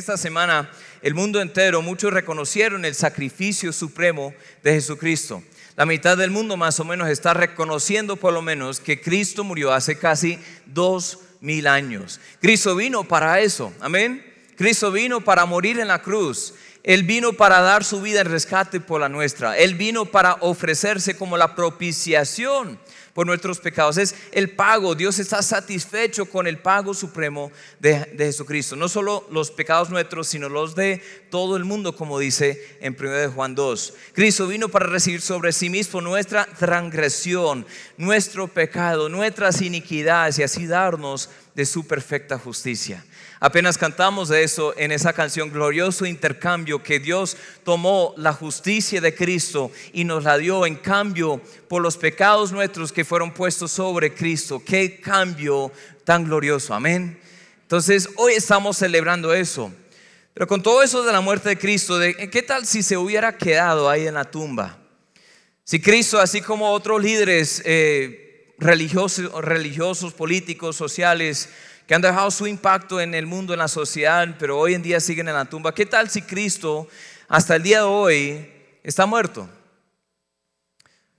Esta 0.00 0.16
semana, 0.16 0.70
el 1.02 1.12
mundo 1.12 1.42
entero, 1.42 1.82
muchos 1.82 2.10
reconocieron 2.10 2.86
el 2.86 2.94
sacrificio 2.94 3.70
supremo 3.70 4.32
de 4.62 4.72
Jesucristo. 4.72 5.42
La 5.76 5.84
mitad 5.84 6.16
del 6.16 6.30
mundo 6.30 6.56
más 6.56 6.80
o 6.80 6.86
menos 6.86 7.10
está 7.10 7.34
reconociendo 7.34 8.16
por 8.16 8.32
lo 8.32 8.40
menos 8.40 8.80
que 8.80 8.98
Cristo 8.98 9.44
murió 9.44 9.74
hace 9.74 9.98
casi 9.98 10.38
dos 10.64 11.18
mil 11.42 11.66
años. 11.66 12.18
Cristo 12.40 12.74
vino 12.74 13.04
para 13.04 13.40
eso, 13.40 13.74
amén. 13.78 14.24
Cristo 14.56 14.90
vino 14.90 15.20
para 15.20 15.44
morir 15.44 15.78
en 15.78 15.88
la 15.88 16.00
cruz. 16.00 16.54
Él 16.82 17.02
vino 17.02 17.34
para 17.34 17.60
dar 17.60 17.84
su 17.84 18.00
vida 18.00 18.20
en 18.22 18.30
rescate 18.30 18.80
por 18.80 19.00
la 19.00 19.08
nuestra. 19.08 19.58
Él 19.58 19.74
vino 19.74 20.06
para 20.06 20.34
ofrecerse 20.40 21.14
como 21.14 21.36
la 21.36 21.54
propiciación 21.54 22.78
por 23.12 23.26
nuestros 23.26 23.58
pecados. 23.58 23.98
Es 23.98 24.14
el 24.32 24.50
pago. 24.50 24.94
Dios 24.94 25.18
está 25.18 25.42
satisfecho 25.42 26.26
con 26.26 26.46
el 26.46 26.58
pago 26.58 26.94
supremo 26.94 27.52
de, 27.78 28.06
Jesucristo. 28.16 28.76
No 28.76 28.88
solo 28.88 29.26
los 29.30 29.50
pecados 29.50 29.90
nuestros, 29.90 30.28
sino 30.28 30.48
los 30.48 30.74
de 30.74 31.02
todo 31.30 31.56
el 31.56 31.64
mundo, 31.64 31.94
como 31.94 32.18
dice 32.18 32.78
en 32.80 32.96
1 32.98 33.32
Juan 33.32 33.54
2. 33.54 33.94
Cristo 34.14 34.46
vino 34.46 34.68
para 34.70 34.86
recibir 34.86 35.20
sobre 35.20 35.52
sí 35.52 35.68
mismo 35.68 36.00
nuestra 36.00 36.46
transgresión, 36.46 37.66
nuestro 37.98 38.48
pecado, 38.48 39.10
nuestras 39.10 39.60
iniquidades 39.60 40.38
y 40.38 40.42
así 40.42 40.66
darnos 40.66 41.28
de 41.54 41.66
su 41.66 41.86
perfecta 41.86 42.38
justicia. 42.38 43.04
Apenas 43.42 43.78
cantamos 43.78 44.28
de 44.28 44.42
eso 44.42 44.74
en 44.76 44.92
esa 44.92 45.14
canción, 45.14 45.50
glorioso 45.50 46.04
intercambio, 46.04 46.82
que 46.82 47.00
Dios 47.00 47.38
tomó 47.64 48.12
la 48.18 48.34
justicia 48.34 49.00
de 49.00 49.14
Cristo 49.14 49.72
y 49.94 50.04
nos 50.04 50.24
la 50.24 50.36
dio 50.36 50.66
en 50.66 50.76
cambio 50.76 51.40
por 51.66 51.80
los 51.80 51.96
pecados 51.96 52.52
nuestros 52.52 52.92
que 52.92 53.02
fueron 53.02 53.32
puestos 53.32 53.72
sobre 53.72 54.12
Cristo. 54.12 54.62
Qué 54.62 55.00
cambio 55.00 55.72
tan 56.04 56.24
glorioso, 56.24 56.74
amén. 56.74 57.18
Entonces, 57.62 58.10
hoy 58.16 58.34
estamos 58.34 58.76
celebrando 58.76 59.32
eso. 59.32 59.72
Pero 60.34 60.46
con 60.46 60.62
todo 60.62 60.82
eso 60.82 61.02
de 61.02 61.12
la 61.12 61.22
muerte 61.22 61.48
de 61.48 61.58
Cristo, 61.58 61.98
¿qué 61.98 62.42
tal 62.42 62.66
si 62.66 62.82
se 62.82 62.98
hubiera 62.98 63.38
quedado 63.38 63.88
ahí 63.88 64.06
en 64.06 64.14
la 64.14 64.30
tumba? 64.30 64.78
Si 65.64 65.80
Cristo, 65.80 66.20
así 66.20 66.42
como 66.42 66.72
otros 66.72 67.02
líderes 67.02 67.62
eh, 67.64 68.54
religiosos, 68.58 69.32
religiosos, 69.42 70.12
políticos, 70.12 70.76
sociales, 70.76 71.48
que 71.90 71.96
han 71.96 72.02
dejado 72.02 72.30
su 72.30 72.46
impacto 72.46 73.00
en 73.00 73.16
el 73.16 73.26
mundo, 73.26 73.52
en 73.52 73.58
la 73.58 73.66
sociedad, 73.66 74.36
pero 74.38 74.56
hoy 74.56 74.74
en 74.74 74.82
día 74.82 75.00
siguen 75.00 75.26
en 75.26 75.34
la 75.34 75.46
tumba. 75.46 75.74
¿Qué 75.74 75.84
tal 75.84 76.08
si 76.08 76.22
Cristo 76.22 76.86
hasta 77.26 77.56
el 77.56 77.64
día 77.64 77.78
de 77.78 77.86
hoy 77.86 78.48
está 78.84 79.06
muerto? 79.06 79.50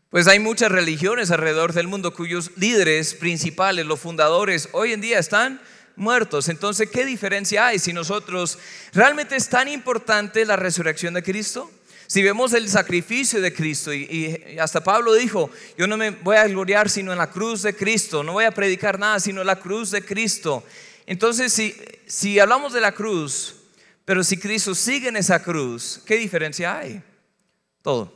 Pues 0.10 0.30
hay 0.30 0.40
muchas 0.40 0.72
religiones 0.72 1.30
alrededor 1.30 1.74
del 1.74 1.90
mundo 1.90 2.14
cuyos 2.14 2.52
líderes 2.56 3.16
principales, 3.16 3.86
los 3.86 4.00
fundadores, 4.00 4.70
hoy 4.72 4.94
en 4.94 5.02
día 5.02 5.20
están 5.20 5.60
muertos. 5.98 6.48
Entonces, 6.48 6.90
¿qué 6.90 7.06
diferencia 7.06 7.68
hay 7.68 7.78
si 7.78 7.92
nosotros 7.92 8.58
realmente 8.94 9.36
es 9.36 9.50
tan 9.50 9.68
importante 9.68 10.46
la 10.46 10.56
resurrección 10.56 11.14
de 11.14 11.22
Cristo? 11.22 11.70
Si 12.12 12.22
vemos 12.22 12.52
el 12.52 12.68
sacrificio 12.68 13.40
de 13.40 13.54
Cristo, 13.54 13.94
y, 13.94 14.58
hasta 14.60 14.84
Pablo 14.84 15.14
dijo, 15.14 15.50
yo 15.78 15.88
no 15.88 15.96
me 15.96 16.10
voy 16.10 16.36
a 16.36 16.46
gloriar 16.46 16.90
sino 16.90 17.14
en 17.14 17.18
la 17.18 17.32
cruz 17.32 17.62
de 17.62 17.74
Cristo, 17.74 18.22
no 18.22 18.34
voy 18.34 18.44
a 18.44 18.52
predicar 18.52 19.00
nada 19.00 19.18
sino 19.22 19.40
en 19.40 19.48
la 19.48 19.56
cruz 19.56 19.92
de 19.92 20.04
Cristo. 20.04 20.62
Entonces, 21.06 21.54
si, 21.54 21.74
si 22.06 22.38
hablamos 22.38 22.74
de 22.74 22.82
la 22.82 22.92
cruz, 22.92 23.56
pero 24.04 24.26
si 24.26 24.36
Cristo 24.36 24.76
sigue 24.76 25.08
en 25.08 25.16
esa 25.16 25.42
cruz, 25.42 26.02
¿qué 26.06 26.18
diferencia 26.18 26.80
hay? 26.80 27.02
Todo, 27.82 28.14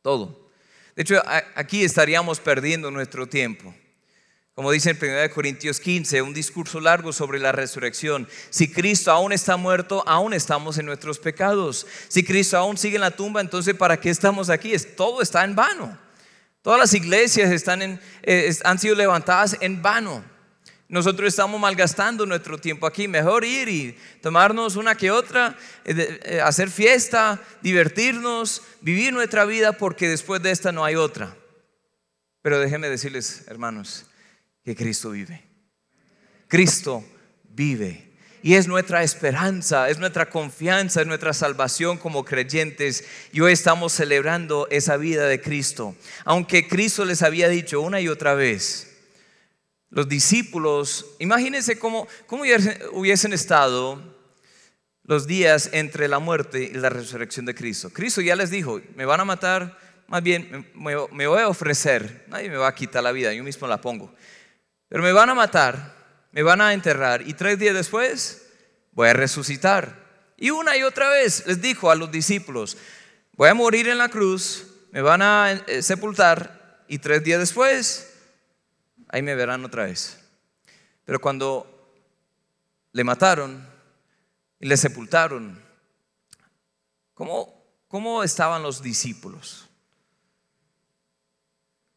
todo. 0.00 0.48
De 0.94 1.02
hecho, 1.02 1.20
aquí 1.56 1.82
estaríamos 1.82 2.38
perdiendo 2.38 2.92
nuestro 2.92 3.26
tiempo. 3.26 3.74
Como 4.56 4.72
dice 4.72 4.88
en 4.88 4.96
1 4.98 5.34
Corintios 5.34 5.80
15, 5.80 6.22
un 6.22 6.32
discurso 6.32 6.80
largo 6.80 7.12
sobre 7.12 7.38
la 7.38 7.52
resurrección. 7.52 8.26
Si 8.48 8.72
Cristo 8.72 9.10
aún 9.10 9.32
está 9.32 9.58
muerto, 9.58 10.02
aún 10.06 10.32
estamos 10.32 10.78
en 10.78 10.86
nuestros 10.86 11.18
pecados. 11.18 11.86
Si 12.08 12.24
Cristo 12.24 12.56
aún 12.56 12.78
sigue 12.78 12.94
en 12.94 13.02
la 13.02 13.10
tumba, 13.10 13.42
entonces 13.42 13.74
¿para 13.74 14.00
qué 14.00 14.08
estamos 14.08 14.48
aquí? 14.48 14.72
todo 14.96 15.20
está 15.20 15.44
en 15.44 15.54
vano. 15.54 15.98
Todas 16.62 16.80
las 16.80 16.94
iglesias 16.94 17.50
están 17.50 17.82
en, 17.82 18.00
eh, 18.22 18.50
han 18.64 18.78
sido 18.78 18.94
levantadas 18.94 19.58
en 19.60 19.82
vano. 19.82 20.24
Nosotros 20.88 21.28
estamos 21.28 21.60
malgastando 21.60 22.24
nuestro 22.24 22.56
tiempo 22.56 22.86
aquí. 22.86 23.08
Mejor 23.08 23.44
ir 23.44 23.68
y 23.68 23.98
tomarnos 24.22 24.76
una 24.76 24.94
que 24.94 25.10
otra, 25.10 25.54
eh, 25.84 26.18
eh, 26.24 26.40
hacer 26.40 26.70
fiesta, 26.70 27.42
divertirnos, 27.60 28.62
vivir 28.80 29.12
nuestra 29.12 29.44
vida, 29.44 29.72
porque 29.72 30.08
después 30.08 30.42
de 30.42 30.50
esta 30.50 30.72
no 30.72 30.82
hay 30.82 30.94
otra. 30.94 31.36
Pero 32.40 32.58
déjenme 32.58 32.88
decirles, 32.88 33.44
hermanos, 33.48 34.06
que 34.66 34.74
Cristo 34.74 35.10
vive. 35.10 35.44
Cristo 36.48 37.04
vive. 37.50 38.14
Y 38.42 38.54
es 38.54 38.66
nuestra 38.66 39.04
esperanza, 39.04 39.88
es 39.88 39.98
nuestra 40.00 40.28
confianza, 40.28 41.00
es 41.00 41.06
nuestra 41.06 41.32
salvación 41.32 41.98
como 41.98 42.24
creyentes. 42.24 43.04
Y 43.32 43.40
hoy 43.42 43.52
estamos 43.52 43.92
celebrando 43.92 44.66
esa 44.72 44.96
vida 44.96 45.28
de 45.28 45.40
Cristo. 45.40 45.94
Aunque 46.24 46.66
Cristo 46.66 47.04
les 47.04 47.22
había 47.22 47.48
dicho 47.48 47.80
una 47.80 48.00
y 48.00 48.08
otra 48.08 48.34
vez, 48.34 48.92
los 49.88 50.08
discípulos, 50.08 51.14
imagínense 51.20 51.78
cómo, 51.78 52.08
cómo 52.26 52.42
hubiesen 52.92 53.32
estado 53.32 54.02
los 55.04 55.28
días 55.28 55.70
entre 55.74 56.08
la 56.08 56.18
muerte 56.18 56.64
y 56.64 56.74
la 56.74 56.88
resurrección 56.88 57.46
de 57.46 57.54
Cristo. 57.54 57.90
Cristo 57.90 58.20
ya 58.20 58.34
les 58.34 58.50
dijo, 58.50 58.80
me 58.96 59.04
van 59.04 59.20
a 59.20 59.24
matar, 59.24 59.78
más 60.08 60.24
bien 60.24 60.68
me, 60.74 60.96
me 61.12 61.26
voy 61.28 61.40
a 61.40 61.48
ofrecer, 61.48 62.24
nadie 62.26 62.50
me 62.50 62.56
va 62.56 62.66
a 62.66 62.74
quitar 62.74 63.04
la 63.04 63.12
vida, 63.12 63.32
yo 63.32 63.44
mismo 63.44 63.68
la 63.68 63.80
pongo. 63.80 64.12
Pero 64.88 65.02
me 65.02 65.12
van 65.12 65.30
a 65.30 65.34
matar, 65.34 65.94
me 66.32 66.42
van 66.42 66.60
a 66.60 66.72
enterrar 66.72 67.22
y 67.22 67.34
tres 67.34 67.58
días 67.58 67.74
después 67.74 68.46
voy 68.92 69.08
a 69.08 69.12
resucitar. 69.12 70.04
Y 70.36 70.50
una 70.50 70.76
y 70.76 70.82
otra 70.82 71.08
vez 71.10 71.46
les 71.46 71.60
dijo 71.60 71.90
a 71.90 71.94
los 71.94 72.10
discípulos, 72.10 72.76
voy 73.32 73.48
a 73.48 73.54
morir 73.54 73.88
en 73.88 73.98
la 73.98 74.08
cruz, 74.08 74.66
me 74.90 75.02
van 75.02 75.22
a 75.22 75.52
eh, 75.52 75.82
sepultar 75.82 76.84
y 76.88 76.98
tres 76.98 77.22
días 77.22 77.38
después, 77.38 78.14
ahí 79.08 79.22
me 79.22 79.34
verán 79.34 79.64
otra 79.64 79.84
vez. 79.84 80.18
Pero 81.04 81.20
cuando 81.20 81.92
le 82.92 83.04
mataron 83.04 83.66
y 84.58 84.66
le 84.66 84.76
sepultaron, 84.76 85.62
¿cómo, 87.14 87.62
cómo 87.88 88.22
estaban 88.22 88.62
los 88.62 88.82
discípulos? 88.82 89.65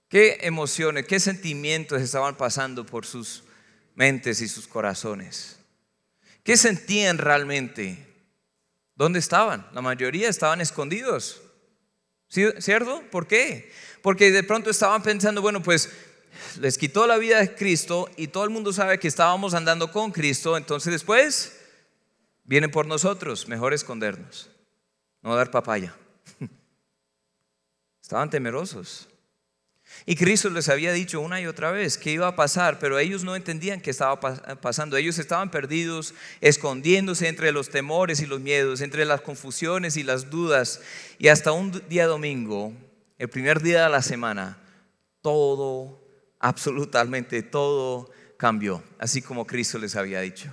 ¿Qué 0.09 0.40
emociones, 0.42 1.06
qué 1.06 1.20
sentimientos 1.20 2.02
estaban 2.02 2.36
pasando 2.36 2.84
por 2.86 3.06
sus 3.06 3.44
mentes 3.94 4.42
y 4.42 4.47
sus 4.47 4.68
corazones? 4.68 5.59
¿Qué 6.44 6.58
sentían 6.58 7.20
realmente? 7.20 8.08
¿Dónde 8.96 9.19
estaban? 9.19 9.68
La 9.72 9.81
mayoría 9.81 10.28
estaban 10.28 10.62
escondidos. 10.62 11.42
¿Cierto? 12.28 13.03
¿Por 13.12 13.28
qué? 13.28 13.72
Porque 14.02 14.31
de 14.31 14.44
pronto 14.44 14.69
estaban 14.69 15.03
pensando, 15.03 15.42
bueno, 15.42 15.62
pues 15.62 15.90
les 16.59 16.78
quitó 16.78 17.06
la 17.06 17.18
vida 17.18 17.40
de 17.40 17.53
Cristo 17.56 18.09
y 18.18 18.28
todo 18.28 18.44
el 18.46 18.50
mundo 18.50 18.72
sabe 18.74 19.00
que 19.00 19.08
estábamos 19.08 19.53
andando 19.53 19.92
con 19.92 20.12
Cristo, 20.12 20.58
entonces 20.58 20.94
después 20.94 21.59
vienen 22.44 22.72
por 22.72 22.86
nosotros, 22.86 23.48
mejor 23.48 23.74
escondernos, 23.74 24.50
no 25.22 25.36
dar 25.36 25.52
papaya. 25.52 25.96
Estaban 28.02 28.30
temerosos. 28.30 29.09
Y 30.06 30.16
Cristo 30.16 30.50
les 30.50 30.70
había 30.70 30.92
dicho 30.92 31.22
una 31.22 31.42
y 31.42 31.46
otra 31.46 31.72
vez 31.72 31.98
que 31.98 32.12
iba 32.12 32.28
a 32.28 32.36
pasar, 32.36 32.80
pero 32.80 32.98
ellos 33.00 33.24
no 33.24 33.36
entendían 33.36 33.82
qué 33.82 33.92
estaba 33.92 34.20
pasando. 34.20 34.98
Ellos 34.98 35.20
estaban 35.20 35.52
perdidos, 35.52 36.14
escondiéndose 36.42 37.28
entre 37.28 37.52
los 37.52 37.70
temores 37.70 38.22
y 38.22 38.25
los 38.25 38.40
miedos, 38.40 38.81
entre 38.81 39.06
las 39.06 39.22
confusiones 39.22 39.98
y 39.98 40.04
las 40.04 40.30
dudas. 40.30 40.81
Y 41.18 41.28
hasta 41.28 41.51
un 41.51 41.81
día 41.90 42.07
domingo, 42.07 42.74
el 43.18 43.30
primer 43.30 43.62
día 43.62 43.84
de 43.84 43.90
la 43.90 44.01
semana, 44.01 44.57
todo, 45.22 46.02
absolutamente 46.40 47.44
todo 47.44 48.10
cambió, 48.38 48.81
así 48.98 49.22
como 49.22 49.45
Cristo 49.45 49.78
les 49.78 49.95
había 49.95 50.22
dicho. 50.22 50.50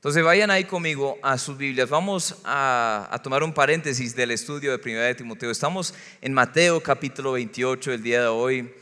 Entonces 0.00 0.24
vayan 0.24 0.50
ahí 0.50 0.64
conmigo 0.64 1.18
a 1.22 1.36
sus 1.36 1.58
Biblias. 1.58 1.90
Vamos 1.90 2.36
a, 2.44 3.20
tomar 3.22 3.42
un 3.42 3.52
paréntesis 3.52 4.16
del 4.16 4.30
estudio 4.30 4.76
de 4.76 4.80
1 4.82 4.98
de 4.98 5.14
Timoteo. 5.14 5.50
Estamos 5.50 5.92
en 6.22 6.32
Mateo 6.32 6.82
capítulo 6.82 7.32
28 7.32 7.92
el 7.92 8.02
día 8.02 8.22
de 8.22 8.26
hoy. 8.28 8.74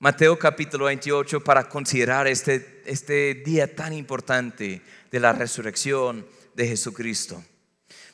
Mateo 0.00 0.38
capítulo 0.38 0.84
28 0.84 1.42
para 1.42 1.68
considerar 1.68 2.28
este, 2.28 2.82
este 2.86 3.34
día 3.34 3.74
tan 3.74 3.92
importante 3.92 4.80
de 5.10 5.18
la 5.18 5.32
resurrección 5.32 6.24
de 6.54 6.68
Jesucristo. 6.68 7.42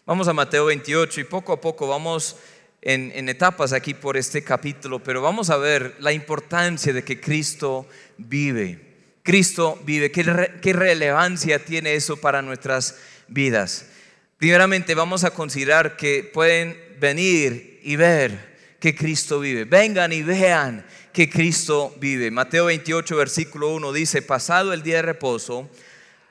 Vamos 0.07 0.27
a 0.27 0.33
Mateo 0.33 0.65
28 0.65 1.21
y 1.21 1.25
poco 1.25 1.53
a 1.53 1.61
poco 1.61 1.87
vamos 1.87 2.37
en, 2.81 3.29
etapas 3.29 3.75
aquí 3.75 3.93
por 3.93 4.17
este 4.17 4.43
capítulo, 4.43 5.03
pero 5.03 5.21
vamos 5.21 5.51
a 5.51 5.59
ver 5.59 5.95
la 5.99 6.13
importancia 6.13 6.95
de 6.95 7.05
que 7.05 7.21
Cristo 7.21 7.87
vive. 8.17 9.19
Cristo 9.23 9.79
vive, 9.85 10.11
¿qué, 10.11 10.53
qué 10.63 10.73
relevancia 10.73 11.67
tiene 11.67 11.97
eso 11.97 12.17
para 12.17 12.41
nuestras 12.41 12.97
vidas? 13.29 13.91
Primeramente 14.39 14.95
vamos 14.95 15.23
a 15.25 15.33
considerar 15.33 15.99
que 15.99 16.31
pueden 16.33 16.79
venir 16.99 17.79
y 17.83 17.97
ver 17.97 18.54
que 18.85 18.95
Cristo 18.95 19.41
vive. 19.41 19.65
Vengan 19.65 20.13
y 20.13 20.21
vean 20.21 20.85
que 21.11 21.31
Cristo 21.31 21.95
vive. 21.99 22.31
Mateo 22.31 22.67
28, 22.67 23.17
versículo 23.17 23.71
1 23.71 23.95
dice, 23.95 24.21
pasado 24.21 24.75
el 24.75 24.83
día 24.83 24.97
de 24.97 25.03
reposo, 25.03 25.71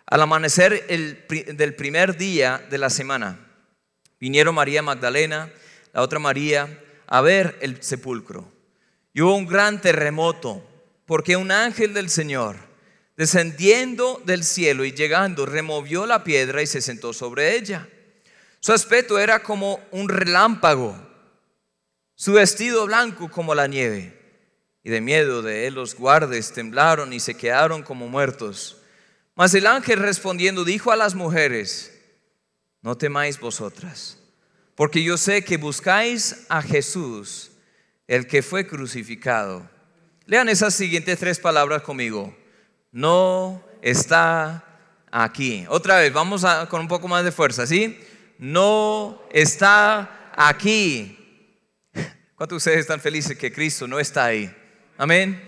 Al 0.06 0.22
amanecer 0.22 0.86
del 0.86 1.74
primer 1.74 2.16
día 2.16 2.64
de 2.70 2.78
la 2.78 2.92
semana, 2.92 3.40
vinieron 4.20 4.54
María 4.54 4.84
Magdalena, 4.84 5.52
la 5.94 6.04
otra 6.04 6.20
María, 6.20 6.80
a 7.08 7.22
ver 7.22 7.58
el 7.60 7.82
sepulcro. 7.82 8.48
Y 9.16 9.22
hubo 9.22 9.36
un 9.36 9.48
gran 9.48 9.82
terremoto, 9.82 10.64
porque 11.08 11.36
un 11.36 11.50
ángel 11.50 11.96
del 11.96 12.12
Señor, 12.12 12.58
descendiendo 13.18 14.22
del 14.28 14.44
cielo 14.44 14.86
y 14.86 14.92
llegando, 14.92 15.48
removió 15.48 16.06
la 16.06 16.24
piedra 16.24 16.62
y 16.62 16.68
se 16.68 16.84
sentó 16.84 17.14
sobre 17.14 17.56
ella. 17.56 17.90
Su 18.60 18.74
aspecto 18.74 19.18
era 19.18 19.42
como 19.42 19.80
un 19.90 20.08
relámpago, 20.08 21.03
su 22.16 22.34
vestido 22.34 22.86
blanco 22.86 23.30
como 23.30 23.56
la 23.56 23.68
nieve. 23.68 24.20
Y 24.84 24.90
de 24.90 25.02
miedo 25.02 25.42
de 25.42 25.68
él 25.68 25.76
los 25.76 25.96
guardes 25.96 26.52
temblaron 26.52 27.14
y 27.14 27.20
se 27.20 27.36
quedaron 27.36 27.84
como 27.84 28.08
muertos. 28.10 28.78
Mas 29.36 29.54
el 29.54 29.66
ángel 29.66 30.00
respondiendo 30.00 30.66
dijo 30.66 30.92
a 30.92 30.96
las 30.96 31.16
mujeres, 31.16 31.92
no 32.82 32.98
temáis 32.98 33.40
vosotras, 33.40 34.20
porque 34.76 35.02
yo 35.02 35.18
sé 35.18 35.44
que 35.44 35.58
buscáis 35.58 36.46
a 36.50 36.62
Jesús, 36.62 37.52
el 38.08 38.28
que 38.28 38.44
fue 38.44 38.68
crucificado. 38.68 39.70
Lean 40.26 40.50
esas 40.50 40.74
siguientes 40.74 41.18
tres 41.18 41.40
palabras 41.40 41.82
conmigo. 41.82 42.36
No 42.92 43.64
está 43.82 44.64
aquí. 45.12 45.66
Otra 45.70 46.00
vez, 46.00 46.14
vamos 46.14 46.46
con 46.70 46.82
un 46.82 46.88
poco 46.88 47.08
más 47.08 47.24
de 47.24 47.32
fuerza, 47.32 47.66
¿sí? 47.66 48.00
No 48.38 49.22
está 49.32 50.32
aquí. 50.36 51.23
¿Cuántos 52.36 52.56
de 52.56 52.58
ustedes 52.58 52.80
están 52.80 53.00
felices 53.00 53.38
que 53.38 53.54
Cristo 53.54 53.88
no 53.88 54.00
está 54.00 54.26
ahí? 54.26 54.52
Amén. 54.98 55.42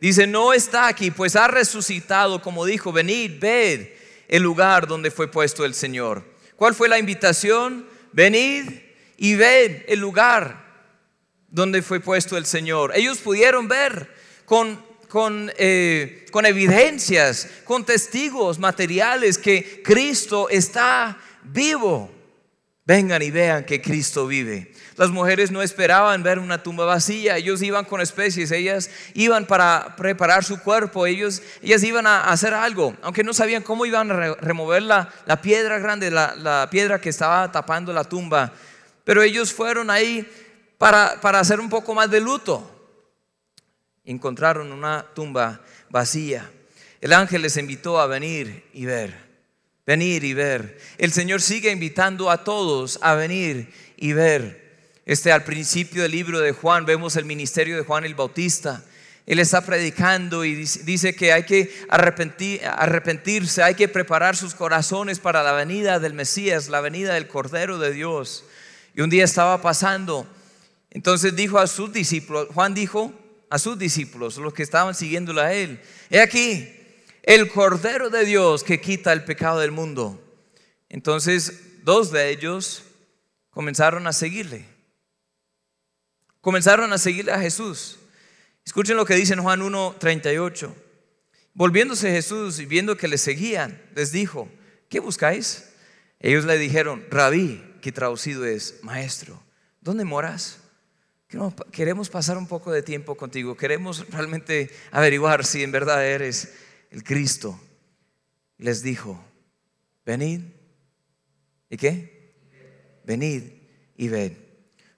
Dice, 0.00 0.26
no 0.26 0.52
está 0.52 0.88
aquí, 0.88 1.12
pues 1.12 1.36
ha 1.36 1.46
resucitado, 1.46 2.42
como 2.42 2.66
dijo, 2.66 2.92
venid, 2.92 3.38
ved 3.40 3.90
el 4.26 4.42
lugar 4.42 4.88
donde 4.88 5.12
fue 5.12 5.30
puesto 5.30 5.64
el 5.64 5.74
Señor. 5.74 6.24
¿Cuál 6.56 6.74
fue 6.74 6.88
la 6.88 6.98
invitación? 6.98 7.86
Venid 8.12 8.68
y 9.16 9.36
ved 9.36 9.82
el 9.86 10.00
lugar 10.00 10.64
donde 11.48 11.82
fue 11.82 12.00
puesto 12.00 12.36
el 12.36 12.46
Señor. 12.46 12.92
Ellos 12.96 13.18
pudieron 13.18 13.68
ver 13.68 14.12
con, 14.44 14.84
con, 15.08 15.52
eh, 15.56 16.26
con 16.32 16.46
evidencias, 16.46 17.48
con 17.64 17.86
testigos 17.86 18.58
materiales 18.58 19.38
que 19.38 19.82
Cristo 19.84 20.48
está 20.48 21.16
vivo. 21.44 22.10
Vengan 22.84 23.22
y 23.22 23.30
vean 23.30 23.64
que 23.64 23.80
Cristo 23.80 24.26
vive. 24.26 24.72
Las 24.96 25.10
mujeres 25.10 25.50
no 25.50 25.60
esperaban 25.60 26.22
ver 26.22 26.38
una 26.38 26.62
tumba 26.62 26.84
vacía, 26.84 27.36
ellos 27.36 27.62
iban 27.62 27.84
con 27.84 28.00
especies, 28.00 28.52
ellas 28.52 28.90
iban 29.14 29.44
para 29.44 29.96
preparar 29.96 30.44
su 30.44 30.60
cuerpo, 30.60 31.06
ellos, 31.06 31.42
ellas 31.62 31.82
iban 31.82 32.06
a 32.06 32.30
hacer 32.30 32.54
algo, 32.54 32.96
aunque 33.02 33.24
no 33.24 33.34
sabían 33.34 33.64
cómo 33.64 33.86
iban 33.86 34.10
a 34.10 34.34
remover 34.34 34.82
la, 34.82 35.08
piedra 35.42 35.80
grande, 35.80 36.12
la, 36.12 36.68
piedra 36.70 37.00
que 37.00 37.08
estaba 37.08 37.50
tapando 37.50 37.92
la 37.92 38.04
tumba. 38.04 38.52
Pero 39.02 39.22
ellos 39.22 39.52
fueron 39.52 39.90
ahí 39.90 40.28
para, 40.78 41.20
para 41.20 41.40
hacer 41.40 41.58
un 41.58 41.68
poco 41.68 41.92
más 41.94 42.08
de 42.10 42.20
luto. 42.20 42.70
Encontraron 44.04 44.70
una 44.70 45.04
tumba 45.14 45.60
vacía. 45.90 46.48
El 47.00 47.12
ángel 47.12 47.42
les 47.42 47.56
invitó 47.56 47.98
a 47.98 48.06
venir 48.06 48.64
y 48.72 48.84
ver, 48.84 49.12
venir 49.84 50.22
y 50.22 50.34
ver. 50.34 50.78
El 50.98 51.12
Señor 51.12 51.42
sigue 51.42 51.72
invitando 51.72 52.30
a 52.30 52.44
todos 52.44 52.98
a 53.02 53.14
venir 53.14 53.74
y 53.96 54.12
ver. 54.12 54.63
Este, 55.06 55.32
al 55.32 55.44
principio 55.44 56.02
del 56.02 56.12
libro 56.12 56.40
de 56.40 56.52
Juan 56.52 56.86
vemos 56.86 57.16
el 57.16 57.26
ministerio 57.26 57.76
de 57.76 57.84
Juan 57.84 58.04
el 58.04 58.14
Bautista. 58.14 58.82
Él 59.26 59.38
está 59.38 59.62
predicando 59.62 60.44
y 60.44 60.54
dice 60.54 61.14
que 61.14 61.32
hay 61.32 61.44
que 61.44 61.70
arrepentirse, 61.88 63.62
hay 63.62 63.74
que 63.74 63.88
preparar 63.88 64.36
sus 64.36 64.54
corazones 64.54 65.18
para 65.18 65.42
la 65.42 65.52
venida 65.52 65.98
del 65.98 66.14
Mesías, 66.14 66.68
la 66.68 66.80
venida 66.80 67.14
del 67.14 67.28
Cordero 67.28 67.78
de 67.78 67.92
Dios. 67.92 68.44
Y 68.94 69.00
un 69.00 69.10
día 69.10 69.24
estaba 69.24 69.60
pasando, 69.60 70.26
entonces 70.90 71.36
dijo 71.36 71.58
a 71.58 71.66
sus 71.66 71.92
discípulos, 71.92 72.48
Juan 72.52 72.74
dijo 72.74 73.12
a 73.50 73.58
sus 73.58 73.78
discípulos, 73.78 74.36
los 74.38 74.54
que 74.54 74.62
estaban 74.62 74.94
siguiéndolo 74.94 75.40
a 75.40 75.52
él, 75.52 75.80
he 76.10 76.20
aquí 76.20 76.70
el 77.22 77.48
Cordero 77.48 78.10
de 78.10 78.24
Dios 78.24 78.62
que 78.62 78.80
quita 78.80 79.12
el 79.12 79.24
pecado 79.24 79.58
del 79.60 79.70
mundo. 79.70 80.22
Entonces 80.88 81.82
dos 81.82 82.10
de 82.10 82.30
ellos 82.30 82.84
comenzaron 83.50 84.06
a 84.06 84.12
seguirle 84.12 84.73
comenzaron 86.44 86.92
a 86.92 86.98
seguirle 86.98 87.32
a 87.32 87.40
Jesús. 87.40 87.98
Escuchen 88.66 88.98
lo 88.98 89.06
que 89.06 89.14
dice 89.14 89.32
en 89.32 89.42
Juan 89.42 89.62
1:38. 89.62 90.74
Volviéndose 91.54 92.10
Jesús 92.10 92.58
y 92.58 92.66
viendo 92.66 92.98
que 92.98 93.08
le 93.08 93.16
seguían, 93.16 93.80
les 93.94 94.12
dijo, 94.12 94.48
¿qué 94.90 95.00
buscáis? 95.00 95.70
Ellos 96.20 96.44
le 96.44 96.58
dijeron, 96.58 97.02
rabí, 97.10 97.64
que 97.80 97.92
traducido 97.92 98.44
es 98.44 98.80
maestro, 98.82 99.42
¿dónde 99.80 100.04
moras? 100.04 100.58
Queremos 101.72 102.10
pasar 102.10 102.36
un 102.36 102.46
poco 102.46 102.72
de 102.72 102.82
tiempo 102.82 103.16
contigo, 103.16 103.56
queremos 103.56 104.06
realmente 104.10 104.70
averiguar 104.90 105.46
si 105.46 105.62
en 105.62 105.72
verdad 105.72 106.06
eres 106.06 106.52
el 106.90 107.04
Cristo. 107.04 107.58
Les 108.58 108.82
dijo, 108.82 109.24
venid, 110.04 110.42
¿y 111.70 111.76
qué? 111.78 113.00
Venid 113.04 113.44
y 113.96 114.08
ved. 114.08 114.43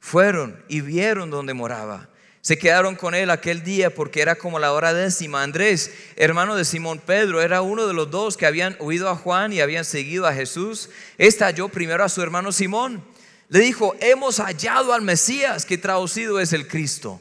Fueron 0.07 0.63
y 0.69 0.83
vieron 0.83 1.31
donde 1.31 1.53
moraba. 1.53 2.09
Se 2.41 2.57
quedaron 2.57 2.95
con 2.95 3.17
él 3.17 3.29
aquel 3.29 3.65
día 3.65 3.93
porque 3.93 4.23
era 4.23 4.37
como 4.37 4.61
la 4.61 4.73
hora 4.73 4.95
décima. 4.95 5.43
Andrés, 5.43 5.93
hermano 6.15 6.55
de 6.55 6.65
Simón 6.65 7.01
Pedro, 7.05 7.43
era 7.43 7.61
uno 7.61 7.89
de 7.89 7.93
los 7.93 8.09
dos 8.09 8.37
que 8.37 8.47
habían 8.47 8.77
oído 8.79 9.09
a 9.09 9.17
Juan 9.17 9.53
y 9.53 9.61
habían 9.61 9.85
seguido 9.85 10.29
a 10.29 10.33
Jesús. 10.33 10.91
Este 11.19 11.43
halló 11.43 11.69
primero 11.69 12.05
a 12.05 12.09
su 12.09 12.23
hermano 12.23 12.53
Simón. 12.53 13.05
Le 13.49 13.59
dijo, 13.59 13.97
hemos 13.99 14.39
hallado 14.39 14.93
al 14.93 15.03
Mesías, 15.03 15.67
que 15.67 15.77
traducido 15.77 16.39
es 16.39 16.53
el 16.53 16.69
Cristo. 16.69 17.21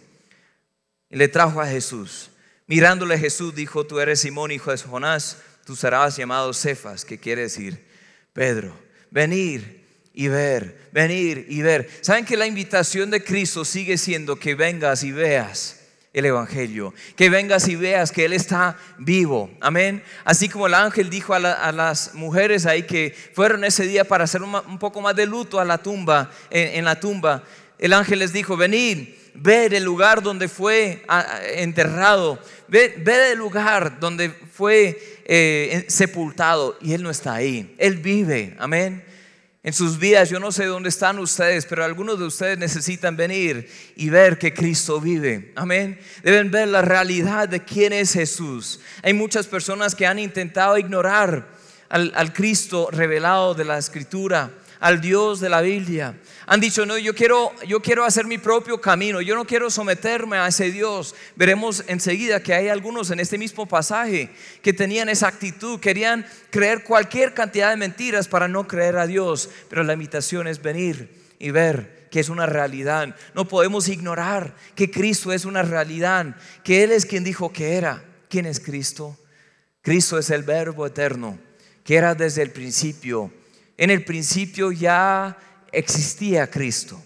Y 1.09 1.15
le 1.15 1.27
trajo 1.27 1.59
a 1.59 1.65
Jesús. 1.65 2.29
Mirándole 2.67 3.17
Jesús 3.17 3.55
dijo, 3.55 3.87
tú 3.87 3.99
eres 3.99 4.19
Simón, 4.19 4.51
hijo 4.51 4.69
de 4.69 4.77
Jonás, 4.77 5.39
tú 5.65 5.75
serás 5.75 6.17
llamado 6.17 6.53
Cefas, 6.53 7.03
que 7.03 7.19
quiere 7.19 7.41
decir 7.41 7.83
Pedro. 8.31 8.77
Venir 9.09 9.84
y 10.15 10.29
ver, 10.29 10.87
venir 10.93 11.45
y 11.49 11.61
ver. 11.61 11.89
¿Saben 12.01 12.25
que 12.25 12.37
la 12.37 12.47
invitación 12.47 13.11
de 13.11 13.23
Cristo 13.23 13.65
sigue 13.65 13.97
siendo 13.97 14.37
que 14.37 14.55
vengas 14.55 15.03
y 15.03 15.11
veas? 15.11 15.81
el 16.13 16.23
Evangelio, 16.23 16.93
que 17.17 17.29
vengas 17.29 17.67
y 17.67 17.75
veas 17.75 18.13
que 18.13 18.23
Él 18.23 18.31
está 18.31 18.77
vivo, 18.97 19.51
amén. 19.59 20.01
Así 20.23 20.47
como 20.47 20.67
el 20.67 20.73
ángel 20.73 21.09
dijo 21.09 21.33
a, 21.33 21.39
las 21.73 22.13
mujeres 22.13 22.65
ahí 22.65 22.83
que 22.83 23.13
fueron 23.33 23.65
ese 23.65 23.85
día 23.85 24.05
para 24.05 24.23
hacer 24.23 24.41
un, 24.41 24.79
poco 24.79 25.01
más 25.01 25.13
de 25.17 25.25
luto 25.25 25.59
a 25.59 25.65
la 25.65 25.77
tumba, 25.77 26.31
en, 26.49 26.85
la 26.85 26.97
tumba, 27.01 27.43
el 27.77 27.91
ángel 27.91 28.19
les 28.19 28.31
dijo, 28.31 28.55
venid, 28.55 29.09
ver 29.33 29.73
el 29.73 29.83
lugar 29.83 30.23
donde 30.23 30.47
fue 30.47 31.03
enterrado, 31.57 32.39
ver, 32.69 32.93
el 33.05 33.37
lugar 33.37 33.99
donde 33.99 34.29
fue 34.29 34.97
eh, 35.25 35.83
sepultado, 35.89 36.77
y 36.79 36.93
Él 36.93 37.03
no 37.03 37.09
está 37.09 37.33
ahí, 37.33 37.75
Él 37.77 37.97
vive, 37.97 38.55
amén 38.57 39.03
en 39.65 39.73
sus 39.73 39.97
vidas. 39.97 40.29
Yo 40.29 40.39
no 40.39 40.51
sé 40.51 40.65
dónde 40.65 40.89
están 40.89 41.17
ustedes, 41.17 41.65
pero 41.65 41.83
algunos 41.83 42.19
de 42.19 42.25
ustedes 42.25 42.59
necesitan 42.59 43.17
venir 43.17 43.67
y 43.95 44.09
ver 44.09 44.37
que 44.37 44.53
Cristo 44.53 45.01
vive. 45.01 45.51
Amén. 45.55 45.99
Deben 46.23 46.51
ver 46.51 46.67
la 46.67 46.83
realidad 46.83 47.49
de 47.49 47.63
quién 47.63 47.91
es 47.91 48.13
Jesús. 48.13 48.79
Hay 49.01 49.13
muchas 49.13 49.47
personas 49.47 49.95
que 49.95 50.05
han 50.05 50.19
intentado 50.19 50.77
ignorar 50.77 51.47
al, 51.89 52.13
al 52.15 52.31
Cristo 52.31 52.89
revelado 52.91 53.55
de 53.55 53.65
la 53.65 53.79
Escritura 53.79 54.51
al 54.79 55.01
Dios 55.01 55.39
de 55.39 55.49
la 55.49 55.61
Biblia. 55.61 56.19
Han 56.47 56.59
dicho, 56.59 56.85
no, 56.85 56.97
yo 56.97 57.15
quiero, 57.15 57.53
yo 57.67 57.81
quiero 57.81 58.05
hacer 58.05 58.25
mi 58.25 58.37
propio 58.37 58.79
camino, 58.79 59.21
yo 59.21 59.35
no 59.35 59.45
quiero 59.45 59.69
someterme 59.69 60.37
a 60.37 60.47
ese 60.47 60.71
Dios. 60.71 61.15
Veremos 61.35 61.83
enseguida 61.87 62.41
que 62.41 62.53
hay 62.53 62.67
algunos 62.67 63.11
en 63.11 63.19
este 63.19 63.37
mismo 63.37 63.65
pasaje 63.65 64.29
que 64.61 64.73
tenían 64.73 65.09
esa 65.09 65.27
actitud, 65.27 65.79
querían 65.79 66.25
creer 66.49 66.83
cualquier 66.83 67.33
cantidad 67.33 67.71
de 67.71 67.77
mentiras 67.77 68.27
para 68.27 68.47
no 68.47 68.67
creer 68.67 68.97
a 68.97 69.07
Dios, 69.07 69.49
pero 69.69 69.83
la 69.83 69.93
invitación 69.93 70.47
es 70.47 70.61
venir 70.61 71.09
y 71.39 71.51
ver 71.51 72.07
que 72.11 72.19
es 72.19 72.29
una 72.29 72.45
realidad. 72.45 73.15
No 73.33 73.47
podemos 73.47 73.87
ignorar 73.89 74.55
que 74.75 74.89
Cristo 74.89 75.33
es 75.33 75.45
una 75.45 75.63
realidad, 75.63 76.35
que 76.63 76.83
Él 76.83 76.91
es 76.91 77.05
quien 77.05 77.23
dijo 77.23 77.51
que 77.51 77.75
era. 77.75 78.03
¿Quién 78.29 78.45
es 78.45 78.59
Cristo? 78.59 79.17
Cristo 79.81 80.17
es 80.17 80.29
el 80.29 80.43
verbo 80.43 80.85
eterno, 80.85 81.37
que 81.83 81.95
era 81.95 82.15
desde 82.15 82.41
el 82.41 82.51
principio 82.51 83.31
en 83.77 83.89
el 83.89 84.03
principio 84.03 84.71
ya 84.71 85.37
existía 85.71 86.49
Cristo. 86.49 87.01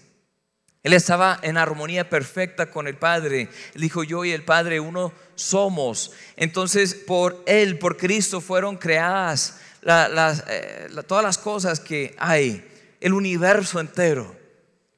Él 0.82 0.94
estaba 0.94 1.38
en 1.42 1.58
armonía 1.58 2.08
perfecta 2.08 2.70
con 2.70 2.86
el 2.86 2.96
Padre. 2.96 3.48
Él 3.74 3.80
dijo, 3.82 4.02
yo 4.02 4.24
y 4.24 4.30
el 4.30 4.44
Padre 4.44 4.80
uno 4.80 5.12
somos. 5.34 6.12
Entonces, 6.36 6.94
por 6.94 7.42
Él, 7.46 7.78
por 7.78 7.98
Cristo, 7.98 8.40
fueron 8.40 8.76
creadas 8.76 9.60
eh, 9.82 10.88
todas 11.06 11.24
las 11.24 11.36
cosas 11.36 11.80
que 11.80 12.14
hay, 12.18 12.66
el 13.00 13.12
universo 13.12 13.78
entero. 13.78 14.34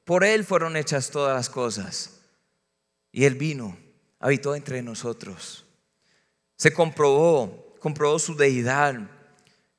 Por 0.04 0.24
Él 0.24 0.44
fueron 0.44 0.76
hechas 0.76 1.10
todas 1.10 1.34
las 1.34 1.48
cosas. 1.48 2.20
Y 3.10 3.24
Él 3.24 3.34
vino, 3.34 3.76
habitó 4.20 4.54
entre 4.54 4.82
nosotros. 4.82 5.64
Se 6.56 6.72
comprobó, 6.72 7.74
comprobó 7.80 8.20
su 8.20 8.36
deidad 8.36 8.94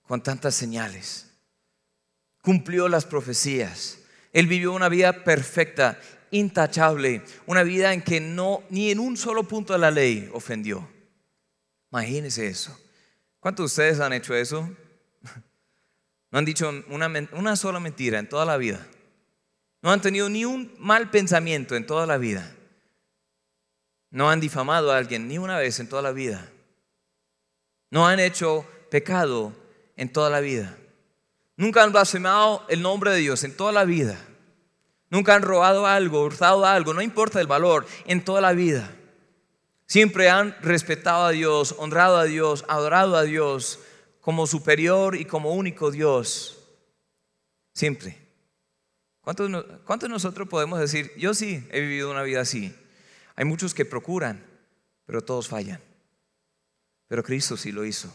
con 0.05 0.21
tantas 0.21 0.53
señales. 0.53 1.33
Cumplió 2.43 2.89
las 2.89 3.05
profecías. 3.05 4.00
Él 4.33 4.47
vivió 4.47 4.73
una 4.73 4.89
vida 4.89 5.23
perfecta, 5.23 5.97
intachable, 6.29 7.21
una 7.45 7.63
vida 7.63 7.93
en 7.93 8.01
que 8.01 8.19
no 8.19 8.63
ni 8.69 8.91
en 8.91 9.00
un 9.00 9.15
solo 9.15 9.45
punto 9.45 9.71
de 9.71 9.79
la 9.79 9.91
ley 9.91 10.29
ofendió. 10.33 10.85
Imagínense 11.89 12.45
eso. 12.45 12.77
¿Cuántos 13.39 13.63
de 13.63 13.67
ustedes 13.67 14.00
han 14.01 14.12
hecho 14.12 14.35
eso? 14.35 14.69
No 16.31 16.39
han 16.39 16.45
dicho 16.45 16.67
una, 16.89 17.07
una 17.33 17.55
sola 17.55 17.79
mentira 17.79 18.17
en 18.17 18.27
toda 18.27 18.43
la 18.43 18.57
vida. 18.57 18.85
No 19.83 19.91
han 19.91 20.01
tenido 20.01 20.27
ni 20.29 20.45
un 20.45 20.73
mal 20.79 21.12
pensamiento 21.12 21.75
en 21.75 21.85
toda 21.85 22.07
la 22.07 22.17
vida. 22.17 22.55
No 24.09 24.29
han 24.31 24.39
difamado 24.39 24.91
a 24.91 24.97
alguien 24.97 25.27
ni 25.27 25.38
una 25.38 25.59
vez 25.59 25.79
en 25.79 25.88
toda 25.88 26.01
la 26.01 26.12
vida. 26.12 26.51
No 27.91 28.07
han 28.07 28.19
hecho 28.19 28.65
pecado 28.89 29.53
en 29.95 30.12
toda 30.12 30.29
la 30.29 30.39
vida. 30.39 30.75
Nunca 31.63 31.82
han 31.82 31.93
blasfemado 31.93 32.65
el 32.67 32.82
nombre 32.82 33.12
de 33.12 33.20
Dios 33.20 33.46
en 33.46 33.55
toda 33.55 33.72
la 33.72 33.86
vida. 33.86 34.20
Nunca 35.10 35.34
han 35.34 35.43
robado 35.43 35.88
algo, 35.88 36.22
hurtado 36.22 36.65
algo, 36.65 36.93
no 36.93 37.01
importa 37.01 37.39
el 37.39 37.48
valor, 37.48 37.86
en 38.05 38.25
toda 38.25 38.41
la 38.41 38.51
vida. 38.51 38.93
Siempre 39.86 40.29
han 40.29 40.58
respetado 40.62 41.24
a 41.24 41.32
Dios, 41.32 41.75
honrado 41.77 42.17
a 42.17 42.25
Dios, 42.25 42.65
adorado 42.67 43.15
a 43.15 43.24
Dios 43.24 43.79
como 44.20 44.46
superior 44.46 45.15
y 45.15 45.24
como 45.24 45.53
único 45.53 45.89
Dios. 45.89 46.60
Siempre. 47.72 48.17
¿Cuántos, 49.22 49.50
¿Cuántos 49.86 50.10
nosotros 50.10 50.50
podemos 50.50 50.82
decir, 50.82 51.13
yo 51.15 51.34
sí 51.34 51.65
he 51.72 51.79
vivido 51.79 52.12
una 52.12 52.24
vida 52.24 52.41
así? 52.41 52.75
Hay 53.38 53.46
muchos 53.46 53.74
que 53.74 53.86
procuran, 53.86 54.46
pero 55.05 55.22
todos 55.22 55.48
fallan. 55.48 55.79
Pero 57.08 57.24
Cristo 57.24 57.55
sí 57.55 57.72
lo 57.72 57.86
hizo. 57.86 58.13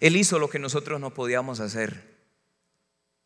Él 0.00 0.16
hizo 0.16 0.38
lo 0.38 0.50
que 0.50 0.58
nosotros 0.58 1.00
no 1.00 1.14
podíamos 1.14 1.60
hacer. 1.60 2.09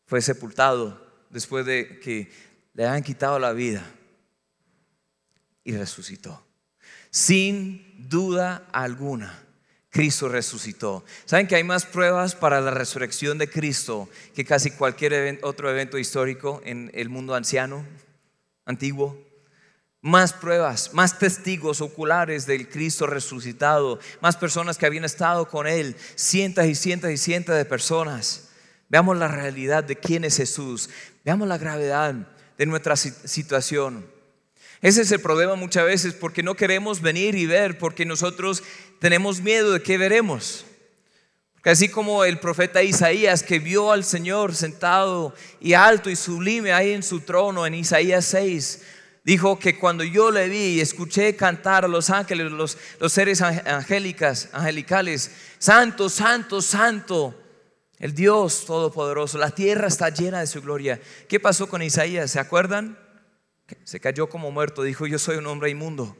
Fue 0.05 0.21
sepultado 0.21 1.05
después 1.29 1.65
de 1.65 1.99
que 1.99 2.31
le 2.73 2.85
han 2.85 3.03
quitado 3.03 3.39
la 3.39 3.53
vida 3.53 3.83
y 5.63 5.75
resucitó. 5.75 6.45
Sin 7.09 8.09
duda 8.09 8.67
alguna, 8.71 9.45
Cristo 9.89 10.27
resucitó. 10.27 11.05
¿Saben 11.23 11.47
que 11.47 11.55
hay 11.55 11.63
más 11.63 11.85
pruebas 11.85 12.35
para 12.35 12.59
la 12.59 12.71
resurrección 12.71 13.37
de 13.37 13.49
Cristo 13.49 14.09
que 14.35 14.43
casi 14.43 14.71
cualquier 14.71 15.39
otro 15.43 15.69
evento 15.69 15.97
histórico 15.97 16.61
en 16.65 16.91
el 16.93 17.07
mundo 17.07 17.33
anciano, 17.33 17.85
antiguo? 18.65 19.17
Más 20.01 20.33
pruebas, 20.33 20.93
más 20.93 21.17
testigos 21.17 21.79
oculares 21.79 22.45
del 22.45 22.67
Cristo 22.67 23.07
resucitado, 23.07 23.99
más 24.21 24.35
personas 24.35 24.77
que 24.77 24.85
habían 24.85 25.05
estado 25.05 25.47
con 25.47 25.65
Él, 25.65 25.95
cientos 26.15 26.65
y 26.65 26.75
cientos 26.75 27.09
y 27.09 27.17
cientos 27.17 27.55
de 27.55 27.63
personas. 27.63 28.44
Veamos 28.89 29.17
la 29.17 29.27
realidad 29.27 29.83
de 29.83 29.95
quién 29.95 30.25
es 30.25 30.37
Jesús, 30.37 30.89
veamos 31.23 31.47
la 31.47 31.57
gravedad 31.57 32.13
de 32.57 32.65
nuestra 32.65 32.95
situación. 32.95 34.05
Ese 34.81 35.01
es 35.01 35.11
el 35.11 35.19
problema 35.19 35.55
muchas 35.55 35.85
veces 35.85 36.13
porque 36.13 36.43
no 36.43 36.55
queremos 36.55 37.01
venir 37.01 37.35
y 37.35 37.45
ver, 37.45 37.77
porque 37.77 38.05
nosotros 38.05 38.63
tenemos 38.99 39.41
miedo 39.41 39.73
de 39.73 39.81
qué 39.81 39.97
veremos. 39.97 40.65
Así 41.63 41.89
como 41.89 42.23
el 42.23 42.37
profeta 42.39 42.83
Isaías 42.83 43.41
que 43.41 43.57
vio 43.57 43.91
al 43.91 44.03
Señor 44.03 44.53
sentado 44.53 45.33
y 45.59 45.73
alto 45.73 46.11
y 46.11 46.15
sublime 46.15 46.71
ahí 46.71 46.91
en 46.91 47.01
su 47.01 47.21
trono 47.21 47.65
en 47.65 47.73
Isaías 47.73 48.25
6, 48.25 48.83
dijo 49.23 49.57
que 49.57 49.79
cuando 49.79 50.03
yo 50.03 50.29
le 50.29 50.47
vi 50.47 50.75
y 50.75 50.81
escuché 50.81 51.35
cantar 51.35 51.83
a 51.83 51.87
los 51.87 52.11
ángeles, 52.11 52.51
los, 52.51 52.77
los 52.99 53.11
seres 53.11 53.41
angélicas, 53.41 54.49
angelicales, 54.53 55.31
santo, 55.57 56.07
santo, 56.07 56.61
santo, 56.61 57.33
el 57.99 58.13
Dios 58.13 58.65
Todopoderoso, 58.65 59.37
la 59.37 59.51
tierra 59.51 59.87
está 59.87 60.09
llena 60.09 60.39
de 60.39 60.47
su 60.47 60.61
gloria. 60.61 60.99
¿Qué 61.27 61.39
pasó 61.39 61.67
con 61.67 61.81
Isaías? 61.81 62.31
¿Se 62.31 62.39
acuerdan? 62.39 62.97
Se 63.83 63.99
cayó 63.99 64.29
como 64.29 64.51
muerto, 64.51 64.83
dijo, 64.83 65.07
yo 65.07 65.17
soy 65.17 65.37
un 65.37 65.47
hombre 65.47 65.69
inmundo. 65.69 66.15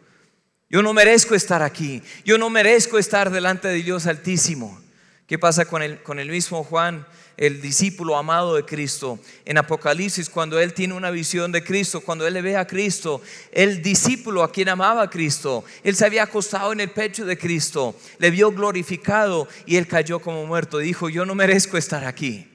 Yo 0.69 0.81
no 0.81 0.93
merezco 0.93 1.35
estar 1.35 1.61
aquí. 1.61 2.01
Yo 2.23 2.37
no 2.37 2.49
merezco 2.49 2.97
estar 2.97 3.29
delante 3.29 3.67
de 3.67 3.75
Dios 3.75 4.07
Altísimo. 4.07 4.81
¿Qué 5.27 5.39
pasa 5.39 5.65
con 5.65 5.81
el, 5.81 6.03
con 6.03 6.19
el 6.19 6.29
mismo 6.29 6.63
Juan, 6.63 7.07
el 7.35 7.59
discípulo 7.59 8.15
amado 8.15 8.55
de 8.55 8.63
Cristo? 8.63 9.19
En 9.43 9.57
Apocalipsis, 9.57 10.29
cuando 10.29 10.59
él 10.59 10.75
tiene 10.75 10.93
una 10.93 11.09
visión 11.09 11.51
de 11.51 11.63
Cristo, 11.63 12.01
cuando 12.01 12.27
él 12.27 12.35
le 12.35 12.43
ve 12.43 12.57
a 12.57 12.67
Cristo, 12.67 13.23
el 13.51 13.81
discípulo 13.81 14.43
a 14.43 14.51
quien 14.51 14.69
amaba 14.69 15.01
a 15.01 15.09
Cristo, 15.09 15.65
él 15.83 15.95
se 15.95 16.05
había 16.05 16.23
acostado 16.23 16.73
en 16.73 16.79
el 16.79 16.91
pecho 16.91 17.25
de 17.25 17.39
Cristo, 17.39 17.95
le 18.19 18.29
vio 18.29 18.51
glorificado 18.51 19.47
y 19.65 19.77
él 19.77 19.87
cayó 19.87 20.19
como 20.19 20.45
muerto. 20.45 20.77
Dijo, 20.77 21.09
yo 21.09 21.25
no 21.25 21.33
merezco 21.33 21.77
estar 21.77 22.05
aquí. 22.05 22.47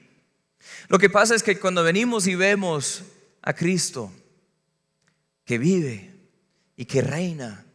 Lo 0.87 0.97
que 0.97 1.09
pasa 1.09 1.35
es 1.35 1.43
que 1.43 1.59
cuando 1.59 1.83
venimos 1.83 2.25
y 2.27 2.35
vemos 2.35 3.03
a 3.41 3.53
Cristo, 3.53 4.13
que 5.43 5.57
vive 5.57 6.13
y 6.77 6.85
que 6.85 7.01
reina, 7.01 7.65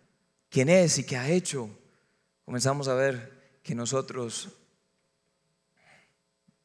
quién 0.49 0.71
es 0.71 0.97
y 0.97 1.05
qué 1.05 1.19
ha 1.19 1.29
hecho, 1.29 1.69
comenzamos 2.47 2.89
a 2.89 2.95
ver 2.95 3.59
que 3.63 3.75
nosotros 3.75 4.49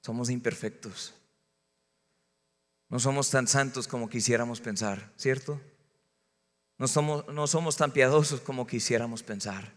somos 0.02 0.30
imperfectos. 0.30 1.14
No 2.90 3.00
somos 3.00 3.30
tan 3.30 3.48
santos 3.48 3.88
como 3.88 4.10
quisiéramos 4.10 4.60
pensar, 4.60 5.12
¿cierto? 5.16 5.62
No 6.78 6.88
somos, 6.88 7.28
no 7.30 7.48
somos 7.48 7.78
tan 7.78 7.92
piadosos 7.92 8.42
como 8.42 8.68
quisiéramos 8.68 9.24
pensar. 9.24 9.74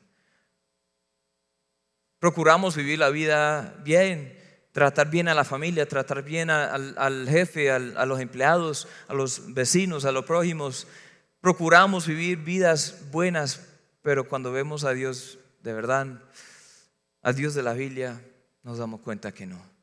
Procuramos 2.19 2.75
vivir 2.75 2.99
la 2.99 3.11
vida 3.11 3.79
bien, 3.85 4.37
tratar 4.73 5.11
bien 5.11 5.29
a 5.29 5.35
la 5.35 5.45
familia, 5.45 5.87
tratar 5.87 6.23
bien 6.23 6.51
al, 6.51 7.29
jefe, 7.29 7.71
a 7.71 7.79
los 7.79 8.21
empleados, 8.21 8.89
a 9.07 9.15
los 9.15 9.55
vecinos, 9.55 10.05
a 10.05 10.11
los 10.11 10.25
prójimos, 10.25 10.89
procuramos 11.41 12.07
vivir 12.07 12.39
vidas 12.39 13.11
buenas, 13.13 13.61
pero 14.01 14.27
cuando 14.27 14.51
vemos 14.51 14.85
a 14.85 14.93
Dios 14.93 15.39
de 15.63 15.75
verdad, 15.75 16.07
a 17.23 17.33
Dios 17.33 17.55
de 17.55 17.63
la 17.63 17.75
Biblia, 17.75 18.21
nos 18.63 18.79
damos 18.79 19.03
cuenta 19.03 19.33
que 19.33 19.47
no. 19.47 19.74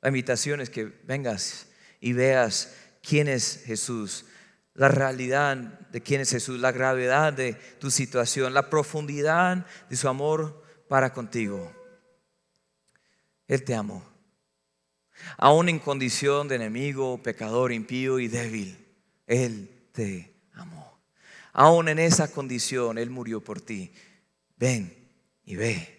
La 0.00 0.08
invitación 0.08 0.60
es 0.60 0.70
que 0.70 0.84
vengas 1.04 1.66
y 2.00 2.12
veas 2.12 2.74
quién 3.02 3.28
es 3.28 3.62
Jesús, 3.64 4.26
la 4.74 4.88
realidad 4.88 5.56
de 5.56 6.02
quién 6.02 6.20
es 6.20 6.30
Jesús, 6.30 6.60
la 6.60 6.72
gravedad 6.72 7.32
de 7.32 7.54
tu 7.80 7.90
situación, 7.90 8.54
la 8.54 8.70
profundidad 8.70 9.66
de 9.88 9.96
su 9.96 10.08
amor 10.08 10.62
para 10.88 11.12
contigo. 11.12 11.72
Él 13.46 13.64
te 13.64 13.74
amó, 13.74 14.04
aún 15.36 15.68
en 15.68 15.78
condición 15.78 16.48
de 16.48 16.56
enemigo, 16.56 17.22
pecador, 17.22 17.72
impío 17.72 18.18
y 18.18 18.28
débil. 18.28 18.76
Él 19.26 19.88
te 19.92 20.38
Aún 21.58 21.88
en 21.88 21.98
esa 21.98 22.30
condición, 22.30 22.98
Él 22.98 23.10
murió 23.10 23.40
por 23.42 23.60
ti. 23.60 23.90
Ven 24.56 24.94
y 25.44 25.56
ve. 25.56 25.97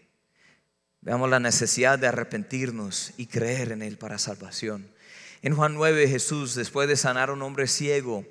Veamos 1.01 1.29
la 1.29 1.39
necesidad 1.39 1.97
de 1.97 2.07
arrepentirnos 2.07 3.13
y 3.17 3.27
creer 3.27 3.71
en 3.71 3.81
Él 3.81 3.97
para 3.97 4.17
salvación. 4.17 4.91
En 5.41 5.55
Juan 5.55 5.73
9 5.73 6.07
Jesús, 6.09 6.55
después 6.55 6.89
de 6.89 6.97
sanar 6.97 7.29
a 7.29 7.33
un 7.33 7.41
hombre 7.41 7.67
ciego, 7.67 8.25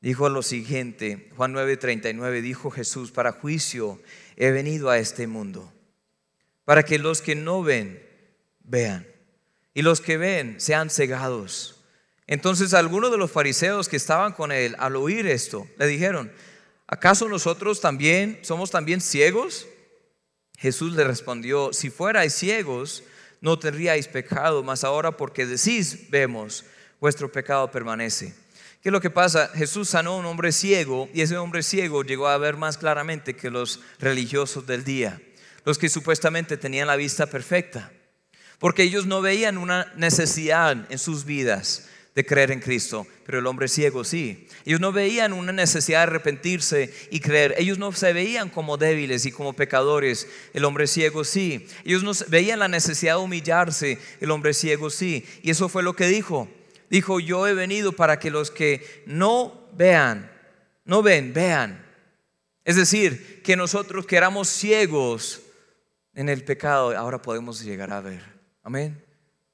dijo 0.00 0.28
lo 0.28 0.42
siguiente, 0.42 1.30
Juan 1.36 1.54
9:39 1.54 2.40
dijo 2.42 2.70
Jesús, 2.70 3.12
para 3.12 3.32
juicio 3.32 4.02
he 4.36 4.50
venido 4.50 4.90
a 4.90 4.98
este 4.98 5.28
mundo, 5.28 5.72
para 6.64 6.82
que 6.82 6.98
los 6.98 7.22
que 7.22 7.36
no 7.36 7.62
ven, 7.62 8.04
vean, 8.64 9.06
y 9.72 9.82
los 9.82 10.00
que 10.00 10.16
ven 10.16 10.60
sean 10.60 10.90
cegados. 10.90 11.84
Entonces 12.26 12.74
algunos 12.74 13.12
de 13.12 13.18
los 13.18 13.30
fariseos 13.30 13.88
que 13.88 13.96
estaban 13.96 14.32
con 14.32 14.50
él, 14.50 14.74
al 14.80 14.96
oír 14.96 15.28
esto, 15.28 15.68
le 15.78 15.86
dijeron, 15.86 16.32
¿acaso 16.88 17.28
nosotros 17.28 17.80
también 17.80 18.40
somos 18.42 18.72
también 18.72 19.00
ciegos? 19.00 19.68
Jesús 20.62 20.94
le 20.94 21.02
respondió, 21.02 21.72
si 21.72 21.90
fuerais 21.90 22.32
ciegos, 22.32 23.02
no 23.40 23.58
tendríais 23.58 24.06
pecado, 24.06 24.62
mas 24.62 24.84
ahora 24.84 25.16
porque 25.16 25.44
decís, 25.44 26.08
vemos, 26.08 26.64
vuestro 27.00 27.32
pecado 27.32 27.68
permanece. 27.72 28.32
¿Qué 28.80 28.88
es 28.88 28.92
lo 28.92 29.00
que 29.00 29.10
pasa? 29.10 29.48
Jesús 29.48 29.88
sanó 29.88 30.12
a 30.12 30.16
un 30.18 30.26
hombre 30.26 30.52
ciego 30.52 31.08
y 31.12 31.22
ese 31.22 31.36
hombre 31.36 31.64
ciego 31.64 32.04
llegó 32.04 32.28
a 32.28 32.38
ver 32.38 32.56
más 32.56 32.78
claramente 32.78 33.34
que 33.34 33.50
los 33.50 33.80
religiosos 33.98 34.64
del 34.64 34.84
día, 34.84 35.20
los 35.64 35.78
que 35.78 35.88
supuestamente 35.88 36.56
tenían 36.56 36.86
la 36.86 36.94
vista 36.94 37.26
perfecta, 37.26 37.90
porque 38.60 38.84
ellos 38.84 39.04
no 39.04 39.20
veían 39.20 39.58
una 39.58 39.92
necesidad 39.96 40.86
en 40.92 40.98
sus 41.00 41.24
vidas 41.24 41.88
de 42.14 42.26
creer 42.26 42.50
en 42.50 42.60
Cristo, 42.60 43.06
pero 43.24 43.38
el 43.38 43.46
hombre 43.46 43.68
ciego 43.68 44.04
sí. 44.04 44.46
Ellos 44.66 44.80
no 44.80 44.92
veían 44.92 45.32
una 45.32 45.52
necesidad 45.52 46.00
de 46.00 46.02
arrepentirse 46.02 46.92
y 47.10 47.20
creer. 47.20 47.54
Ellos 47.56 47.78
no 47.78 47.92
se 47.92 48.12
veían 48.12 48.50
como 48.50 48.76
débiles 48.76 49.24
y 49.24 49.32
como 49.32 49.54
pecadores. 49.54 50.28
El 50.52 50.64
hombre 50.64 50.86
ciego 50.86 51.24
sí. 51.24 51.66
Ellos 51.84 52.02
no 52.02 52.12
veían 52.28 52.58
la 52.58 52.68
necesidad 52.68 53.16
de 53.16 53.22
humillarse. 53.22 53.98
El 54.20 54.30
hombre 54.30 54.52
ciego 54.52 54.90
sí. 54.90 55.24
Y 55.42 55.50
eso 55.50 55.68
fue 55.68 55.82
lo 55.82 55.94
que 55.94 56.06
dijo. 56.06 56.48
Dijo, 56.90 57.18
yo 57.20 57.48
he 57.48 57.54
venido 57.54 57.92
para 57.92 58.18
que 58.18 58.30
los 58.30 58.50
que 58.50 59.02
no 59.06 59.68
vean, 59.72 60.30
no 60.84 61.02
ven, 61.02 61.32
vean. 61.32 61.82
Es 62.64 62.76
decir, 62.76 63.42
que 63.42 63.56
nosotros 63.56 64.06
que 64.06 64.16
éramos 64.16 64.48
ciegos 64.48 65.40
en 66.14 66.28
el 66.28 66.44
pecado, 66.44 66.96
ahora 66.96 67.22
podemos 67.22 67.64
llegar 67.64 67.90
a 67.92 68.02
ver. 68.02 68.22
Amén. 68.62 69.02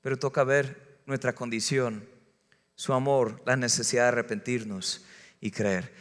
pero 0.00 0.18
toca 0.18 0.44
ver 0.44 1.00
nuestra 1.06 1.34
condición, 1.34 2.04
su 2.78 2.92
amor, 2.92 3.42
la 3.44 3.56
necesidad 3.56 4.04
de 4.04 4.08
arrepentirnos 4.08 5.04
y 5.40 5.50
creer. 5.50 5.92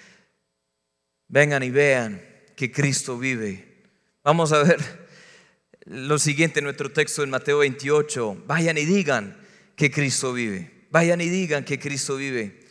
Vengan 1.28 1.64
y 1.64 1.72
vean 1.72 2.22
que 2.56 2.72
Cristo 2.72 3.18
vive. 3.18 3.82
Vamos 4.24 4.52
a 4.52 4.62
ver 4.62 5.08
lo 5.86 6.20
siguiente 6.20 6.60
en 6.60 6.66
nuestro 6.66 6.92
texto 6.92 7.24
en 7.24 7.32
Mateo 7.32 7.58
28. 7.58 8.44
Vayan 8.46 8.78
y 8.78 8.86
digan 8.86 9.36
que 9.76 9.90
Cristo 9.90 10.34
vive. 10.34 10.86
Vayan 10.92 11.20
y 11.20 11.30
digan 11.30 11.66
que 11.66 11.80
Cristo 11.80 12.16
vive. 12.16 12.64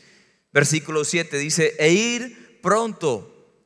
Versículo 0.52 1.04
7 1.04 1.36
dice, 1.38 1.74
e 1.76 1.90
ir 1.90 2.60
pronto 2.62 3.58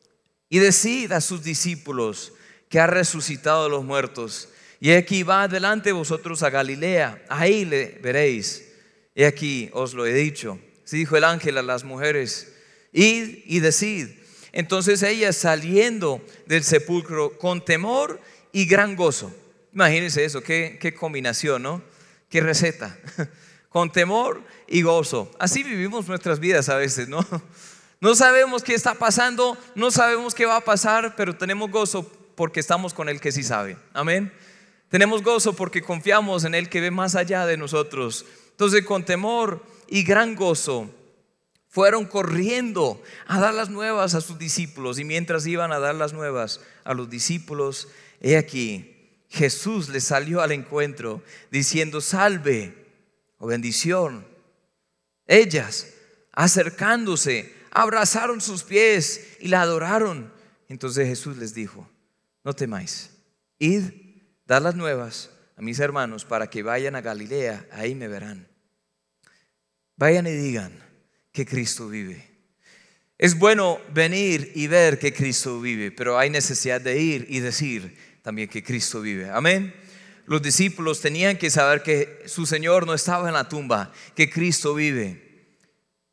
y 0.49 0.59
decid 0.59 1.13
a 1.13 1.21
sus 1.21 1.45
discípulos 1.45 2.33
que 2.71 2.81
ha 2.81 2.87
resucitado 2.87 3.65
de 3.65 3.71
los 3.71 3.85
muertos. 3.85 4.49
Y 4.81 4.93
aquí 4.93 5.23
va 5.23 5.43
adelante 5.43 5.93
vosotros 5.93 6.43
a 6.43 6.49
Galilea, 6.49 7.27
ahí 7.29 7.67
le 7.67 7.99
veréis. 8.03 8.70
Y 9.21 9.25
aquí 9.25 9.69
os 9.75 9.93
lo 9.93 10.07
he 10.07 10.15
dicho. 10.15 10.59
Se 10.83 10.97
dijo 10.97 11.15
el 11.15 11.25
ángel 11.25 11.59
a 11.59 11.63
las 11.63 11.85
mujeres, 11.85 12.55
id 12.91 13.41
y 13.45 13.61
decid. 13.61 14.09
Entonces 14.51 15.03
ellas 15.03 15.37
saliendo 15.37 16.25
del 16.47 16.65
sepulcro 16.65 17.37
con 17.37 17.63
temor 17.63 18.19
y 18.51 18.65
gran 18.65 18.97
gozo. 18.97 19.31
Imagínense 19.75 20.25
eso, 20.25 20.43
qué, 20.43 20.79
qué 20.81 20.95
combinación, 20.95 21.63
¿no? 21.63 21.83
Qué 22.31 22.41
receta. 22.41 22.99
con 23.69 23.93
temor 23.93 24.43
y 24.67 24.81
gozo. 24.81 25.31
Así 25.39 25.65
vivimos 25.65 26.09
nuestras 26.09 26.41
vidas 26.41 26.71
a 26.71 26.77
veces, 26.77 27.07
¿no? 27.07 27.21
No 28.01 28.15
sabemos 28.15 28.63
qué 28.63 28.73
está 28.73 28.95
pasando, 28.95 29.59
no 29.75 29.91
sabemos 29.91 30.35
qué 30.35 30.47
va 30.47 30.57
a 30.57 30.65
pasar, 30.65 31.15
pero 31.15 31.37
tenemos 31.37 31.71
gozo 31.71 32.11
porque 32.35 32.59
estamos 32.59 32.95
con 32.95 33.11
el 33.11 33.21
que 33.21 33.33
sí 33.33 33.43
sabe. 33.43 33.77
Amén. 33.93 34.33
Tenemos 34.89 35.23
gozo 35.23 35.55
porque 35.55 35.83
confiamos 35.83 36.45
en 36.45 36.55
el 36.55 36.71
que 36.71 36.81
ve 36.81 36.91
más 36.91 37.17
allá 37.17 37.45
de 37.45 37.59
nosotros. 37.59 38.25
Entonces, 38.61 38.85
con 38.85 39.07
temor 39.07 39.65
y 39.89 40.03
gran 40.03 40.35
gozo, 40.35 40.91
fueron 41.67 42.05
corriendo 42.05 43.03
a 43.27 43.41
dar 43.41 43.55
las 43.55 43.71
nuevas 43.71 44.15
a 44.15 44.21
sus 44.21 44.39
discípulos. 44.39 44.99
Y 44.99 45.05
mientras 45.05 45.47
iban 45.47 45.73
a 45.73 45.79
dar 45.79 45.95
las 45.95 46.13
nuevas 46.13 46.61
a 46.85 46.93
los 46.93 47.09
discípulos, 47.09 47.89
he 48.21 48.37
aquí, 48.37 49.17
Jesús 49.31 49.89
les 49.89 50.05
salió 50.05 50.43
al 50.43 50.53
encuentro 50.53 51.23
diciendo, 51.51 52.03
salve 52.03 52.75
o 53.39 53.47
bendición. 53.47 54.27
Ellas, 55.27 55.95
acercándose, 56.33 57.55
abrazaron 57.71 58.43
sus 58.43 58.63
pies 58.63 59.39
y 59.41 59.49
la 59.49 59.63
adoraron. 59.63 60.31
Entonces 60.69 61.09
Jesús 61.09 61.39
les 61.39 61.55
dijo, 61.55 61.89
no 62.45 62.53
temáis, 62.53 63.09
id, 63.59 63.85
dad 64.45 64.61
las 64.61 64.75
nuevas 64.75 65.31
a 65.57 65.63
mis 65.63 65.81
hermanos 65.81 66.27
para 66.27 66.51
que 66.51 66.63
vayan 66.63 66.95
a 66.95 67.01
Galilea, 67.01 67.67
ahí 67.73 67.95
me 67.95 68.07
verán. 68.07 68.50
Vayan 70.01 70.27
y 70.27 70.31
digan 70.31 70.73
que 71.31 71.45
Cristo 71.45 71.87
vive. 71.87 72.27
Es 73.19 73.39
bueno 73.39 73.79
venir 73.93 74.51
y 74.55 74.67
ver 74.67 74.99
que 74.99 75.13
Cristo 75.13 75.61
vive, 75.61 75.91
pero 75.91 76.19
hay 76.19 76.31
necesidad 76.31 76.81
de 76.81 76.99
ir 76.99 77.27
y 77.29 77.41
decir 77.41 77.95
también 78.23 78.49
que 78.49 78.65
Cristo 78.65 79.03
vive. 79.03 79.29
Amén. 79.29 79.75
Los 80.25 80.41
discípulos 80.41 81.03
tenían 81.03 81.37
que 81.37 81.51
saber 81.51 81.83
que 81.83 82.23
su 82.25 82.47
Señor 82.47 82.87
no 82.87 82.95
estaba 82.95 83.29
en 83.29 83.35
la 83.35 83.47
tumba, 83.51 83.93
que 84.17 84.31
Cristo 84.31 84.75
vive. 84.75 85.59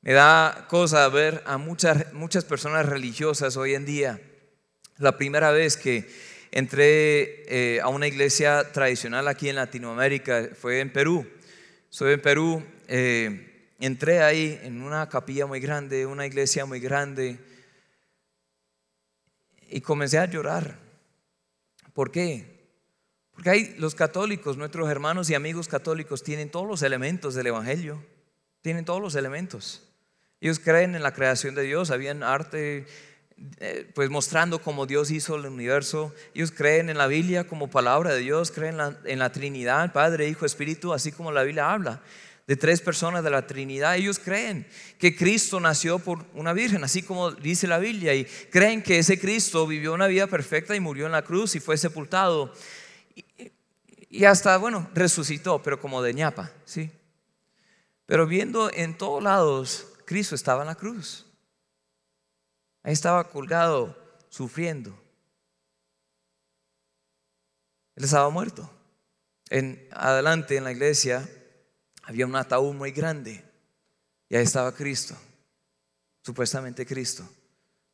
Me 0.02 0.12
da 0.12 0.66
cosa 0.68 1.08
ver 1.08 1.42
a 1.46 1.58
muchas, 1.58 2.12
muchas 2.12 2.44
personas 2.44 2.88
religiosas 2.88 3.56
hoy 3.56 3.74
en 3.74 3.86
día. 3.86 4.20
La 4.98 5.18
primera 5.18 5.52
vez 5.52 5.78
que 5.78 6.10
entré 6.52 7.46
eh, 7.48 7.80
a 7.80 7.88
una 7.88 8.08
iglesia 8.08 8.70
tradicional 8.74 9.30
aquí 9.30 9.48
en 9.48 9.56
Latinoamérica 9.56 10.50
fue 10.60 10.82
en 10.82 10.92
Perú. 10.92 11.26
Soy 11.90 12.16
en 12.16 12.22
Perú. 12.22 12.62
Eh, 12.90 13.54
entré 13.80 14.22
ahí 14.24 14.60
en 14.64 14.82
una 14.82 15.08
capilla 15.10 15.46
muy 15.46 15.60
grande, 15.60 16.06
una 16.06 16.26
iglesia 16.26 16.66
muy 16.66 16.80
grande, 16.80 17.40
y 19.70 19.82
comencé 19.82 20.18
a 20.18 20.26
llorar. 20.26 20.80
¿Por 21.94 22.12
qué? 22.12 22.58
Porque 23.32 23.50
hay 23.50 23.76
los 23.78 23.96
católicos, 23.96 24.58
nuestros 24.58 24.90
hermanos 24.90 25.30
y 25.30 25.36
amigos 25.36 25.68
católicos, 25.68 26.24
tienen 26.24 26.50
todos 26.50 26.68
los 26.68 26.82
elementos 26.82 27.36
del 27.36 27.48
Evangelio, 27.48 28.04
tienen 28.62 28.86
todos 28.86 29.02
los 29.02 29.16
elementos. 29.16 29.84
Ellos 30.40 30.60
creen 30.60 30.96
en 30.96 31.04
la 31.04 31.14
creación 31.14 31.56
de 31.56 31.64
Dios, 31.64 31.92
habían 31.92 32.24
arte 32.24 32.86
eh, 33.60 33.92
pues 33.94 34.10
mostrando 34.10 34.60
cómo 34.62 34.86
Dios 34.88 35.12
hizo 35.12 35.36
el 35.36 35.46
universo. 35.46 36.14
Ellos 36.34 36.52
creen 36.52 36.90
en 36.90 36.98
la 36.98 37.08
Biblia 37.08 37.48
como 37.48 37.70
palabra 37.70 38.14
de 38.14 38.22
Dios, 38.22 38.52
creen 38.52 38.72
en 38.74 38.78
la, 38.78 38.98
en 39.04 39.20
la 39.20 39.32
Trinidad, 39.32 39.94
Padre, 39.94 40.28
Hijo, 40.28 40.46
Espíritu, 40.46 40.94
así 40.94 41.12
como 41.12 41.32
la 41.32 41.44
Biblia 41.44 41.72
habla 41.72 42.02
de 42.48 42.56
tres 42.56 42.80
personas 42.80 43.24
de 43.24 43.30
la 43.30 43.46
Trinidad. 43.46 43.98
Ellos 43.98 44.20
creen 44.20 44.66
que 44.98 45.16
Cristo 45.16 45.60
nació 45.60 46.00
por 46.00 46.26
una 46.34 46.54
virgen, 46.54 46.84
así 46.84 47.04
como 47.04 47.32
dice 47.32 47.68
la 47.68 47.78
Biblia, 47.78 48.16
y 48.16 48.24
creen 48.50 48.82
que 48.82 49.00
ese 49.00 49.20
Cristo 49.20 49.68
vivió 49.68 49.94
una 49.94 50.08
vida 50.08 50.28
perfecta 50.28 50.74
y 50.74 50.80
murió 50.80 51.06
en 51.06 51.12
la 51.12 51.24
cruz 51.24 51.56
y 51.56 51.60
fue 51.60 51.78
sepultado. 51.78 52.54
Y, 54.10 54.24
hasta, 54.24 54.58
bueno, 54.58 54.90
resucitó, 54.94 55.62
pero 55.62 55.82
como 55.82 56.02
de 56.02 56.14
ñapa, 56.14 56.52
¿sí? 56.64 56.90
Pero 58.06 58.26
viendo 58.26 58.72
en 58.74 58.98
todos 58.98 59.22
lados 59.22 59.88
Cristo 60.06 60.34
estaba 60.34 60.62
en 60.62 60.68
la 60.68 60.76
cruz. 60.76 61.26
Ahí 62.82 62.94
estaba 62.94 63.30
colgado, 63.30 63.98
sufriendo. 64.30 64.98
Él 67.98 68.06
estaba 68.06 68.30
muerto. 68.30 68.72
En, 69.50 69.86
adelante 69.92 70.56
en 70.56 70.64
la 70.64 70.72
iglesia 70.72 71.30
había 72.08 72.26
un 72.26 72.38
ataúd 72.38 72.74
muy 72.74 72.92
grande 72.92 73.44
y 74.30 74.38
ahí 74.38 74.44
estaba 74.44 74.74
Cristo, 74.74 75.14
supuestamente 76.24 76.86
Cristo, 76.86 77.28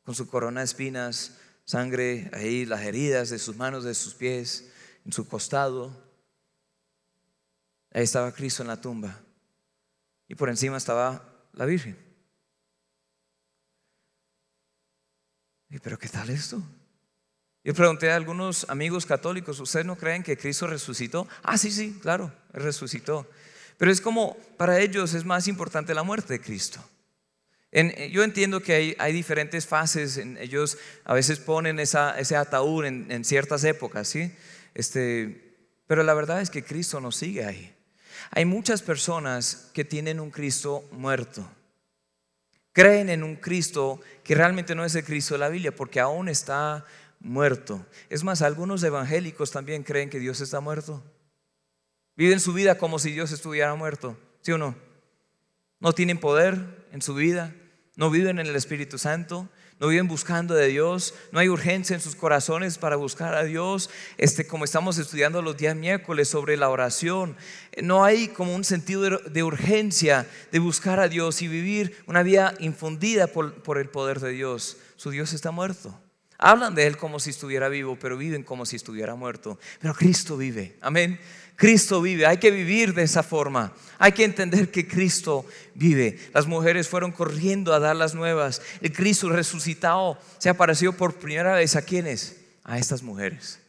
con 0.04 0.14
su 0.14 0.28
corona 0.28 0.60
de 0.60 0.66
espinas, 0.66 1.36
sangre 1.64 2.30
ahí, 2.32 2.64
las 2.64 2.82
heridas 2.82 3.30
de 3.30 3.40
sus 3.40 3.56
manos, 3.56 3.82
de 3.82 3.92
sus 3.92 4.14
pies, 4.14 4.70
en 5.04 5.12
su 5.12 5.26
costado. 5.26 6.00
Ahí 7.92 8.04
estaba 8.04 8.32
Cristo 8.32 8.62
en 8.62 8.68
la 8.68 8.80
tumba 8.80 9.20
y 10.28 10.36
por 10.36 10.48
encima 10.48 10.76
estaba 10.76 11.48
la 11.52 11.64
Virgen. 11.64 11.98
¿Y 15.70 15.80
pero 15.80 15.98
qué 15.98 16.08
tal 16.08 16.30
esto? 16.30 16.62
Yo 17.64 17.74
pregunté 17.74 18.12
a 18.12 18.16
algunos 18.16 18.70
amigos 18.70 19.06
católicos, 19.06 19.58
¿ustedes 19.58 19.86
no 19.86 19.96
creen 19.96 20.22
que 20.22 20.36
Cristo 20.36 20.68
resucitó? 20.68 21.26
Ah, 21.42 21.58
sí, 21.58 21.72
sí, 21.72 21.98
claro, 22.00 22.32
resucitó. 22.52 23.26
Pero 23.76 23.90
es 23.90 24.00
como 24.00 24.36
para 24.56 24.80
ellos 24.80 25.14
es 25.14 25.24
más 25.24 25.48
importante 25.48 25.94
la 25.94 26.02
muerte 26.02 26.34
de 26.34 26.40
Cristo. 26.40 26.80
yo 28.12 28.22
entiendo 28.22 28.60
que 28.60 28.96
hay, 28.98 29.12
diferentes 29.12 29.66
fases, 29.66 30.16
ellos 30.16 30.78
a 31.04 31.14
veces 31.14 31.38
ponen 31.40 31.80
ese 31.80 32.36
ataúd 32.36 32.84
en, 32.84 33.10
en, 33.10 33.24
ciertas 33.24 33.64
épocas, 33.64 34.08
¿sí? 34.08 34.32
Este, 34.74 35.56
pero 35.86 36.02
la 36.02 36.14
verdad 36.14 36.40
es 36.40 36.50
que 36.50 36.64
Cristo 36.64 37.00
no 37.00 37.12
sigue 37.12 37.44
ahí. 37.44 37.74
Hay 38.30 38.44
muchas 38.44 38.82
personas 38.82 39.70
que 39.72 39.84
tienen 39.84 40.20
un 40.20 40.30
Cristo 40.30 40.84
muerto. 40.92 41.48
Creen 42.72 43.08
en 43.08 43.22
un 43.22 43.36
Cristo 43.36 44.00
que 44.24 44.34
realmente 44.34 44.74
no 44.74 44.84
es 44.84 44.94
el 44.94 45.04
Cristo 45.04 45.34
de 45.34 45.38
la 45.38 45.48
Biblia 45.48 45.74
porque 45.74 46.00
aún 46.00 46.28
está 46.28 46.84
muerto. 47.20 47.86
Es 48.10 48.24
más, 48.24 48.42
algunos 48.42 48.82
evangélicos 48.82 49.50
también 49.50 49.82
creen 49.82 50.10
que 50.10 50.18
Dios 50.18 50.40
está 50.40 50.60
muerto. 50.60 51.02
Viven 52.16 52.40
su 52.40 52.52
vida 52.52 52.78
como 52.78 52.98
si 52.98 53.10
Dios 53.10 53.32
estuviera 53.32 53.74
muerto, 53.74 54.16
¿sí 54.40 54.52
o 54.52 54.58
no? 54.58 54.76
No 55.80 55.92
tienen 55.92 56.18
poder 56.18 56.86
en 56.92 57.02
su 57.02 57.14
vida, 57.14 57.54
no 57.96 58.10
viven 58.10 58.38
en 58.38 58.46
el 58.46 58.56
Espíritu 58.56 58.98
Santo, 58.98 59.48
no 59.80 59.88
viven 59.88 60.06
buscando 60.06 60.54
de 60.54 60.68
Dios, 60.68 61.14
no 61.32 61.40
hay 61.40 61.48
urgencia 61.48 61.94
en 61.94 62.00
sus 62.00 62.14
corazones 62.14 62.78
para 62.78 62.96
buscar 62.96 63.34
a 63.34 63.42
Dios, 63.42 63.90
este, 64.16 64.46
como 64.46 64.64
estamos 64.64 64.98
estudiando 64.98 65.42
los 65.42 65.56
días 65.56 65.74
miércoles 65.74 66.28
sobre 66.28 66.56
la 66.56 66.68
oración, 66.68 67.36
no 67.82 68.04
hay 68.04 68.28
como 68.28 68.54
un 68.54 68.64
sentido 68.64 69.02
de 69.02 69.42
urgencia 69.42 70.26
de 70.52 70.58
buscar 70.60 71.00
a 71.00 71.08
Dios 71.08 71.42
y 71.42 71.48
vivir 71.48 71.96
una 72.06 72.22
vida 72.22 72.54
infundida 72.60 73.26
por, 73.26 73.62
por 73.62 73.78
el 73.78 73.88
poder 73.88 74.20
de 74.20 74.30
Dios. 74.30 74.76
Su 74.96 75.10
Dios 75.10 75.32
está 75.32 75.50
muerto. 75.50 76.00
Hablan 76.38 76.74
de 76.74 76.86
Él 76.86 76.96
como 76.96 77.20
si 77.20 77.30
estuviera 77.30 77.68
vivo, 77.68 77.96
pero 77.98 78.16
viven 78.16 78.42
como 78.42 78.66
si 78.66 78.76
estuviera 78.76 79.14
muerto. 79.14 79.58
Pero 79.80 79.94
Cristo 79.94 80.36
vive. 80.36 80.76
Amén. 80.80 81.18
Cristo 81.56 82.02
vive. 82.02 82.26
Hay 82.26 82.38
que 82.38 82.50
vivir 82.50 82.94
de 82.94 83.02
esa 83.02 83.22
forma. 83.22 83.72
Hay 83.98 84.12
que 84.12 84.24
entender 84.24 84.70
que 84.70 84.86
Cristo 84.86 85.46
vive. 85.74 86.18
Las 86.32 86.46
mujeres 86.46 86.88
fueron 86.88 87.12
corriendo 87.12 87.72
a 87.72 87.80
dar 87.80 87.96
las 87.96 88.14
nuevas. 88.14 88.60
El 88.80 88.92
Cristo 88.92 89.28
resucitado 89.30 90.18
se 90.38 90.48
apareció 90.48 90.92
por 90.92 91.14
primera 91.14 91.54
vez 91.54 91.76
a 91.76 91.82
quienes? 91.82 92.36
A 92.64 92.78
estas 92.78 93.02
mujeres. 93.02 93.60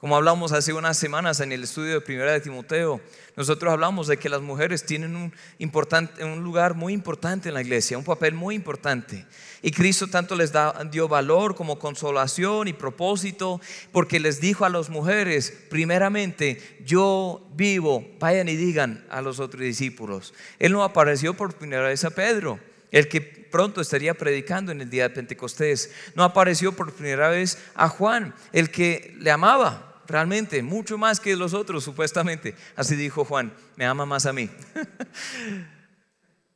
Como 0.00 0.16
hablamos 0.16 0.52
hace 0.52 0.72
unas 0.72 0.96
semanas 0.96 1.40
en 1.40 1.52
el 1.52 1.64
estudio 1.64 1.92
de 1.92 2.00
Primera 2.00 2.32
de 2.32 2.40
Timoteo, 2.40 3.02
nosotros 3.36 3.70
hablamos 3.70 4.06
de 4.06 4.16
que 4.16 4.30
las 4.30 4.40
mujeres 4.40 4.86
tienen 4.86 5.14
un, 5.14 5.30
importante, 5.58 6.24
un 6.24 6.42
lugar 6.42 6.72
muy 6.72 6.94
importante 6.94 7.50
en 7.50 7.54
la 7.54 7.60
iglesia, 7.60 7.98
un 7.98 8.04
papel 8.04 8.32
muy 8.32 8.54
importante. 8.54 9.26
Y 9.60 9.72
Cristo 9.72 10.06
tanto 10.06 10.36
les 10.36 10.54
dio 10.90 11.06
valor 11.06 11.54
como 11.54 11.78
consolación 11.78 12.66
y 12.66 12.72
propósito, 12.72 13.60
porque 13.92 14.20
les 14.20 14.40
dijo 14.40 14.64
a 14.64 14.70
las 14.70 14.88
mujeres, 14.88 15.52
primeramente, 15.68 16.78
yo 16.82 17.46
vivo, 17.52 18.02
vayan 18.18 18.48
y 18.48 18.56
digan 18.56 19.04
a 19.10 19.20
los 19.20 19.38
otros 19.38 19.60
discípulos. 19.60 20.32
Él 20.58 20.72
no 20.72 20.82
apareció 20.82 21.34
por 21.34 21.52
primera 21.52 21.82
vez 21.82 22.06
a 22.06 22.10
Pedro, 22.10 22.58
el 22.90 23.06
que 23.06 23.20
pronto 23.20 23.82
estaría 23.82 24.14
predicando 24.14 24.72
en 24.72 24.80
el 24.80 24.88
día 24.88 25.02
de 25.02 25.14
Pentecostés. 25.14 25.92
No 26.14 26.24
apareció 26.24 26.72
por 26.72 26.90
primera 26.94 27.28
vez 27.28 27.58
a 27.74 27.90
Juan, 27.90 28.34
el 28.54 28.70
que 28.70 29.14
le 29.18 29.30
amaba 29.30 29.89
realmente, 30.10 30.62
mucho 30.62 30.98
más 30.98 31.20
que 31.20 31.36
los 31.36 31.54
otros, 31.54 31.84
supuestamente. 31.84 32.54
Así 32.76 32.96
dijo 32.96 33.24
Juan, 33.24 33.52
me 33.76 33.86
ama 33.86 34.04
más 34.06 34.26
a 34.26 34.32
mí. 34.32 34.50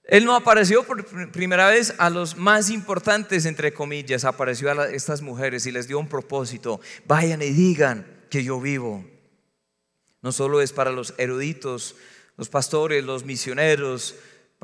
Él 0.04 0.26
no 0.26 0.36
apareció 0.36 0.82
por 0.84 1.06
primera 1.30 1.68
vez 1.68 1.94
a 1.96 2.10
los 2.10 2.36
más 2.36 2.68
importantes, 2.68 3.46
entre 3.46 3.72
comillas, 3.72 4.24
apareció 4.24 4.70
a 4.70 4.88
estas 4.88 5.22
mujeres 5.22 5.64
y 5.64 5.72
les 5.72 5.88
dio 5.88 5.98
un 5.98 6.08
propósito. 6.08 6.80
Vayan 7.06 7.40
y 7.40 7.50
digan 7.50 8.06
que 8.28 8.44
yo 8.44 8.60
vivo. 8.60 9.04
No 10.20 10.30
solo 10.30 10.60
es 10.60 10.72
para 10.72 10.92
los 10.92 11.14
eruditos, 11.16 11.96
los 12.36 12.50
pastores, 12.50 13.02
los 13.02 13.24
misioneros, 13.24 14.14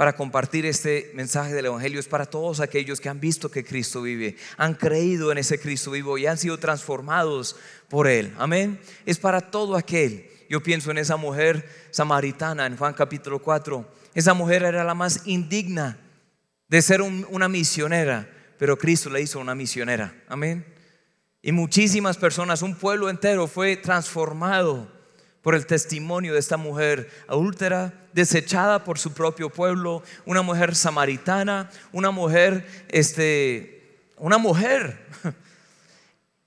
para 0.01 0.17
compartir 0.17 0.65
este 0.65 1.11
mensaje 1.13 1.53
del 1.53 1.67
Evangelio 1.67 2.01
es 2.01 2.09
para 2.09 2.25
todos 2.25 2.61
aquellos 2.61 3.03
que 3.03 3.11
han 3.11 3.21
visto 3.21 3.51
que 3.51 3.63
Cristo 3.63 4.01
vive, 4.01 4.35
han 4.57 4.73
creído 4.73 5.31
en 5.31 5.37
ese 5.37 5.61
Cristo 5.61 5.91
vivo 5.91 6.17
y 6.17 6.25
han 6.25 6.39
sido 6.39 6.57
transformados 6.57 7.57
por 7.87 8.09
Él. 8.09 8.35
Amén. 8.39 8.81
Es 9.05 9.19
para 9.19 9.43
todo 9.43 9.77
aquel. 9.77 10.27
Yo 10.49 10.63
pienso 10.63 10.91
en 10.91 10.97
esa 10.97 11.19
mujer 11.19 11.69
samaritana 11.91 12.65
en 12.65 12.79
Juan 12.79 12.95
capítulo 12.95 13.41
4. 13.41 13.87
Esa 14.15 14.33
mujer 14.33 14.63
era 14.63 14.85
la 14.85 14.95
más 14.95 15.27
indigna 15.27 15.99
de 16.67 16.81
ser 16.81 17.03
una 17.03 17.51
misionera, 17.51 18.27
pero 18.59 18.79
Cristo 18.79 19.11
la 19.11 19.21
hizo 19.21 19.39
una 19.39 19.55
misionera. 19.55 20.15
Amén. 20.29 20.65
Y 21.43 21.53
muchísimas 21.53 22.17
personas, 22.17 22.63
un 22.63 22.75
pueblo 22.75 23.11
entero 23.11 23.47
fue 23.47 23.77
transformado 23.77 24.91
por 25.43 25.55
el 25.55 25.67
testimonio 25.67 26.35
de 26.35 26.39
esta 26.39 26.57
mujer 26.57 27.11
adúltera, 27.27 27.95
desechada 28.13 28.85
por 28.85 28.99
su 28.99 29.13
propio 29.13 29.51
pueblo, 29.51 30.03
una 30.27 30.43
mujer 30.43 30.75
samaritana, 30.75 31.71
una 31.93 32.11
mujer, 32.11 32.67
este, 32.89 33.99
una 34.17 34.39
mujer. 34.39 35.07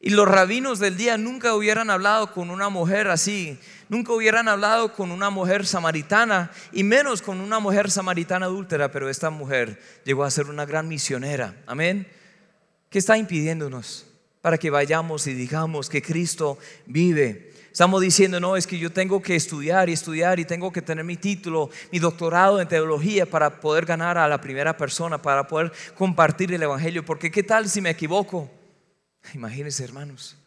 Y 0.06 0.10
los 0.10 0.28
rabinos 0.28 0.80
del 0.80 0.98
día 0.98 1.18
nunca 1.18 1.56
hubieran 1.56 1.90
hablado 1.90 2.34
con 2.34 2.50
una 2.50 2.68
mujer 2.68 3.08
así, 3.08 3.58
nunca 3.88 4.12
hubieran 4.12 4.50
hablado 4.50 4.92
con 4.92 5.12
una 5.12 5.30
mujer 5.30 5.66
samaritana 5.66 6.52
y 6.74 6.84
menos 6.84 7.22
con 7.22 7.40
una 7.40 7.60
mujer 7.60 7.90
samaritana 7.90 8.48
adúltera, 8.48 8.92
pero 8.92 9.10
esta 9.10 9.30
mujer 9.30 9.82
llegó 10.04 10.26
a 10.26 10.30
ser 10.30 10.48
una 10.48 10.66
gran 10.66 10.90
misionera. 10.90 11.56
Amén. 11.66 12.06
¿Qué 12.90 13.00
está 13.00 13.18
impidiéndonos 13.18 14.06
para 14.42 14.58
que 14.58 14.70
vayamos 14.70 15.26
y 15.28 15.34
digamos 15.36 15.88
que 15.88 16.02
Cristo 16.02 16.58
vive? 16.86 17.53
Estamos 17.74 18.02
diciendo, 18.02 18.40
no, 18.40 18.56
es 18.56 18.68
que 18.68 18.78
yo 18.78 18.92
tengo 18.92 19.20
que 19.20 19.36
estudiar 19.36 19.90
y 19.90 19.94
estudiar 19.94 20.40
y 20.40 20.46
tengo 20.46 20.72
que 20.72 20.84
tener 20.84 21.04
mi 21.04 21.18
título, 21.18 21.72
mi 21.92 21.98
doctorado 21.98 22.62
en 22.62 22.68
teología 22.68 23.26
para 23.26 23.60
poder 23.60 23.84
ganar 23.88 24.16
a 24.16 24.28
la 24.28 24.40
primera 24.40 24.78
persona, 24.78 25.20
para 25.20 25.48
poder 25.48 25.72
compartir 25.98 26.54
el 26.54 26.62
Evangelio. 26.62 27.04
Porque 27.04 27.32
¿qué 27.32 27.42
tal 27.42 27.68
si 27.68 27.82
me 27.82 27.90
equivoco? 27.90 28.48
Imagínense, 29.34 29.84
hermanos. 29.84 30.38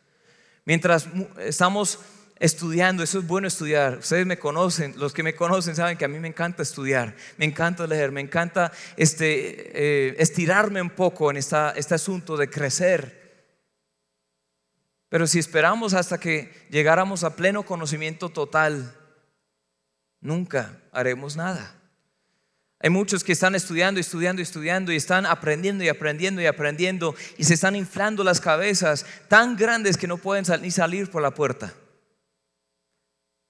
Mientras 0.64 1.08
estamos 1.40 1.98
estudiando, 2.38 3.02
eso 3.02 3.18
es 3.18 3.26
bueno 3.26 3.48
estudiar. 3.48 3.98
Ustedes 3.98 4.24
me 4.24 4.38
conocen, 4.38 4.94
los 4.96 5.12
que 5.12 5.24
me 5.24 5.34
conocen 5.34 5.74
saben 5.74 5.98
que 5.98 6.04
a 6.04 6.08
mí 6.08 6.20
me 6.20 6.28
encanta 6.28 6.62
estudiar, 6.62 7.16
me 7.38 7.44
encanta 7.44 7.88
leer, 7.88 8.12
me 8.12 8.20
encanta 8.20 8.70
este, 8.96 9.72
eh, 9.74 10.14
estirarme 10.20 10.80
un 10.80 10.90
poco 10.90 11.32
en 11.32 11.38
esta, 11.38 11.72
este 11.72 11.96
asunto 11.96 12.36
de 12.36 12.48
crecer. 12.48 13.25
Pero 15.08 15.26
si 15.26 15.38
esperamos 15.38 15.94
hasta 15.94 16.18
que 16.18 16.66
llegáramos 16.70 17.24
a 17.24 17.36
pleno 17.36 17.64
conocimiento 17.64 18.28
total, 18.28 18.94
nunca 20.20 20.80
haremos 20.92 21.36
nada. 21.36 21.76
Hay 22.78 22.90
muchos 22.90 23.24
que 23.24 23.32
están 23.32 23.54
estudiando, 23.54 24.00
estudiando, 24.00 24.42
estudiando 24.42 24.92
y 24.92 24.96
están 24.96 25.24
aprendiendo 25.24 25.82
y 25.82 25.88
aprendiendo 25.88 26.42
y 26.42 26.46
aprendiendo 26.46 27.14
y 27.38 27.44
se 27.44 27.54
están 27.54 27.74
inflando 27.74 28.22
las 28.22 28.40
cabezas 28.40 29.06
tan 29.28 29.56
grandes 29.56 29.96
que 29.96 30.06
no 30.06 30.18
pueden 30.18 30.44
ni 30.60 30.70
salir 30.70 31.10
por 31.10 31.22
la 31.22 31.32
puerta. 31.32 31.72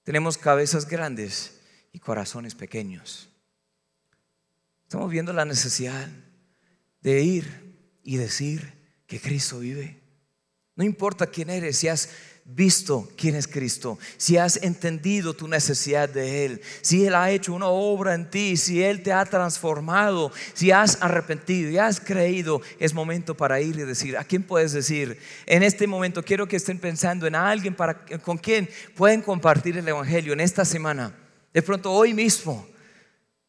Tenemos 0.03 0.37
cabezas 0.37 0.87
grandes 0.87 1.59
y 1.91 1.99
corazones 1.99 2.55
pequeños. 2.55 3.29
Estamos 4.83 5.11
viendo 5.11 5.33
la 5.33 5.43
necesidad 5.43 6.07
de 7.01 7.21
ir 7.21 7.99
y 8.03 8.15
decir 8.15 8.73
que 9.05 9.19
Cristo 9.19 9.59
vive. 9.59 9.96
No 10.77 10.83
importa 10.83 11.25
quién 11.25 11.49
eres, 11.49 11.77
si 11.77 11.87
has 11.87 12.09
visto 12.45 13.09
quién 13.17 13.35
es 13.35 13.47
Cristo, 13.47 13.99
si 14.15 14.37
has 14.37 14.57
entendido 14.63 15.33
tu 15.33 15.47
necesidad 15.47 16.07
de 16.07 16.45
Él, 16.45 16.61
si 16.81 17.05
Él 17.05 17.15
ha 17.15 17.31
hecho 17.31 17.53
una 17.53 17.67
obra 17.67 18.13
en 18.13 18.29
ti, 18.29 18.55
si 18.55 18.81
Él 18.81 19.03
te 19.03 19.11
ha 19.11 19.25
transformado, 19.25 20.31
si 20.53 20.71
has 20.71 21.01
arrepentido 21.01 21.71
y 21.71 21.77
has 21.79 21.99
creído, 21.99 22.61
es 22.79 22.93
momento 22.93 23.35
para 23.35 23.59
ir 23.59 23.75
y 23.75 23.83
decir, 23.83 24.17
¿a 24.17 24.23
quién 24.23 24.43
puedes 24.43 24.71
decir? 24.71 25.19
En 25.45 25.63
este 25.63 25.87
momento 25.87 26.23
quiero 26.23 26.47
que 26.47 26.55
estén 26.55 26.79
pensando 26.79 27.25
en 27.25 27.35
alguien 27.35 27.75
para, 27.75 28.05
con 28.21 28.37
quien 28.37 28.69
pueden 28.95 29.23
compartir 29.23 29.77
el 29.77 29.87
Evangelio 29.87 30.31
en 30.31 30.39
esta 30.39 30.63
semana, 30.63 31.13
de 31.53 31.61
pronto 31.63 31.91
hoy 31.91 32.13
mismo. 32.13 32.65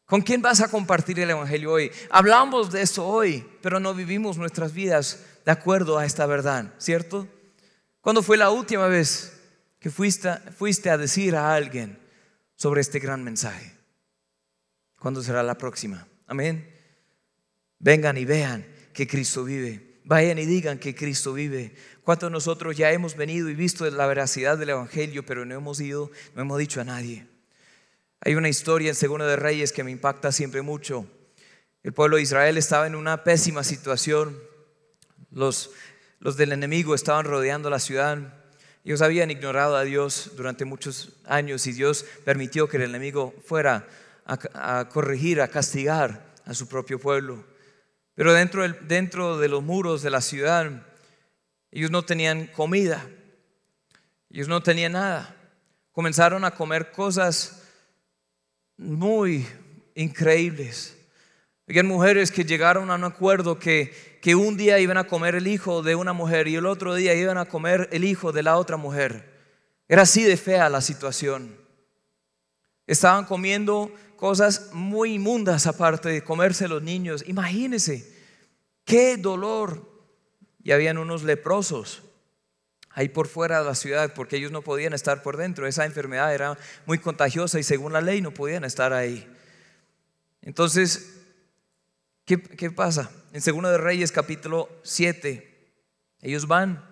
¿Con 0.07 0.23
quién 0.23 0.41
vas 0.41 0.63
a 0.63 0.69
compartir 0.69 1.21
el 1.21 1.29
Evangelio 1.29 1.73
hoy? 1.73 1.93
Hablamos 2.09 2.73
de 2.73 2.81
eso 2.81 3.07
hoy, 3.07 3.47
pero 3.61 3.79
no 3.79 3.93
vivimos 3.93 4.39
nuestras 4.39 4.73
vidas 4.73 5.19
de 5.49 5.53
acuerdo 5.53 5.97
a 5.97 6.05
esta 6.05 6.27
verdad, 6.27 6.75
¿cierto? 6.77 7.27
¿Cuándo 8.03 8.23
fue 8.23 8.37
la 8.37 8.51
última 8.51 8.87
vez 8.87 9.33
que 9.81 9.89
fuiste, 9.89 10.91
a 10.91 10.99
decir 10.99 11.35
a 11.35 11.55
alguien 11.55 11.99
sobre 12.55 12.83
este 12.83 12.99
gran 12.99 13.25
mensaje? 13.25 13.73
¿Cuándo 14.99 15.23
será 15.23 15.43
la 15.43 15.57
próxima? 15.57 16.07
Amén. 16.27 16.71
Vengan 17.79 18.19
y 18.19 18.27
vean 18.27 18.67
que 18.93 19.07
Cristo 19.07 19.43
vive. 19.43 20.01
Vayan 20.05 20.39
y 20.39 20.45
digan 20.45 20.79
que 20.79 20.95
Cristo 20.95 21.33
vive. 21.33 21.75
¿Cuántos 22.03 22.31
nosotros 22.31 22.77
ya 22.77 22.93
hemos 22.93 23.17
venido 23.17 23.49
y 23.49 23.55
visto 23.55 23.89
la 23.89 24.07
veracidad 24.07 24.59
del 24.59 24.69
Evangelio, 24.69 25.25
pero 25.25 25.47
no 25.47 25.55
hemos 25.55 25.81
ido, 25.81 26.11
no 26.35 26.43
hemos 26.43 26.59
dicho 26.59 26.83
a 26.83 26.85
nadie? 26.85 27.27
Hay 28.21 28.35
una 28.35 28.51
historia 28.51 28.91
en 28.91 28.95
Segundo 28.95 29.27
de 29.27 29.37
Reyes 29.37 29.73
que 29.73 29.83
me 29.83 29.93
impacta 29.93 30.31
siempre 30.31 30.61
mucho. 30.61 31.11
El 31.83 31.95
pueblo 31.95 32.17
de 32.17 32.23
Israel 32.25 32.59
estaba 32.59 32.87
en 32.87 32.95
una 32.95 33.25
pésima 33.25 33.65
situación. 33.65 34.48
Los, 35.31 35.71
los 36.21 36.37
del 36.37 36.53
enemigo 36.53 36.95
estaban 36.95 37.25
rodeando 37.25 37.71
la 37.71 37.79
ciudad. 37.79 38.19
Ellos 38.85 39.03
habían 39.03 39.31
ignorado 39.31 39.77
a 39.77 39.85
Dios 39.85 40.33
durante 40.37 40.65
muchos 40.65 41.11
años 41.25 41.67
y 41.67 41.73
Dios 41.73 42.05
permitió 42.25 42.69
que 42.69 42.79
el 42.79 42.85
enemigo 42.85 43.35
fuera 43.45 43.87
a, 44.25 44.89
corregir, 44.89 45.41
a 45.41 45.49
castigar 45.49 46.35
a 46.45 46.55
su 46.55 46.69
propio 46.69 46.99
pueblo. 46.99 47.45
Pero 48.15 48.33
dentro, 48.33 48.69
dentro 48.69 49.39
de 49.39 49.49
los 49.49 49.63
muros 49.63 50.03
de 50.03 50.11
la 50.11 50.21
ciudad, 50.21 50.87
ellos 51.71 51.91
no 51.91 52.05
tenían 52.05 52.47
comida, 52.49 53.07
ellos 54.31 54.49
no 54.49 54.63
tenían 54.63 54.93
nada. 54.93 55.35
Comenzaron 55.93 56.45
a 56.45 56.51
comer 56.51 56.91
cosas 56.91 57.63
muy 58.77 59.47
increíbles. 59.95 60.98
Había 61.69 61.83
mujeres 61.85 62.33
que 62.33 62.45
llegaron 62.45 62.91
a 62.91 62.95
un 62.95 63.05
acuerdo 63.05 63.59
que, 63.59 64.19
que 64.23 64.35
un 64.35 64.57
día 64.57 64.79
iban 64.79 64.97
a 64.97 65.05
comer 65.05 65.35
el 65.35 65.47
hijo 65.47 65.83
de 65.83 65.95
una 65.95 66.15
mujer 66.15 66.49
y 66.49 66.57
el 66.57 66.65
otro 66.65 66.95
día 66.95 67.15
iban 67.15 67.37
a 67.37 67.45
comer 67.45 67.91
el 67.93 68.05
hijo 68.05 68.33
de 68.33 68.43
la 68.43 68.57
otra 68.57 68.79
mujer. 68.79 69.35
Era 69.87 70.03
así 70.03 70.23
de 70.23 70.39
fea 70.39 70.71
la 70.71 70.81
situación. 70.81 71.59
Estaban 72.87 73.27
comiendo 73.27 73.93
cosas 74.17 74.71
muy 74.73 75.15
inmundas 75.15 75.67
aparte 75.67 76.09
de 76.09 76.25
comerse 76.25 76.69
los 76.69 76.83
niños. 76.83 77.23
Imagínense, 77.27 78.17
qué 78.87 79.19
dolor. 79.19 79.87
Y 80.63 80.73
habían 80.73 80.97
unos 80.97 81.23
leprosos 81.23 82.03
ahí 82.93 83.11
por 83.11 83.29
fuera 83.29 83.59
de 83.61 83.67
la 83.67 83.75
ciudad 83.75 84.15
porque 84.15 84.37
ellos 84.37 84.53
no 84.53 84.63
podían 84.63 84.95
estar 84.95 85.23
por 85.23 85.37
dentro. 85.37 85.67
Esa 85.67 85.85
enfermedad 85.85 86.35
era 86.35 86.57
muy 86.87 86.99
contagiosa 86.99 87.61
y 87.61 87.63
según 87.63 87.93
la 87.93 88.01
ley 88.01 88.23
no 88.23 88.33
podían 88.33 88.65
estar 88.65 88.95
ahí. 88.95 89.31
Entonces 90.41 91.18
¿Qué, 92.29 92.71
pasa? 92.71 93.11
En 93.33 93.41
Segundo 93.41 93.71
de 93.71 93.79
Reyes 93.79 94.13
capítulo 94.13 94.69
7, 94.83 95.73
ellos 96.21 96.47
van 96.47 96.85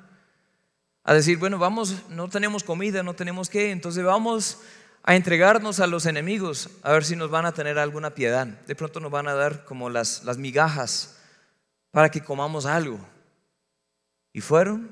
a 1.04 1.12
decir, 1.12 1.36
bueno, 1.36 1.58
vamos, 1.58 2.08
no 2.08 2.30
tenemos 2.30 2.64
comida, 2.64 3.02
no 3.02 3.12
tenemos 3.12 3.50
qué, 3.50 3.70
entonces 3.70 4.02
vamos 4.02 4.62
a 5.02 5.14
entregarnos 5.14 5.80
a 5.80 5.88
los 5.88 6.06
enemigos, 6.06 6.70
a 6.82 6.92
ver 6.92 7.04
si 7.04 7.16
nos 7.16 7.28
van 7.28 7.44
a 7.44 7.52
tener 7.52 7.78
alguna 7.78 8.14
piedad. 8.14 8.46
De 8.46 8.74
pronto 8.74 8.98
nos 8.98 9.10
van 9.10 9.28
a 9.28 9.34
dar 9.34 9.66
como 9.66 9.90
las, 9.90 10.24
las 10.24 10.38
migajas 10.38 11.18
para 11.90 12.10
que 12.10 12.22
comamos 12.22 12.64
algo. 12.64 12.98
Y 14.32 14.40
fueron 14.40 14.90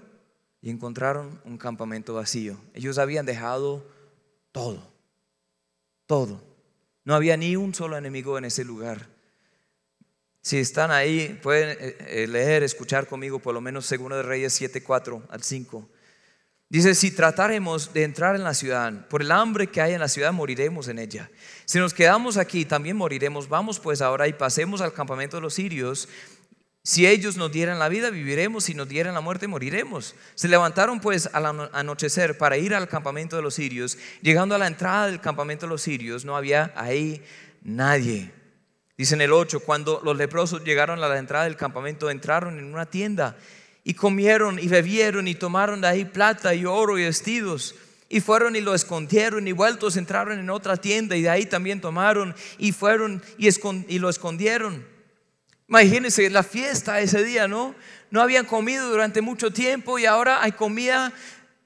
y 0.60 0.68
encontraron 0.68 1.40
un 1.46 1.56
campamento 1.56 2.12
vacío. 2.12 2.58
Ellos 2.74 2.98
habían 2.98 3.24
dejado 3.24 3.90
todo, 4.52 4.92
todo. 6.04 6.42
No 7.02 7.14
había 7.14 7.38
ni 7.38 7.56
un 7.56 7.74
solo 7.74 7.96
enemigo 7.96 8.36
en 8.36 8.44
ese 8.44 8.62
lugar. 8.62 9.13
Si 10.44 10.58
están 10.58 10.90
ahí, 10.90 11.40
pueden 11.42 11.70
eh, 11.80 11.96
eh, 12.00 12.26
leer, 12.26 12.62
escuchar 12.64 13.06
conmigo 13.06 13.38
por 13.38 13.54
lo 13.54 13.62
menos 13.62 13.86
Segundo 13.86 14.14
de 14.14 14.22
Reyes 14.22 14.52
7, 14.52 14.82
4 14.82 15.22
al 15.30 15.42
5. 15.42 15.88
Dice, 16.68 16.94
si 16.94 17.12
trataremos 17.12 17.94
de 17.94 18.02
entrar 18.02 18.36
en 18.36 18.44
la 18.44 18.52
ciudad, 18.52 19.08
por 19.08 19.22
el 19.22 19.32
hambre 19.32 19.68
que 19.68 19.80
hay 19.80 19.94
en 19.94 20.00
la 20.00 20.08
ciudad 20.08 20.34
moriremos 20.34 20.88
en 20.88 20.98
ella. 20.98 21.30
Si 21.64 21.78
nos 21.78 21.94
quedamos 21.94 22.36
aquí, 22.36 22.66
también 22.66 22.94
moriremos. 22.94 23.48
Vamos 23.48 23.80
pues 23.80 24.02
ahora 24.02 24.28
y 24.28 24.34
pasemos 24.34 24.82
al 24.82 24.92
campamento 24.92 25.38
de 25.38 25.40
los 25.40 25.54
sirios. 25.54 26.10
Si 26.82 27.06
ellos 27.06 27.38
nos 27.38 27.50
dieran 27.50 27.78
la 27.78 27.88
vida, 27.88 28.10
viviremos. 28.10 28.64
Si 28.64 28.74
nos 28.74 28.86
dieran 28.86 29.14
la 29.14 29.22
muerte, 29.22 29.48
moriremos. 29.48 30.14
Se 30.34 30.48
levantaron 30.48 31.00
pues 31.00 31.30
al 31.32 31.70
anochecer 31.72 32.36
para 32.36 32.58
ir 32.58 32.74
al 32.74 32.86
campamento 32.86 33.36
de 33.36 33.42
los 33.42 33.54
sirios. 33.54 33.96
Llegando 34.20 34.54
a 34.54 34.58
la 34.58 34.66
entrada 34.66 35.06
del 35.06 35.22
campamento 35.22 35.64
de 35.64 35.70
los 35.70 35.80
sirios, 35.80 36.26
no 36.26 36.36
había 36.36 36.70
ahí 36.76 37.22
nadie. 37.62 38.43
Dice 38.96 39.14
en 39.14 39.22
el 39.22 39.32
8, 39.32 39.60
cuando 39.60 40.00
los 40.04 40.16
leprosos 40.16 40.62
llegaron 40.62 41.02
a 41.02 41.08
la 41.08 41.18
entrada 41.18 41.44
del 41.44 41.56
campamento, 41.56 42.10
entraron 42.10 42.58
en 42.58 42.66
una 42.66 42.86
tienda 42.86 43.36
y 43.82 43.94
comieron 43.94 44.58
y 44.58 44.68
bebieron 44.68 45.26
y 45.26 45.34
tomaron 45.34 45.80
de 45.80 45.88
ahí 45.88 46.04
plata 46.04 46.54
y 46.54 46.64
oro 46.64 46.96
y 46.98 47.02
vestidos. 47.02 47.74
Y 48.08 48.20
fueron 48.20 48.54
y 48.54 48.60
lo 48.60 48.74
escondieron 48.74 49.48
y 49.48 49.52
vueltos 49.52 49.96
entraron 49.96 50.38
en 50.38 50.48
otra 50.48 50.76
tienda 50.76 51.16
y 51.16 51.22
de 51.22 51.30
ahí 51.30 51.46
también 51.46 51.80
tomaron 51.80 52.34
y 52.58 52.70
fueron 52.70 53.22
y, 53.36 53.48
y 53.88 53.98
lo 53.98 54.08
escondieron. 54.08 54.86
Imagínense 55.68 56.30
la 56.30 56.42
fiesta 56.42 57.00
ese 57.00 57.24
día, 57.24 57.48
¿no? 57.48 57.74
No 58.10 58.22
habían 58.22 58.44
comido 58.44 58.88
durante 58.88 59.22
mucho 59.22 59.52
tiempo 59.52 59.98
y 59.98 60.06
ahora 60.06 60.42
hay 60.42 60.52
comida 60.52 61.12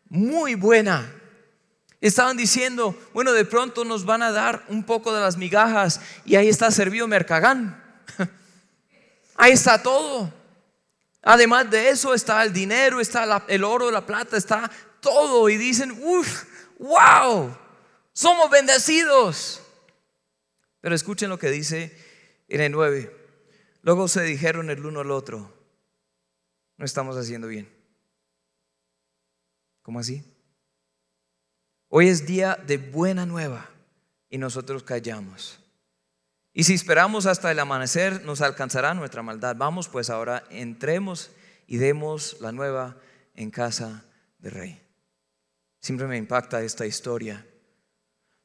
muy 0.09 0.55
buena. 0.55 1.13
Estaban 2.01 2.37
diciendo, 2.37 2.97
bueno, 3.13 3.33
de 3.33 3.45
pronto 3.45 3.85
nos 3.85 4.05
van 4.05 4.23
a 4.23 4.31
dar 4.31 4.65
un 4.69 4.85
poco 4.85 5.13
de 5.13 5.21
las 5.21 5.37
migajas 5.37 6.01
y 6.25 6.37
ahí 6.37 6.49
está 6.49 6.71
servido 6.71 7.09
Mercagán. 7.09 7.83
Ahí 9.37 9.53
está 9.53 9.81
todo. 9.83 10.33
Además 11.23 11.71
de 11.71 11.91
eso 11.91 12.15
está 12.15 12.43
el 12.43 12.53
dinero, 12.53 13.01
está 13.01 13.45
el 13.49 13.63
oro, 13.63 13.91
la 13.91 14.05
plata, 14.05 14.37
está 14.37 14.71
todo. 15.01 15.49
Y 15.49 15.57
dicen, 15.57 15.93
uff, 16.03 16.45
wow, 16.79 17.57
somos 18.13 18.51
bendecidos. 18.51 19.63
Pero 20.81 20.95
escuchen 20.95 21.29
lo 21.29 21.39
que 21.39 21.51
dice 21.51 21.97
en 22.49 22.61
el 22.61 22.73
9. 22.73 23.15
Luego 23.83 24.09
se 24.09 24.23
dijeron 24.23 24.71
el 24.71 24.85
uno 24.85 25.01
al 25.01 25.11
otro, 25.11 25.53
no 26.77 26.85
estamos 26.85 27.17
haciendo 27.17 27.47
bien. 27.47 27.69
¿Cómo 29.83 30.01
así? 30.01 30.25
Hoy 31.91 32.09
es 32.09 32.27
día 32.27 32.63
de 32.67 32.77
buena 32.77 33.25
nueva 33.25 33.71
y 34.29 34.37
nosotros 34.37 34.83
callamos. 34.83 35.59
Y 36.53 36.65
si 36.65 36.75
esperamos 36.75 37.25
hasta 37.25 37.51
el 37.51 37.59
amanecer, 37.59 38.25
nos 38.25 38.43
alcanzará 38.43 38.93
nuestra 38.93 39.23
maldad. 39.23 39.57
Vamos 39.57 39.89
pues 39.89 40.11
ahora, 40.11 40.45
entremos 40.51 41.31
y 41.67 41.79
demos 41.79 42.41
la 42.41 42.53
nueva 42.53 42.99
en 43.35 43.51
casa 43.51 44.05
del 44.39 44.53
rey. 44.53 44.83
Siempre 45.81 46.07
me 46.07 46.19
impacta 46.19 46.63
esta 46.63 46.85
historia. 46.85 47.47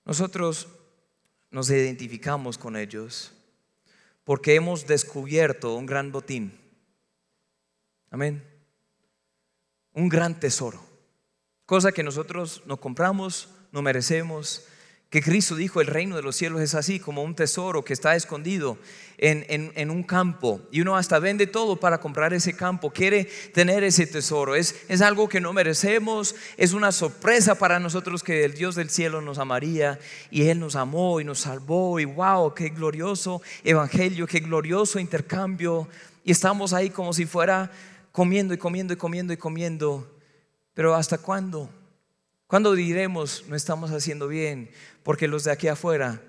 Nosotros 0.06 0.70
nos 1.52 1.70
identificamos 1.70 2.58
con 2.58 2.78
ellos 2.78 3.34
porque 4.24 4.56
hemos 4.56 4.88
descubierto 4.88 5.76
un 5.76 5.86
gran 5.86 6.14
botín. 6.14 6.58
Amén. 8.10 8.42
Un 9.92 10.08
gran 10.08 10.40
tesoro. 10.40 10.93
Cosa 11.66 11.92
que 11.92 12.04
nosotros 12.04 12.62
no 12.66 12.78
compramos, 12.78 13.50
no 13.72 13.82
merecemos, 13.82 14.68
que 15.14 15.22
Cristo 15.22 15.56
dijo, 15.56 15.80
el 15.80 15.86
reino 15.86 16.16
de 16.16 16.24
los 16.24 16.36
cielos 16.36 16.60
es 16.60 16.74
así 16.74 17.00
como 17.00 17.22
un 17.22 17.36
tesoro 17.36 17.86
que 17.86 17.94
está 17.94 18.16
escondido 18.16 18.80
en, 19.20 19.92
un 19.92 20.02
campo 20.02 20.60
y 20.72 20.82
uno 20.82 20.98
hasta 20.98 21.20
vende 21.20 21.46
todo 21.46 21.76
para 21.76 22.00
comprar 22.00 22.34
ese 22.34 22.56
campo, 22.56 22.90
quiere 22.90 23.26
tener 23.54 23.84
ese 23.84 24.08
tesoro. 24.08 24.56
Es, 24.56 24.76
es 24.90 25.02
algo 25.02 25.30
que 25.30 25.40
no 25.40 25.54
merecemos, 25.54 26.34
es 26.58 26.74
una 26.74 26.92
sorpresa 26.92 27.54
para 27.54 27.80
nosotros 27.80 28.24
que 28.24 28.44
el 28.44 28.56
Dios 28.56 28.74
del 28.74 28.90
cielo 28.90 29.22
nos 29.22 29.38
amaría 29.38 30.00
y 30.32 30.48
Él 30.48 30.60
nos 30.60 30.76
amó 30.76 31.22
y 31.22 31.24
nos 31.24 31.42
salvó 31.42 32.00
y 32.00 32.06
wow, 32.06 32.56
qué 32.56 32.70
glorioso 32.70 33.40
evangelio, 33.64 34.26
qué 34.26 34.40
glorioso 34.40 34.98
intercambio. 34.98 35.88
Y 36.24 36.32
estamos 36.32 36.74
ahí 36.74 36.90
como 36.90 37.14
si 37.14 37.28
fuera 37.28 37.72
comiendo 38.12 38.54
y 38.56 38.58
comiendo 38.58 38.96
y 38.96 38.98
comiendo 38.98 39.32
y 39.32 39.38
comiendo. 39.38 40.13
Pero 40.74 40.96
¿hasta 40.96 41.18
cuándo? 41.18 41.70
¿Cuándo 42.48 42.74
diremos 42.74 43.46
no 43.48 43.56
estamos 43.56 43.92
haciendo 43.92 44.28
bien? 44.28 44.72
Porque 45.04 45.28
los 45.28 45.44
de 45.44 45.52
aquí 45.52 45.68
afuera 45.68 46.22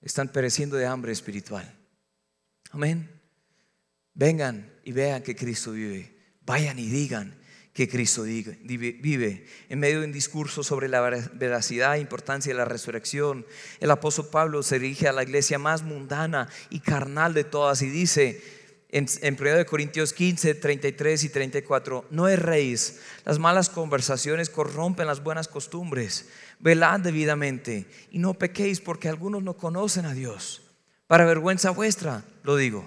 están 0.00 0.28
pereciendo 0.28 0.76
de 0.76 0.86
hambre 0.86 1.12
espiritual. 1.12 1.74
Amén. 2.70 3.10
Vengan 4.14 4.72
y 4.84 4.92
vean 4.92 5.22
que 5.22 5.36
Cristo 5.36 5.72
vive. 5.72 6.16
Vayan 6.42 6.78
y 6.78 6.86
digan 6.86 7.38
que 7.72 7.88
Cristo 7.88 8.24
vive. 8.24 9.46
En 9.68 9.78
medio 9.78 10.00
de 10.00 10.06
un 10.06 10.12
discurso 10.12 10.64
sobre 10.64 10.88
la 10.88 11.00
veracidad 11.00 11.94
e 11.94 12.00
importancia 12.00 12.52
de 12.52 12.58
la 12.58 12.64
resurrección, 12.64 13.46
el 13.78 13.90
apóstol 13.92 14.28
Pablo 14.32 14.64
se 14.64 14.80
dirige 14.80 15.06
a 15.06 15.12
la 15.12 15.22
iglesia 15.22 15.60
más 15.60 15.84
mundana 15.84 16.48
y 16.70 16.80
carnal 16.80 17.34
de 17.34 17.44
todas 17.44 17.82
y 17.82 17.88
dice, 17.88 18.42
en, 18.90 19.06
en 19.22 19.36
1 19.40 19.66
Corintios 19.66 20.12
15, 20.12 20.54
33 20.54 21.24
y 21.24 21.28
34, 21.28 22.06
no 22.10 22.28
erréis, 22.28 23.00
las 23.24 23.38
malas 23.38 23.68
conversaciones 23.68 24.48
corrompen 24.48 25.06
las 25.06 25.22
buenas 25.22 25.48
costumbres, 25.48 26.28
velad 26.58 27.00
debidamente 27.00 27.86
y 28.10 28.18
no 28.18 28.34
pequéis 28.34 28.80
porque 28.80 29.08
algunos 29.08 29.42
no 29.42 29.54
conocen 29.54 30.06
a 30.06 30.14
Dios. 30.14 30.62
Para 31.06 31.24
vergüenza 31.24 31.70
vuestra, 31.70 32.24
lo 32.42 32.56
digo. 32.56 32.84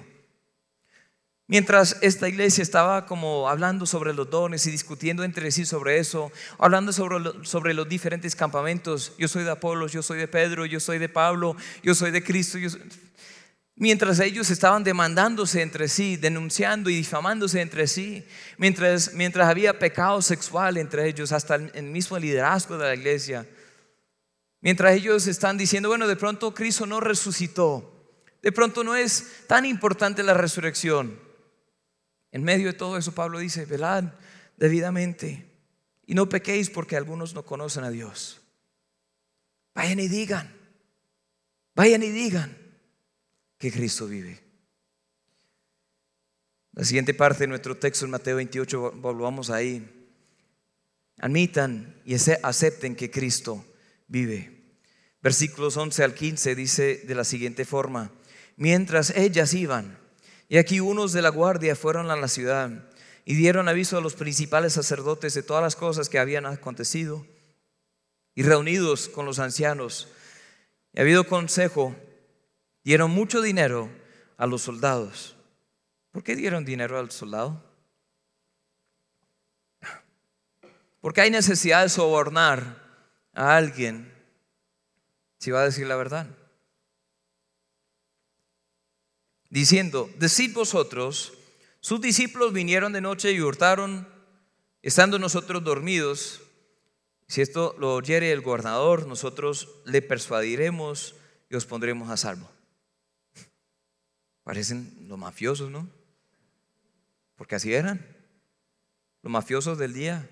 Mientras 1.51 1.97
esta 2.01 2.29
iglesia 2.29 2.61
estaba 2.61 3.05
como 3.05 3.49
hablando 3.49 3.85
sobre 3.85 4.13
los 4.13 4.29
dones 4.29 4.65
y 4.67 4.71
discutiendo 4.71 5.25
entre 5.25 5.51
sí 5.51 5.65
sobre 5.65 5.97
eso, 5.97 6.31
hablando 6.57 6.93
sobre, 6.93 7.45
sobre 7.45 7.73
los 7.73 7.89
diferentes 7.89 8.37
campamentos, 8.37 9.11
yo 9.17 9.27
soy 9.27 9.43
de 9.43 9.51
Apolos, 9.51 9.91
yo 9.91 10.01
soy 10.01 10.17
de 10.17 10.29
Pedro, 10.29 10.65
yo 10.65 10.79
soy 10.79 10.97
de 10.97 11.09
Pablo, 11.09 11.57
yo 11.83 11.93
soy 11.93 12.11
de 12.11 12.23
Cristo, 12.23 12.57
yo 12.57 12.69
soy 12.69 12.79
Mientras 13.75 14.19
ellos 14.19 14.49
estaban 14.49 14.83
demandándose 14.83 15.61
entre 15.61 15.87
sí, 15.87 16.17
denunciando 16.17 16.89
y 16.89 16.95
difamándose 16.95 17.61
entre 17.61 17.87
sí, 17.87 18.25
mientras, 18.57 19.13
mientras 19.13 19.47
había 19.47 19.79
pecado 19.79 20.21
sexual 20.21 20.77
entre 20.77 21.07
ellos, 21.07 21.31
hasta 21.31 21.55
el 21.55 21.83
mismo 21.83 22.19
liderazgo 22.19 22.77
de 22.77 22.85
la 22.85 22.95
iglesia, 22.95 23.47
mientras 24.59 24.93
ellos 24.93 25.25
están 25.27 25.57
diciendo, 25.57 25.89
bueno, 25.89 26.07
de 26.07 26.15
pronto 26.15 26.53
Cristo 26.53 26.85
no 26.85 26.99
resucitó, 26.99 28.19
de 28.41 28.51
pronto 28.51 28.83
no 28.83 28.95
es 28.95 29.45
tan 29.47 29.65
importante 29.65 30.21
la 30.23 30.33
resurrección. 30.33 31.19
En 32.31 32.43
medio 32.43 32.67
de 32.67 32.73
todo 32.73 32.97
eso, 32.97 33.13
Pablo 33.13 33.39
dice, 33.39 33.65
velad 33.65 34.05
debidamente 34.57 35.49
y 36.05 36.13
no 36.13 36.29
pequéis 36.29 36.69
porque 36.69 36.97
algunos 36.97 37.33
no 37.33 37.43
conocen 37.43 37.83
a 37.83 37.89
Dios. 37.89 38.41
Vayan 39.73 39.99
y 39.99 40.07
digan, 40.07 40.53
vayan 41.73 42.03
y 42.03 42.09
digan 42.09 42.60
que 43.61 43.71
Cristo 43.71 44.07
vive. 44.07 44.41
La 46.73 46.83
siguiente 46.83 47.13
parte 47.13 47.43
de 47.43 47.47
nuestro 47.47 47.77
texto 47.77 48.05
en 48.05 48.11
Mateo 48.11 48.37
28, 48.37 48.93
volvamos 48.93 49.51
ahí. 49.51 49.87
Admitan 51.19 52.01
y 52.03 52.15
acepten 52.15 52.95
que 52.95 53.11
Cristo 53.11 53.63
vive. 54.07 54.79
Versículos 55.21 55.77
11 55.77 56.03
al 56.03 56.15
15 56.15 56.55
dice 56.55 57.01
de 57.05 57.13
la 57.13 57.23
siguiente 57.23 57.63
forma, 57.63 58.11
mientras 58.57 59.11
ellas 59.11 59.53
iban, 59.53 59.99
y 60.49 60.57
aquí 60.57 60.79
unos 60.79 61.13
de 61.13 61.21
la 61.21 61.29
guardia 61.29 61.75
fueron 61.75 62.09
a 62.09 62.15
la 62.15 62.27
ciudad 62.27 62.89
y 63.25 63.35
dieron 63.35 63.69
aviso 63.69 63.99
a 63.99 64.01
los 64.01 64.15
principales 64.15 64.73
sacerdotes 64.73 65.35
de 65.35 65.43
todas 65.43 65.61
las 65.61 65.75
cosas 65.75 66.09
que 66.09 66.17
habían 66.17 66.47
acontecido, 66.47 67.27
y 68.33 68.41
reunidos 68.41 69.07
con 69.07 69.27
los 69.27 69.37
ancianos, 69.37 70.07
y 70.93 71.01
habido 71.01 71.27
consejo, 71.27 71.95
Dieron 72.83 73.11
mucho 73.11 73.41
dinero 73.41 73.89
a 74.37 74.47
los 74.47 74.61
soldados. 74.61 75.35
¿Por 76.11 76.23
qué 76.23 76.35
dieron 76.35 76.65
dinero 76.65 76.97
al 76.97 77.11
soldado? 77.11 77.63
Porque 80.99 81.21
hay 81.21 81.31
necesidad 81.31 81.83
de 81.83 81.89
sobornar 81.89 82.81
a 83.33 83.55
alguien 83.55 84.11
si 85.39 85.49
va 85.49 85.61
a 85.61 85.65
decir 85.65 85.87
la 85.87 85.95
verdad. 85.95 86.27
Diciendo, 89.49 90.09
decid 90.17 90.53
vosotros, 90.53 91.33
sus 91.81 91.99
discípulos 91.99 92.53
vinieron 92.53 92.93
de 92.93 93.01
noche 93.01 93.31
y 93.31 93.41
hurtaron, 93.41 94.07
estando 94.83 95.17
nosotros 95.17 95.63
dormidos. 95.63 96.41
Si 97.27 97.41
esto 97.41 97.75
lo 97.79 97.95
oyere 97.95 98.31
el 98.31 98.41
gobernador, 98.41 99.07
nosotros 99.07 99.67
le 99.85 100.03
persuadiremos 100.03 101.15
y 101.49 101.55
os 101.55 101.65
pondremos 101.65 102.09
a 102.11 102.17
salvo. 102.17 102.49
Parecen 104.43 105.05
los 105.07 105.17
mafiosos, 105.17 105.69
¿no? 105.69 105.87
Porque 107.35 107.55
así 107.55 107.73
eran. 107.73 108.05
Los 109.21 109.31
mafiosos 109.31 109.77
del 109.77 109.93
día. 109.93 110.29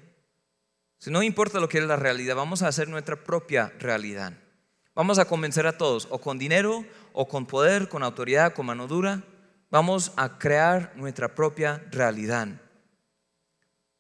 Si 0.98 1.12
no 1.12 1.24
importa 1.24 1.60
lo 1.60 1.70
que 1.70 1.78
es 1.78 1.84
la 1.84 1.96
realidad, 1.96 2.36
vamos 2.36 2.62
a 2.62 2.68
hacer 2.68 2.90
nuestra 2.90 3.24
propia 3.24 3.74
realidad. 3.80 4.34
Vamos 4.96 5.18
a 5.20 5.26
convencer 5.26 5.66
a 5.66 5.78
todos, 5.78 6.08
o 6.10 6.20
con 6.20 6.38
dinero, 6.38 6.86
o 7.14 7.28
con 7.28 7.46
poder, 7.46 7.88
con 7.88 8.04
autoridad, 8.04 8.54
con 8.54 8.66
mano 8.66 8.88
dura. 8.88 9.24
Vamos 9.70 10.12
a 10.18 10.38
crear 10.40 10.92
nuestra 10.96 11.36
propia 11.36 11.84
realidad. 11.92 12.50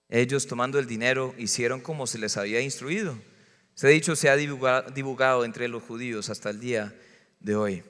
Ellos 0.09 0.47
tomando 0.47 0.79
el 0.79 0.87
dinero 0.87 1.35
hicieron 1.37 1.81
como 1.81 2.07
se 2.07 2.17
les 2.17 2.35
había 2.35 2.61
instruido. 2.61 3.17
Este 3.75 3.87
dicho 3.87 4.15
se 4.15 4.29
ha 4.29 4.35
divulgado 4.35 5.45
entre 5.45 5.67
los 5.67 5.83
judíos 5.83 6.29
hasta 6.29 6.49
el 6.49 6.59
día 6.59 6.93
de 7.39 7.55
hoy. 7.55 7.83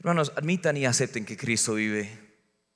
Hermanos, 0.00 0.32
admitan 0.34 0.78
y 0.78 0.86
acepten 0.86 1.26
que 1.26 1.36
Cristo 1.36 1.74
vive. 1.74 2.08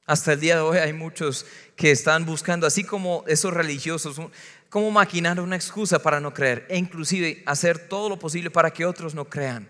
Hasta 0.05 0.35
el 0.35 0.41
día 0.41 0.57
de 0.57 0.61
hoy 0.61 0.77
hay 0.77 0.93
muchos 0.93 1.47
que 1.75 1.91
están 1.91 2.27
buscando, 2.27 2.67
así 2.67 2.85
como 2.85 3.25
esos 3.27 3.55
religiosos, 3.55 4.21
cómo 4.69 4.91
maquinar 4.91 5.41
una 5.41 5.57
excusa 5.57 5.99
para 6.01 6.21
no 6.21 6.35
creer 6.35 6.67
e 6.69 6.77
inclusive 6.77 7.43
hacer 7.47 7.79
todo 7.89 8.11
lo 8.11 8.19
posible 8.19 8.51
para 8.51 8.71
que 8.71 8.85
otros 8.85 9.15
no 9.15 9.25
crean. 9.25 9.67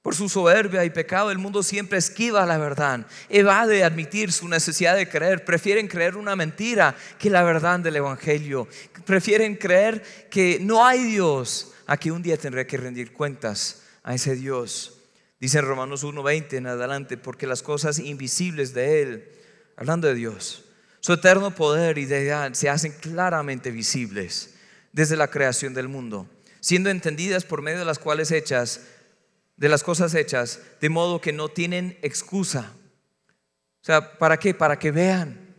Por 0.00 0.14
su 0.14 0.30
soberbia 0.30 0.82
y 0.86 0.88
pecado, 0.88 1.30
el 1.30 1.36
mundo 1.36 1.62
siempre 1.62 1.98
esquiva 1.98 2.46
la 2.46 2.56
verdad, 2.56 3.06
evade 3.28 3.84
admitir 3.84 4.32
su 4.32 4.48
necesidad 4.48 4.96
de 4.96 5.10
creer, 5.10 5.44
prefieren 5.44 5.88
creer 5.88 6.16
una 6.16 6.36
mentira 6.36 6.96
que 7.18 7.28
la 7.28 7.42
verdad 7.42 7.80
del 7.80 7.96
Evangelio, 7.96 8.66
prefieren 9.04 9.56
creer 9.56 10.02
que 10.30 10.56
no 10.62 10.86
hay 10.86 11.04
Dios, 11.04 11.74
a 11.86 11.98
que 11.98 12.10
un 12.10 12.22
día 12.22 12.38
tendré 12.38 12.66
que 12.66 12.78
rendir 12.78 13.12
cuentas 13.12 13.82
a 14.02 14.14
ese 14.14 14.34
Dios. 14.36 14.95
Dice 15.38 15.58
en 15.58 15.66
Romanos 15.66 16.04
1.20 16.04 16.54
en 16.54 16.66
adelante, 16.66 17.16
porque 17.16 17.46
las 17.46 17.62
cosas 17.62 17.98
invisibles 17.98 18.72
de 18.72 19.02
Él, 19.02 19.32
hablando 19.76 20.08
de 20.08 20.14
Dios, 20.14 20.64
su 21.00 21.12
eterno 21.12 21.54
poder 21.54 21.98
y 21.98 22.06
deidad 22.06 22.54
se 22.54 22.70
hacen 22.70 22.92
claramente 22.92 23.70
visibles 23.70 24.54
desde 24.92 25.16
la 25.16 25.28
creación 25.28 25.74
del 25.74 25.88
mundo, 25.88 26.28
siendo 26.60 26.88
entendidas 26.88 27.44
por 27.44 27.60
medio 27.60 27.78
de 27.78 27.84
las 27.84 27.98
cuales 27.98 28.30
hechas, 28.30 28.86
de 29.56 29.68
las 29.68 29.82
cosas 29.82 30.14
hechas, 30.14 30.60
de 30.80 30.88
modo 30.88 31.20
que 31.20 31.32
no 31.32 31.48
tienen 31.48 31.98
excusa. 32.02 32.72
O 33.82 33.84
sea, 33.86 34.18
¿para 34.18 34.38
qué? 34.38 34.54
Para 34.54 34.78
que 34.78 34.90
vean, 34.90 35.54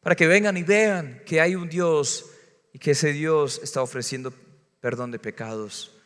para 0.00 0.14
que 0.14 0.26
vengan 0.26 0.56
y 0.56 0.62
vean 0.62 1.22
que 1.26 1.40
hay 1.40 1.54
un 1.54 1.68
Dios 1.68 2.26
y 2.72 2.78
que 2.78 2.92
ese 2.92 3.12
Dios 3.12 3.60
está 3.62 3.82
ofreciendo 3.82 4.32
perdón 4.80 5.10
de 5.10 5.18
pecados. 5.18 5.96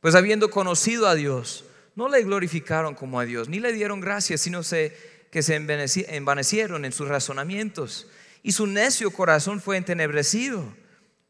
Pues 0.00 0.14
habiendo 0.14 0.50
conocido 0.50 1.08
a 1.08 1.14
Dios, 1.14 1.64
no 1.98 2.08
le 2.08 2.22
glorificaron 2.22 2.94
como 2.94 3.18
a 3.18 3.24
Dios, 3.24 3.48
ni 3.48 3.58
le 3.58 3.72
dieron 3.72 4.00
gracias, 4.00 4.40
sino 4.40 4.62
se 4.62 4.96
que 5.32 5.42
se 5.42 5.56
envanecieron 5.56 6.84
en 6.84 6.92
sus 6.92 7.08
razonamientos. 7.08 8.06
Y 8.44 8.52
su 8.52 8.68
necio 8.68 9.10
corazón 9.10 9.60
fue 9.60 9.76
entenebrecido. 9.76 10.64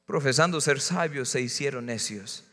Profesando 0.05 0.61
ser 0.61 0.83
sabios, 0.83 1.31
se 1.31 1.41
hicieron 1.41 1.87
necios. 1.87 2.45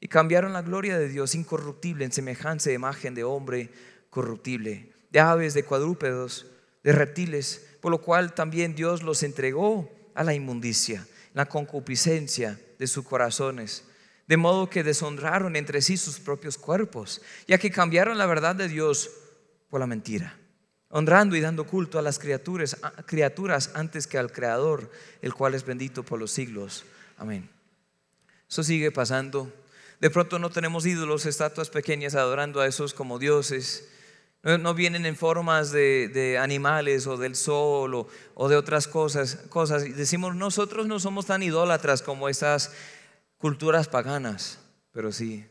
Y 0.00 0.08
cambiaron 0.08 0.52
la 0.52 0.60
gloria 0.60 0.98
de 0.98 1.08
Dios 1.08 1.34
incorruptible 1.34 2.04
en 2.04 2.12
semejanza 2.12 2.68
de 2.68 2.74
imagen 2.74 3.14
de 3.14 3.24
hombre 3.24 3.70
corruptible, 4.10 4.92
de 5.10 5.20
aves, 5.20 5.54
de 5.54 5.64
cuadrúpedos, 5.64 6.46
de 6.84 6.92
reptiles, 6.92 7.66
por 7.80 7.90
lo 7.90 8.02
cual 8.02 8.34
también 8.34 8.74
Dios 8.74 9.02
los 9.02 9.22
entregó 9.22 9.90
a 10.14 10.24
la 10.24 10.34
inmundicia, 10.34 11.06
la 11.32 11.46
concupiscencia 11.46 12.60
de 12.78 12.86
sus 12.86 13.06
corazones, 13.06 13.84
de 14.32 14.36
modo 14.38 14.70
que 14.70 14.82
deshonraron 14.82 15.56
entre 15.56 15.82
sí 15.82 15.98
sus 15.98 16.18
propios 16.18 16.56
cuerpos, 16.56 17.20
ya 17.46 17.58
que 17.58 17.70
cambiaron 17.70 18.16
la 18.16 18.24
verdad 18.24 18.56
de 18.56 18.66
Dios 18.66 19.10
por 19.68 19.78
la 19.78 19.86
mentira 19.86 20.38
honrando 20.88 21.36
y 21.36 21.40
dando 21.40 21.66
culto 21.66 21.98
a 21.98 22.02
las 22.02 22.18
criaturas, 22.18 22.76
criaturas 23.06 23.70
antes 23.74 24.06
que 24.06 24.18
al 24.18 24.30
Creador, 24.30 24.90
el 25.22 25.34
cual 25.34 25.54
es 25.54 25.64
bendito 25.64 26.02
por 26.02 26.18
los 26.18 26.30
siglos. 26.30 26.84
Amén. 27.16 27.50
Eso 28.48 28.62
sigue 28.62 28.90
pasando. 28.90 29.50
De 30.00 30.10
pronto 30.10 30.38
no 30.38 30.50
tenemos 30.50 30.84
ídolos, 30.84 31.24
estatuas 31.24 31.70
pequeñas 31.70 32.14
adorando 32.14 32.60
a 32.60 32.66
esos 32.66 32.92
como 32.92 33.18
dioses. 33.18 33.88
No, 34.42 34.74
vienen 34.74 35.06
en 35.06 35.16
formas 35.16 35.72
de, 35.72 36.38
animales 36.40 37.06
o 37.06 37.16
del 37.16 37.36
sol 37.36 38.06
o, 38.34 38.48
de 38.48 38.56
otras 38.56 38.86
cosas, 38.86 39.36
cosas. 39.48 39.86
Y 39.86 39.92
decimos, 39.92 40.34
nosotros 40.34 40.86
no 40.86 41.00
somos 41.00 41.26
tan 41.26 41.42
idólatras 41.42 42.02
como 42.02 42.28
esas 42.28 42.72
culturas 43.42 43.88
paganas, 43.88 44.60
pero 44.92 45.10
sí. 45.10 45.44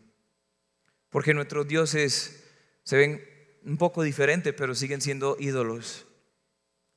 Porque 1.09 1.33
nuestros 1.33 1.67
dioses 1.67 2.41
se 2.85 2.95
ven 2.95 3.21
un 3.65 3.77
poco 3.77 4.01
diferente, 4.01 4.53
pero 4.53 4.75
siguen 4.75 5.01
siendo 5.01 5.35
ídolos. 5.37 6.05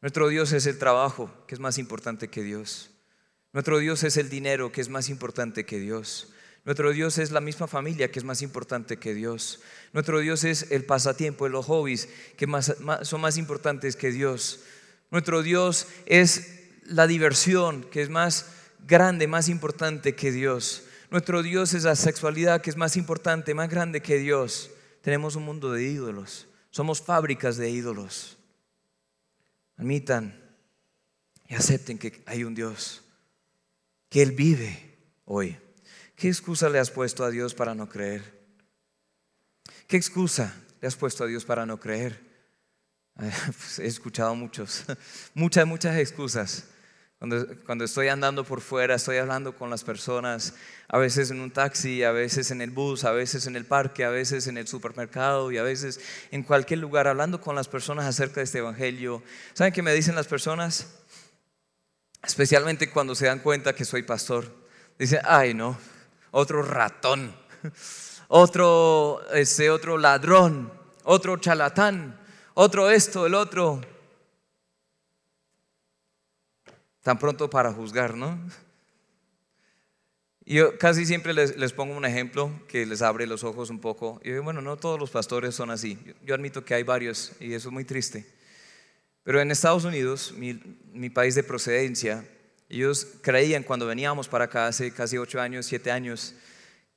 Nuestro 0.00 0.28
Dios 0.28 0.52
es 0.52 0.66
el 0.66 0.78
trabajo, 0.78 1.34
que 1.48 1.56
es 1.56 1.60
más 1.60 1.78
importante 1.78 2.28
que 2.28 2.44
Dios. 2.44 2.92
Nuestro 3.52 3.80
Dios 3.80 4.04
es 4.04 4.16
el 4.16 4.30
dinero, 4.30 4.70
que 4.70 4.80
es 4.80 4.88
más 4.88 5.08
importante 5.08 5.66
que 5.66 5.80
Dios. 5.80 6.32
Nuestro 6.64 6.92
Dios 6.92 7.18
es 7.18 7.32
la 7.32 7.40
misma 7.40 7.66
familia, 7.66 8.12
que 8.12 8.20
es 8.20 8.24
más 8.24 8.40
importante 8.40 8.96
que 8.96 9.14
Dios. 9.14 9.62
Nuestro 9.92 10.20
Dios 10.20 10.44
es 10.44 10.70
el 10.70 10.84
pasatiempo, 10.84 11.48
los 11.48 11.66
hobbies, 11.66 12.08
que 12.36 12.46
son 13.02 13.20
más 13.20 13.36
importantes 13.36 13.96
que 13.96 14.12
Dios. 14.12 14.60
Nuestro 15.10 15.42
Dios 15.42 15.88
es 16.06 16.60
la 16.84 17.08
diversión, 17.08 17.82
que 17.82 18.00
es 18.00 18.10
más 18.10 18.53
grande, 18.86 19.26
más 19.26 19.48
importante 19.48 20.14
que 20.14 20.32
Dios. 20.32 20.84
Nuestro 21.10 21.42
Dios 21.42 21.74
es 21.74 21.84
la 21.84 21.96
sexualidad, 21.96 22.60
que 22.60 22.70
es 22.70 22.76
más 22.76 22.96
importante, 22.96 23.54
más 23.54 23.68
grande 23.68 24.02
que 24.02 24.18
Dios. 24.18 24.70
Tenemos 25.00 25.36
un 25.36 25.44
mundo 25.44 25.72
de 25.72 25.84
ídolos. 25.84 26.48
Somos 26.70 27.00
fábricas 27.00 27.56
de 27.56 27.70
ídolos. 27.70 28.38
Admitan 29.76 30.40
y 31.48 31.54
acepten 31.54 31.98
que 31.98 32.22
hay 32.26 32.44
un 32.44 32.54
Dios, 32.54 33.02
que 34.08 34.22
Él 34.22 34.32
vive 34.32 34.98
hoy. 35.24 35.56
¿Qué 36.16 36.28
excusa 36.28 36.68
le 36.68 36.78
has 36.78 36.90
puesto 36.90 37.24
a 37.24 37.30
Dios 37.30 37.54
para 37.54 37.74
no 37.74 37.88
creer? 37.88 38.22
¿Qué 39.86 39.96
excusa 39.96 40.54
le 40.80 40.88
has 40.88 40.96
puesto 40.96 41.24
a 41.24 41.26
Dios 41.26 41.44
para 41.44 41.66
no 41.66 41.78
creer? 41.78 42.22
Pues 43.46 43.78
he 43.78 43.86
escuchado 43.86 44.34
muchos, 44.34 44.84
muchas, 45.34 45.66
muchas 45.66 45.96
excusas. 45.98 46.64
Cuando, 47.64 47.86
estoy 47.86 48.08
andando 48.08 48.44
por 48.44 48.60
fuera, 48.60 48.96
estoy 48.96 49.16
hablando 49.16 49.56
con 49.56 49.70
las 49.70 49.82
personas, 49.82 50.52
a 50.88 50.98
veces 50.98 51.30
en 51.30 51.40
un 51.40 51.50
taxi, 51.50 52.02
a 52.02 52.12
veces 52.12 52.50
en 52.50 52.60
el 52.60 52.70
bus, 52.70 53.04
a 53.04 53.12
veces 53.12 53.46
en 53.46 53.56
el 53.56 53.64
parque, 53.64 54.04
a 54.04 54.10
veces 54.10 54.46
en 54.46 54.58
el 54.58 54.68
supermercado 54.68 55.50
y 55.50 55.56
a 55.56 55.62
veces 55.62 56.00
en 56.32 56.42
cualquier 56.42 56.80
lugar, 56.80 57.08
hablando 57.08 57.40
con 57.40 57.54
las 57.54 57.66
personas 57.66 58.04
acerca 58.04 58.40
de 58.40 58.44
este 58.44 58.58
Evangelio. 58.58 59.22
¿Saben 59.54 59.72
qué 59.72 59.80
me 59.80 59.94
dicen 59.94 60.14
las 60.14 60.26
personas? 60.26 60.98
Especialmente 62.22 62.90
cuando 62.90 63.14
se 63.14 63.24
dan 63.24 63.38
cuenta 63.38 63.74
que 63.74 63.86
soy 63.86 64.02
pastor. 64.02 64.44
Dicen, 64.98 65.20
ay 65.24 65.54
no, 65.54 65.78
otro 66.30 66.62
ratón, 66.62 67.34
otro, 68.28 69.22
ese 69.32 69.70
otro 69.70 69.96
ladrón, 69.96 70.70
otro 71.04 71.38
chalatán, 71.38 72.20
otro 72.52 72.90
esto, 72.90 73.24
el 73.24 73.34
otro. 73.34 73.80
Tan 77.04 77.18
pronto 77.18 77.50
para 77.50 77.70
juzgar, 77.70 78.16
¿no? 78.16 78.40
Yo 80.46 80.78
casi 80.78 81.04
siempre 81.04 81.34
les, 81.34 81.72
pongo 81.74 81.94
un 81.94 82.06
ejemplo 82.06 82.50
que 82.66 82.86
les 82.86 83.02
abre 83.02 83.26
los 83.26 83.44
ojos 83.44 83.68
un 83.68 83.78
poco. 83.78 84.20
Y 84.24 84.32
bueno, 84.38 84.62
no 84.62 84.78
todos 84.78 84.98
los 84.98 85.10
pastores 85.10 85.54
son 85.54 85.70
así. 85.70 85.98
Yo, 86.24 86.34
admito 86.34 86.64
que 86.64 86.74
hay 86.74 86.82
varios 86.82 87.32
y 87.40 87.52
eso 87.52 87.68
es 87.68 87.72
muy 87.72 87.84
triste. 87.84 88.26
Pero 89.22 89.40
en 89.40 89.50
Estados 89.50 89.84
Unidos, 89.84 90.32
mi, 90.36 90.58
mi, 90.92 91.10
país 91.10 91.34
de 91.34 91.42
procedencia, 91.42 92.26
ellos 92.70 93.06
creían 93.20 93.62
cuando 93.64 93.86
veníamos 93.86 94.26
para 94.26 94.46
acá 94.46 94.66
hace 94.66 94.90
casi 94.90 95.18
ocho 95.18 95.40
años, 95.40 95.66
siete 95.66 95.90
años, 95.90 96.34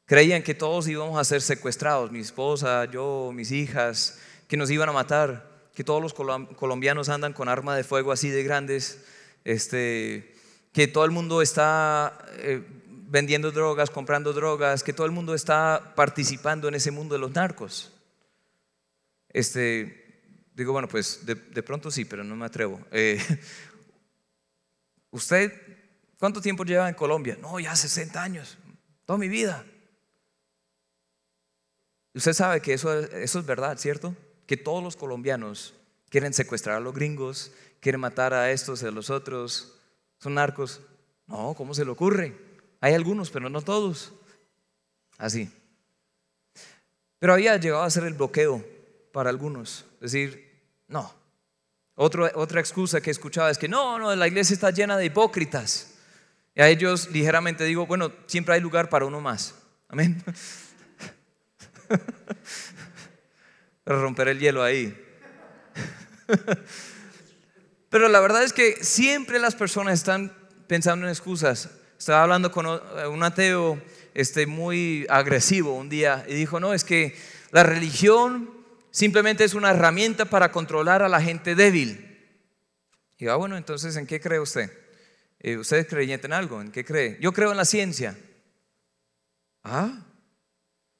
creían 0.06 0.41
que 0.41 0.54
todos 0.54 0.88
íbamos 0.88 1.20
a 1.20 1.26
ser 1.26 1.41
secuestrados, 1.41 2.12
mi 2.13 2.20
esposa, 2.20 2.86
yo, 2.86 3.32
mis 3.34 3.52
hijas, 3.52 4.20
que 4.48 4.56
nos 4.56 4.72
iban 4.72 4.88
a 4.88 4.93
matar, 4.93 5.70
que 5.76 5.84
todos 5.84 6.02
los 6.02 6.13
colombianos 6.13 7.10
andan 7.10 7.34
con 7.34 7.50
armas 7.50 7.76
de 7.76 7.84
fuego 7.84 8.13
así 8.13 8.30
de 8.30 8.43
grandes 8.43 9.04
este, 9.47 10.36
que 10.73 10.89
todo 10.89 11.05
el 11.05 11.12
mundo 11.12 11.41
está 11.41 12.19
eh, 12.33 12.62
vendiendo 13.07 13.53
drogas, 13.53 13.89
comprando 13.89 14.33
drogas, 14.33 14.83
que 14.83 14.91
todo 14.91 15.08
el 15.08 15.13
mundo 15.13 15.33
está 15.33 15.93
participando 15.95 16.67
en 16.67 16.75
ese 16.75 16.91
mundo 16.91 17.15
de 17.15 17.19
los 17.19 17.31
narcos. 17.31 17.93
Este, 19.29 20.50
digo, 20.54 20.73
bueno, 20.73 20.89
pues 20.89 21.25
de, 21.25 21.63
pronto 21.63 21.89
sí, 21.91 22.04
pero 22.04 22.25
no 22.25 22.35
me 22.35 22.45
atrevo. 22.45 22.81
Eh, 22.91 23.23
¿Usted 25.12 25.54
cuánto 26.19 26.41
tiempo 26.41 26.65
lleva 26.65 26.89
en 26.89 26.95
Colombia? 26.95 27.37
No, 27.39 27.58
ya 27.58 27.73
60 27.73 28.21
años, 28.21 28.58
toda 29.06 29.17
mi 29.17 29.29
vida. 29.29 29.65
Usted 32.13 32.33
sabe 32.33 32.62
que 32.62 32.73
eso, 32.73 33.00
eso 33.00 33.39
es 33.39 33.45
verdad, 33.45 33.77
¿cierto? 33.77 34.13
Que 34.45 34.58
todos 34.58 34.83
los 34.83 34.98
colombianos 34.98 35.73
quieren 36.10 36.33
secuestrar 36.33 36.75
a 36.75 36.79
los 36.81 36.93
gringos, 36.93 37.54
quiere 37.80 37.98
matar 37.98 38.34
a 38.34 38.52
estos 38.52 38.82
y 38.84 38.86
a 38.86 38.92
los 38.92 39.10
otros, 39.10 39.75
son 40.19 40.36
narcos. 40.36 40.82
No, 41.28 41.54
¿cómo 41.56 41.73
se 41.73 41.86
le 41.86 41.92
ocurre? 41.92 42.36
Hay 42.80 42.94
algunos, 42.94 43.30
pero 43.30 43.50
no 43.50 43.62
todos. 43.62 44.13
Así. 45.17 45.52
Pero 47.19 47.34
había 47.34 47.58
llegado 47.58 47.84
a 47.84 47.90
ser 47.90 48.04
el 48.04 48.13
bloqueo 48.13 48.63
para 49.12 49.30
algunos. 49.30 49.86
Decir, 50.00 50.62
no. 50.88 51.13
otra 51.96 52.60
excusa 52.60 53.02
que 53.02 53.12
escuchaba 53.12 53.50
es 53.50 53.58
que 53.58 53.67
no, 53.67 53.98
no, 54.00 54.15
la 54.15 54.28
iglesia 54.28 54.54
está 54.54 54.71
llena 54.71 54.98
de 54.98 55.06
hipócritas. 55.06 55.96
Y 56.56 56.62
a 56.62 56.69
ellos 56.69 57.12
ligeramente 57.12 57.63
digo, 57.65 57.86
bueno, 57.86 58.12
siempre 58.25 58.56
hay 58.56 58.62
lugar 58.62 58.90
para 58.90 59.06
uno 59.06 59.21
más. 59.21 59.56
Amén. 59.90 60.23
Romper 63.86 64.30
el 64.30 64.40
hielo 64.40 64.63
ahí. 64.63 64.96
Pero 67.90 68.10
la 68.10 68.19
verdad 68.19 68.44
es 68.44 68.54
que 68.54 68.83
siempre 68.83 69.40
las 69.40 69.56
personas 69.56 69.94
están 69.94 70.33
pensando 70.67 71.06
en 71.06 71.12
excusas. 71.12 71.69
Estaba 71.98 72.23
hablando 72.23 72.52
con 72.52 72.65
un 72.65 73.23
ateo 73.23 73.81
este, 74.13 74.46
muy 74.46 75.06
agresivo 75.10 75.73
un 75.73 75.90
día 75.90 76.25
y 76.27 76.33
dijo, 76.33 76.60
no, 76.60 76.73
es 76.73 76.83
que 76.83 77.15
la 77.52 77.63
religión 77.63 78.50
simplemente 78.92 79.44
es 79.44 79.54
una 79.54 79.71
herramienta 79.71 80.25
para 80.25 80.52
controlar 80.52 81.02
a 81.02 81.10
la 81.10 81.21
gente 81.21 81.56
débil. 81.56 82.04
Y 83.17 83.25
yo, 83.25 83.33
ah, 83.33 83.35
bueno, 83.38 83.58
entonces, 83.58 83.96
¿en 83.96 84.06
qué 84.06 84.19
cree 84.19 84.40
usted? 84.40 84.71
Eh, 85.40 85.58
¿Usted 85.58 85.77
es 85.77 85.88
creyente 85.88 86.27
en 86.27 86.33
algo? 86.33 86.62
¿En 86.62 86.71
qué 86.71 86.83
cree? 86.83 87.17
Yo 87.21 87.31
creo 87.31 87.52
en 87.52 87.58
la 87.58 87.65
ciencia. 87.65 88.17
Ah, 89.63 90.04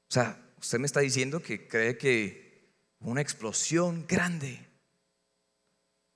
o 0.10 0.14
sea, 0.14 0.40
usted 0.60 0.80
me 0.80 0.86
está 0.86 1.00
diciendo 1.02 1.42
que 1.42 1.68
cree 1.68 1.98
que 1.98 2.72
una 3.00 3.22
explosión 3.22 4.06
grande 4.08 4.67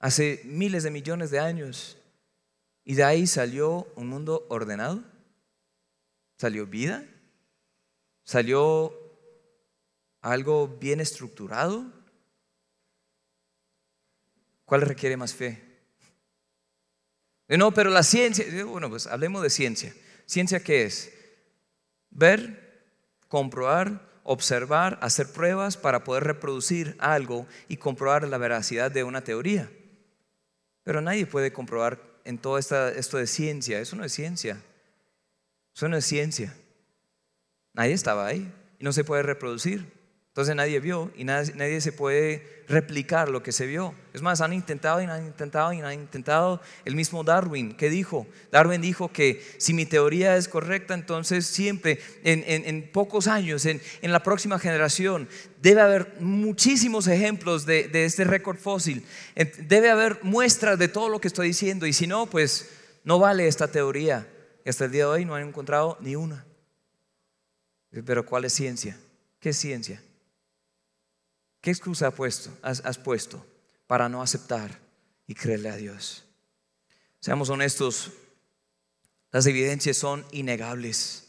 hace 0.02 0.42
miles 0.46 0.84
de 0.84 0.92
millones 0.92 1.30
de 1.30 1.40
años 1.40 1.98
y 2.84 2.96
de 2.96 3.04
ahí 3.04 3.28
salió 3.28 3.88
un 3.96 4.08
mundo 4.08 4.48
ordenado, 4.50 5.04
salió 6.38 6.66
vida, 6.66 7.06
salió 8.24 8.98
algo 10.22 10.68
bien 10.68 11.00
estructurado. 11.00 11.86
¿Cuál 14.66 14.82
requiere 14.82 15.18
más 15.18 15.36
fe? 15.36 15.62
No, 17.48 17.72
pero 17.72 17.90
la 17.92 18.04
ciencia, 18.04 18.46
bueno, 18.66 18.90
pues 18.90 19.06
hablemos 19.06 19.44
de 19.44 19.50
ciencia. 19.50 19.94
¿Ciencia 20.26 20.64
qué 20.64 20.84
es? 20.84 21.14
Ver, 22.10 22.88
comprobar, 23.28 24.10
observar, 24.24 24.98
hacer 25.02 25.32
pruebas 25.32 25.78
para 25.78 26.04
poder 26.04 26.24
reproducir 26.24 26.96
algo 27.00 27.46
y 27.68 27.78
comprobar 27.78 28.28
la 28.28 28.38
veracidad 28.40 28.90
de 28.90 29.04
una 29.04 29.24
teoría. 29.24 29.70
Pero 30.84 31.02
nadie 31.02 31.26
puede 31.26 31.54
comprobar 31.54 32.02
en 32.26 32.38
todo 32.38 32.58
esto 32.58 33.18
de 33.18 33.28
ciencia. 33.28 33.80
Eso 33.80 33.96
no 33.96 34.04
es 34.04 34.14
ciencia. 34.14 34.62
Eso 35.76 35.88
no 35.88 35.98
es 35.98 36.06
ciencia. 36.06 36.54
Nadie 37.74 37.94
estaba 37.94 38.28
ahí 38.28 38.52
y 38.80 38.84
no 38.84 38.92
se 38.92 39.04
puede 39.04 39.24
reproducir. 39.24 40.01
Entonces 40.32 40.56
nadie 40.56 40.80
vio 40.80 41.12
y 41.18 41.26
nadie, 41.26 41.82
se 41.82 41.92
puede 41.92 42.64
replicar 42.70 43.28
lo 43.28 43.44
que 43.44 43.52
se 43.52 43.66
vio. 43.66 43.94
Es 44.14 44.22
más, 44.22 44.40
han 44.40 44.54
intentado 44.54 45.02
y 45.02 45.04
han 45.04 45.26
intentado 45.26 45.74
y 45.74 45.82
han 45.82 45.92
intentado. 45.92 46.62
El 46.86 46.96
mismo 46.96 47.26
Darwin, 47.26 47.76
¿qué 47.76 47.90
dijo? 47.90 48.26
Darwin 48.50 48.80
dijo 48.80 49.12
que 49.12 49.46
si 49.58 49.74
mi 49.74 49.86
teoría 49.86 50.38
es 50.38 50.48
correcta, 50.48 50.94
entonces 50.94 51.46
siempre, 51.46 52.00
en, 52.24 52.90
pocos 52.94 53.28
años, 53.28 53.66
en, 53.66 53.82
la 54.04 54.24
próxima 54.24 54.58
generación, 54.58 55.28
debe 55.62 55.82
haber 55.82 56.16
muchísimos 56.22 57.08
ejemplos 57.08 57.66
de, 57.66 57.90
de 57.90 58.06
este 58.06 58.24
récord 58.24 58.58
fósil. 58.58 59.06
Debe 59.36 59.90
haber 59.90 60.20
muestras 60.24 60.80
de 60.80 60.88
todo 60.88 61.10
lo 61.10 61.20
que 61.20 61.28
estoy 61.28 61.50
diciendo. 61.50 61.86
Y 61.86 61.92
si 61.92 62.08
no, 62.08 62.26
pues 62.26 62.70
no 63.04 63.20
vale 63.20 63.50
esta 63.50 63.68
teoría. 63.68 64.30
Y 64.64 64.70
hasta 64.70 64.86
el 64.86 64.92
día 64.92 65.04
de 65.04 65.10
hoy 65.10 65.26
no 65.26 65.36
han 65.36 65.46
encontrado 65.46 65.98
ni 66.00 66.16
una. 66.16 66.46
Pero 68.06 68.26
¿cuál 68.26 68.46
es 68.46 68.54
ciencia? 68.54 68.98
¿Qué 69.42 69.50
es 69.50 69.58
ciencia? 69.58 70.02
¿Qué 71.62 71.70
excusa 71.70 72.08
has 72.08 72.14
puesto, 72.16 72.50
has, 72.64 72.98
puesto 72.98 73.46
para 73.86 74.10
no 74.10 74.24
aceptar 74.24 74.80
y 75.28 75.36
creerle 75.36 75.70
a 75.70 75.76
Dios? 75.76 76.26
Seamos 77.20 77.50
honestos, 77.52 78.12
las 79.32 79.46
evidencias 79.46 79.96
son 79.96 80.26
innegables. 80.32 81.28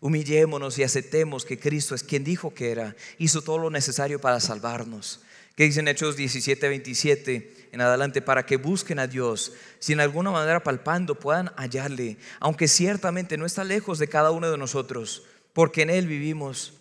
Humillémonos 0.00 0.78
y 0.78 0.82
aceptemos 0.82 1.44
que 1.44 1.60
Cristo 1.60 1.94
es 1.94 2.02
quien 2.02 2.24
dijo 2.24 2.52
que 2.52 2.72
era, 2.72 2.96
hizo 3.18 3.42
todo 3.42 3.58
lo 3.58 3.70
necesario 3.70 4.20
para 4.20 4.40
salvarnos. 4.40 5.20
¿Qué 5.54 5.64
dicen 5.64 5.88
Hechos 5.88 6.16
17, 6.16 6.68
27 6.68 7.68
en 7.72 7.80
adelante? 7.80 8.20
Para 8.20 8.46
que 8.46 8.56
busquen 8.56 8.98
a 8.98 9.06
Dios, 9.06 9.52
si 9.78 9.92
en 9.92 10.00
alguna 10.00 10.32
manera 10.32 10.62
palpando 10.62 11.16
puedan 11.16 11.52
hallarle, 11.56 12.16
aunque 12.40 12.66
ciertamente 12.66 13.36
no 13.36 13.46
está 13.46 13.62
lejos 13.62 14.00
de 14.00 14.08
cada 14.08 14.32
uno 14.32 14.50
de 14.50 14.58
nosotros, 14.58 15.24
porque 15.52 15.82
en 15.82 15.90
Él 15.90 16.06
vivimos 16.06 16.77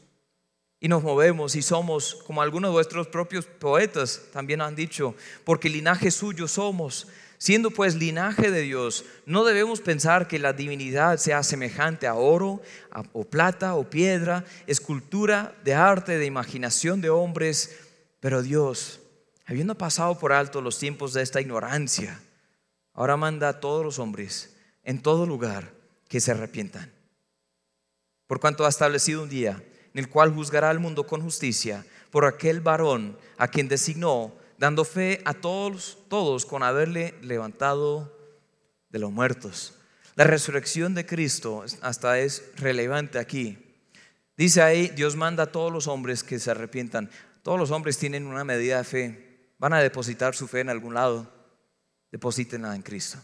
y 0.79 0.87
nos 0.87 1.03
movemos 1.03 1.55
y 1.55 1.61
somos, 1.61 2.15
como 2.25 2.41
algunos 2.41 2.69
de 2.69 2.73
vuestros 2.73 3.07
propios 3.07 3.45
poetas 3.45 4.21
también 4.31 4.61
han 4.61 4.75
dicho, 4.75 5.15
porque 5.43 5.69
linaje 5.69 6.11
suyo 6.11 6.47
somos. 6.47 7.07
Siendo 7.39 7.69
pues 7.69 7.93
linaje 7.95 8.49
de 8.49 8.61
Dios, 8.61 9.05
no 9.27 9.43
debemos 9.43 9.79
pensar 9.79 10.27
que 10.27 10.39
la 10.39 10.53
divinidad 10.53 11.17
sea 11.17 11.43
semejante 11.43 12.07
a 12.07 12.15
oro, 12.15 12.61
o 13.13 13.25
plata, 13.25 13.75
o 13.75 13.89
piedra, 13.89 14.43
escultura 14.65 15.55
de 15.63 15.75
arte, 15.75 16.17
de 16.17 16.25
imaginación 16.25 16.99
de 16.99 17.11
hombres, 17.11 17.77
pero 18.19 18.41
Dios, 18.41 19.01
habiendo 19.45 19.75
pasado 19.75 20.17
por 20.17 20.33
alto 20.33 20.61
los 20.61 20.79
tiempos 20.79 21.13
de 21.13 21.21
esta 21.21 21.39
ignorancia, 21.39 22.19
ahora 22.93 23.17
manda 23.17 23.49
a 23.49 23.59
todos 23.59 23.85
los 23.85 23.99
hombres 23.99 24.55
en 24.83 25.01
todo 25.03 25.27
lugar 25.27 25.71
que 26.07 26.19
se 26.19 26.31
arrepientan. 26.31 26.91
Por 28.25 28.39
cuanto 28.39 28.65
ha 28.65 28.69
establecido 28.69 29.21
un 29.21 29.29
día 29.29 29.61
el 29.97 30.09
cual 30.09 30.31
juzgará 30.31 30.69
al 30.69 30.79
mundo 30.79 31.07
con 31.07 31.23
justicia 31.23 31.83
por 32.11 32.25
aquel 32.25 32.61
varón 32.61 33.17
a 33.37 33.47
quien 33.47 33.67
designó, 33.67 34.31
dando 34.59 34.85
fe 34.85 35.23
a 35.25 35.33
todos, 35.33 35.97
todos 36.07 36.45
con 36.45 36.61
haberle 36.61 37.15
levantado 37.23 38.15
de 38.89 38.99
los 38.99 39.11
muertos. 39.11 39.73
La 40.15 40.23
resurrección 40.23 40.93
de 40.93 41.07
Cristo 41.07 41.65
hasta 41.81 42.19
es 42.19 42.51
relevante 42.57 43.17
aquí. 43.17 43.57
Dice 44.37 44.61
ahí, 44.61 44.89
Dios 44.89 45.15
manda 45.15 45.43
a 45.43 45.51
todos 45.51 45.71
los 45.71 45.87
hombres 45.87 46.23
que 46.23 46.37
se 46.37 46.51
arrepientan. 46.51 47.09
Todos 47.41 47.57
los 47.57 47.71
hombres 47.71 47.97
tienen 47.97 48.27
una 48.27 48.43
medida 48.43 48.77
de 48.77 48.83
fe. 48.83 49.49
Van 49.57 49.73
a 49.73 49.81
depositar 49.81 50.35
su 50.35 50.47
fe 50.47 50.59
en 50.59 50.69
algún 50.69 50.93
lado. 50.93 51.27
Deposítenla 52.11 52.75
en 52.75 52.83
Cristo. 52.83 53.17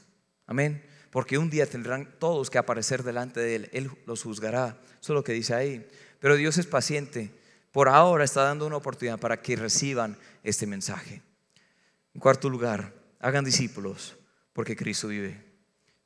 Amén. 0.48 0.84
Porque 1.12 1.38
un 1.38 1.52
día 1.52 1.68
tendrán 1.68 2.16
todos 2.18 2.50
que 2.50 2.58
aparecer 2.58 3.04
delante 3.04 3.40
de 3.40 3.56
Él. 3.58 3.70
Él 3.74 3.92
los 4.08 4.24
juzgará. 4.24 4.80
Eso 5.00 5.14
es 5.14 5.16
lo 5.16 5.24
que 5.24 5.34
dice 5.34 5.54
ahí. 5.54 5.88
Pero 6.24 6.38
Dios 6.38 6.58
es 6.58 6.68
paciente. 6.68 7.32
Por 7.74 7.90
ahora 7.90 8.24
está 8.24 8.44
dando 8.44 8.66
una 8.66 8.78
oportunidad 8.78 9.20
para 9.20 9.42
que 9.42 9.58
reciban 9.58 10.18
este 10.42 10.66
mensaje. 10.66 11.22
En 12.14 12.22
cuarto 12.22 12.50
lugar, 12.50 12.94
hagan 13.20 13.44
discípulos 13.44 14.16
porque 14.54 14.78
Cristo 14.78 15.10
vive. 15.10 15.44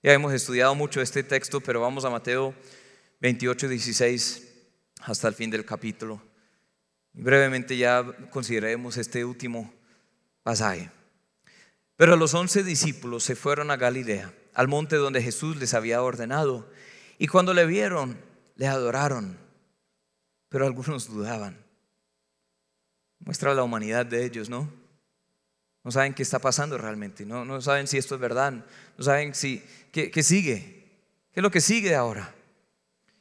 Ya 0.01 0.13
hemos 0.13 0.33
estudiado 0.33 0.73
mucho 0.73 1.01
este 1.01 1.21
texto, 1.21 1.61
pero 1.61 1.81
vamos 1.81 2.03
a 2.03 2.09
Mateo 2.09 2.55
28, 3.21 3.67
16 3.67 4.47
hasta 5.01 5.27
el 5.27 5.35
fin 5.35 5.51
del 5.51 5.65
capítulo. 5.65 6.19
Brevemente 7.13 7.77
ya 7.77 8.03
consideremos 8.31 8.97
este 8.97 9.23
último 9.23 9.71
pasaje. 10.41 10.89
Pero 11.95 12.15
los 12.15 12.33
once 12.33 12.63
discípulos 12.63 13.23
se 13.23 13.35
fueron 13.35 13.69
a 13.69 13.77
Galilea, 13.77 14.33
al 14.55 14.67
monte 14.67 14.95
donde 14.95 15.21
Jesús 15.21 15.57
les 15.57 15.75
había 15.75 16.01
ordenado, 16.01 16.67
y 17.19 17.27
cuando 17.27 17.53
le 17.53 17.67
vieron, 17.67 18.17
le 18.55 18.65
adoraron 18.65 19.45
pero 20.49 20.65
algunos 20.65 21.07
dudaban. 21.07 21.57
Muestra 23.19 23.53
la 23.53 23.63
humanidad 23.63 24.05
de 24.05 24.25
ellos, 24.25 24.49
¿no? 24.49 24.71
No 25.83 25.91
saben 25.91 26.13
qué 26.13 26.23
está 26.23 26.39
pasando 26.39 26.77
realmente, 26.77 27.25
no, 27.25 27.45
no 27.45 27.61
saben 27.61 27.87
si 27.87 27.97
esto 27.97 28.15
es 28.15 28.21
verdad, 28.21 28.51
no 28.97 29.03
saben 29.03 29.33
si, 29.33 29.63
qué, 29.91 30.11
qué 30.11 30.21
sigue, 30.21 30.85
qué 31.31 31.39
es 31.39 31.43
lo 31.43 31.51
que 31.51 31.61
sigue 31.61 31.95
ahora. 31.95 32.35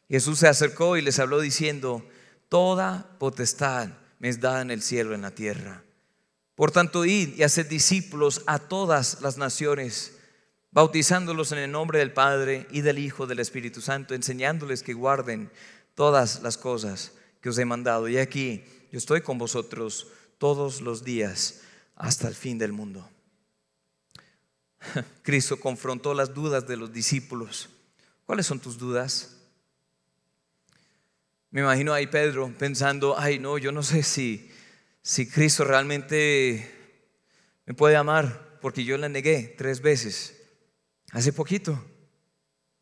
Jesús 0.08 0.40
se 0.40 0.48
acercó 0.48 0.96
y 0.96 1.02
les 1.02 1.18
habló 1.18 1.40
diciendo, 1.40 2.04
toda 2.48 3.16
potestad 3.18 3.90
me 4.18 4.28
es 4.28 4.40
dada 4.40 4.62
en 4.62 4.70
el 4.70 4.82
cielo 4.82 5.12
y 5.12 5.14
en 5.14 5.22
la 5.22 5.30
tierra. 5.32 5.82
Por 6.54 6.70
tanto, 6.70 7.04
id 7.04 7.36
y 7.36 7.42
haced 7.42 7.68
discípulos 7.68 8.42
a 8.46 8.58
todas 8.58 9.20
las 9.20 9.36
naciones, 9.36 10.16
bautizándolos 10.70 11.52
en 11.52 11.58
el 11.58 11.70
nombre 11.70 11.98
del 11.98 12.12
Padre 12.12 12.66
y 12.70 12.80
del 12.80 12.98
Hijo 12.98 13.24
y 13.24 13.28
del 13.28 13.40
Espíritu 13.40 13.80
Santo, 13.80 14.14
enseñándoles 14.14 14.82
que 14.82 14.94
guarden 14.94 15.50
todas 15.96 16.42
las 16.42 16.56
cosas 16.56 17.12
que 17.40 17.48
os 17.48 17.58
he 17.58 17.64
mandado. 17.64 18.08
Y 18.08 18.18
aquí 18.18 18.62
yo 18.92 18.98
estoy 18.98 19.22
con 19.22 19.38
vosotros 19.38 20.06
todos 20.38 20.80
los 20.80 21.02
días 21.02 21.62
hasta 21.96 22.28
el 22.28 22.36
fin 22.36 22.58
del 22.58 22.72
mundo. 22.72 23.08
Cristo 25.22 25.58
confrontó 25.58 26.14
las 26.14 26.32
dudas 26.32 26.68
de 26.68 26.76
los 26.76 26.92
discípulos. 26.92 27.70
¿Cuáles 28.26 28.46
son 28.46 28.60
tus 28.60 28.78
dudas? 28.78 29.36
Me 31.50 31.62
imagino 31.62 31.92
ahí 31.92 32.06
Pedro 32.06 32.52
pensando, 32.56 33.18
ay 33.18 33.38
no, 33.38 33.56
yo 33.56 33.72
no 33.72 33.82
sé 33.82 34.02
si, 34.02 34.50
si 35.00 35.28
Cristo 35.28 35.64
realmente 35.64 36.70
me 37.64 37.72
puede 37.72 37.96
amar, 37.96 38.58
porque 38.60 38.84
yo 38.84 38.98
le 38.98 39.08
negué 39.08 39.54
tres 39.56 39.80
veces. 39.80 40.36
Hace 41.12 41.32
poquito, 41.32 41.82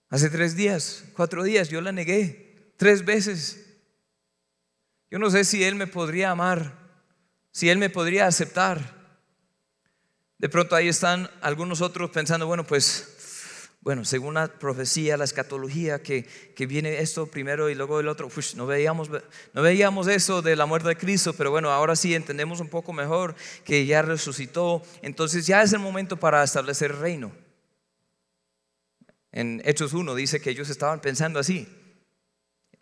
hace 0.09 0.29
tres 0.31 0.57
días, 0.57 1.05
cuatro 1.15 1.45
días, 1.45 1.69
yo 1.69 1.81
la 1.81 1.93
negué 1.93 2.43
tres 2.77 3.05
veces. 3.05 3.64
Yo 5.11 5.18
no 5.18 5.31
sé 5.31 5.45
si 5.45 5.62
Él 5.62 5.75
me 5.75 5.87
podría 5.87 6.31
amar, 6.31 6.72
si 7.53 7.68
Él 7.68 7.79
me 7.79 7.91
podría 7.91 8.27
aceptar. 8.27 8.95
De 10.39 10.49
pronto 10.49 10.75
ahí 10.75 10.89
están 10.89 11.31
algunos 11.41 11.81
otros 11.81 12.11
pensando, 12.11 12.47
bueno, 12.47 12.64
pues 12.64 13.11
Bueno, 13.85 14.07
según 14.07 14.33
la 14.33 14.49
profecía, 14.49 15.18
la 15.18 15.25
escatología, 15.25 16.03
que, 16.03 16.25
que 16.25 16.66
viene 16.66 17.01
esto 17.01 17.27
primero 17.27 17.68
y 17.68 17.75
luego 17.75 18.01
el 18.01 18.09
otro, 18.09 18.31
no, 18.57 18.66
veíamos, 18.66 19.11
no 19.53 19.61
veíamos 19.61 20.09
eso 20.09 20.41
de 20.41 20.57
la 20.57 20.64
muerte 20.64 20.89
de 20.89 20.97
Cristo, 20.97 21.35
pero 21.35 21.51
bueno, 21.51 21.70
ahora 21.70 21.95
sí 21.95 22.14
entendemos 22.14 22.61
un 22.61 22.68
poco 22.68 22.95
mejor 22.95 23.35
que 23.62 23.85
ya 23.85 24.01
resucitó. 24.01 24.81
Entonces 25.03 25.47
ya 25.47 25.62
es 25.62 25.75
el 25.75 25.81
momento 25.81 26.16
para 26.16 26.43
establecer 26.43 26.93
el 26.93 26.97
reino. 26.97 27.33
En 29.33 29.61
Hechos 29.66 29.93
1 29.93 30.14
dice 30.14 30.41
que 30.41 30.49
ellos 30.49 30.70
estaban 30.70 31.03
pensando 31.03 31.39
así. 31.39 31.68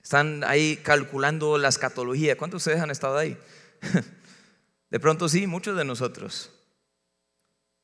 Están 0.02 0.44
ahí 0.44 0.76
calculando 0.78 1.58
la 1.58 1.68
escatología. 1.68 2.36
¿Cuántos 2.36 2.64
de 2.64 2.70
ustedes 2.70 2.82
han 2.82 2.90
estado 2.90 3.16
ahí? 3.16 3.38
De 4.90 5.00
pronto 5.00 5.26
sí, 5.26 5.46
muchos 5.46 5.74
de 5.74 5.86
nosotros. 5.86 6.50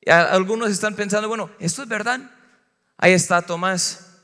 Y 0.02 0.10
algunos 0.10 0.70
están 0.70 0.94
pensando, 0.94 1.26
bueno, 1.26 1.50
¿esto 1.58 1.82
es 1.82 1.88
verdad? 1.88 2.20
Ahí 2.98 3.12
está 3.12 3.42
Tomás. 3.42 4.20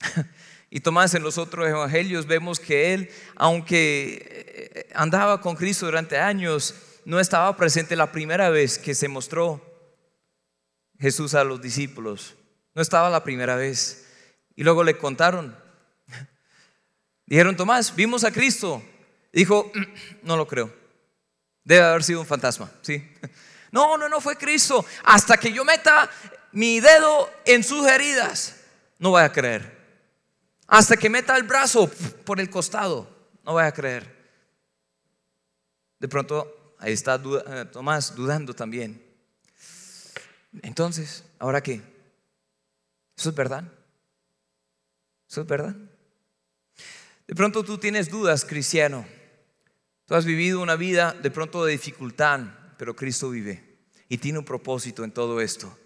Y 0.68 0.80
Tomás 0.80 1.14
en 1.14 1.22
los 1.22 1.38
otros 1.38 1.68
evangelios 1.68 2.26
vemos 2.26 2.58
que 2.58 2.92
él, 2.92 3.08
aunque 3.36 4.74
eh, 4.74 4.88
andaba 4.94 5.40
con 5.40 5.54
Cristo 5.54 5.86
durante 5.86 6.18
años, 6.18 6.74
no 7.04 7.20
estaba 7.20 7.56
presente 7.56 7.94
la 7.94 8.10
primera 8.10 8.50
vez 8.50 8.76
que 8.76 8.94
se 8.94 9.06
mostró 9.06 9.64
Jesús 10.98 11.34
a 11.34 11.44
los 11.44 11.62
discípulos. 11.62 12.34
No 12.74 12.82
estaba 12.82 13.08
la 13.08 13.22
primera 13.22 13.54
vez. 13.54 14.06
Y 14.56 14.64
luego 14.64 14.82
le 14.82 14.98
contaron. 14.98 15.56
Dijeron, 17.26 17.56
Tomás, 17.56 17.94
vimos 17.94 18.24
a 18.24 18.30
Cristo. 18.30 18.82
Dijo, 19.32 19.70
no 20.22 20.36
lo 20.36 20.46
creo. 20.46 20.72
Debe 21.64 21.84
haber 21.84 22.04
sido 22.04 22.20
un 22.20 22.26
fantasma, 22.26 22.70
¿sí? 22.82 23.06
No, 23.72 23.98
no, 23.98 24.08
no 24.08 24.22
fue 24.22 24.36
Cristo. 24.36 24.86
Hasta 25.04 25.36
que 25.36 25.52
yo 25.52 25.62
meta 25.62 26.08
mi 26.52 26.80
dedo 26.80 27.28
en 27.44 27.62
sus 27.62 27.86
heridas, 27.86 28.56
no 28.98 29.10
voy 29.10 29.22
a 29.22 29.32
creer. 29.32 29.76
Hasta 30.66 30.96
que 30.96 31.10
meta 31.10 31.36
el 31.36 31.42
brazo 31.42 31.90
por 32.24 32.40
el 32.40 32.48
costado, 32.48 33.06
no 33.44 33.52
voy 33.52 33.64
a 33.64 33.72
creer. 33.72 34.16
De 35.98 36.08
pronto, 36.08 36.74
ahí 36.78 36.92
está 36.92 37.20
eh, 37.46 37.66
Tomás 37.66 38.14
dudando 38.14 38.54
también. 38.54 39.04
Entonces, 40.62 41.24
¿ahora 41.38 41.62
qué? 41.62 41.82
¿Eso 43.16 43.28
es 43.28 43.34
verdad? 43.34 43.64
¿Eso 45.28 45.42
es 45.42 45.46
verdad? 45.46 45.76
De 47.26 47.34
pronto 47.34 47.64
tú 47.64 47.78
tienes 47.78 48.08
dudas, 48.08 48.44
cristiano. 48.44 49.04
Tú 50.06 50.14
has 50.14 50.24
vivido 50.24 50.60
una 50.62 50.76
vida 50.76 51.16
de 51.20 51.30
pronto 51.30 51.64
de 51.64 51.72
dificultad, 51.72 52.40
pero 52.78 52.94
Cristo 52.94 53.30
vive 53.30 53.64
y 54.08 54.18
tiene 54.18 54.38
un 54.38 54.44
propósito 54.44 55.02
en 55.02 55.10
todo 55.10 55.40
esto. 55.40 55.76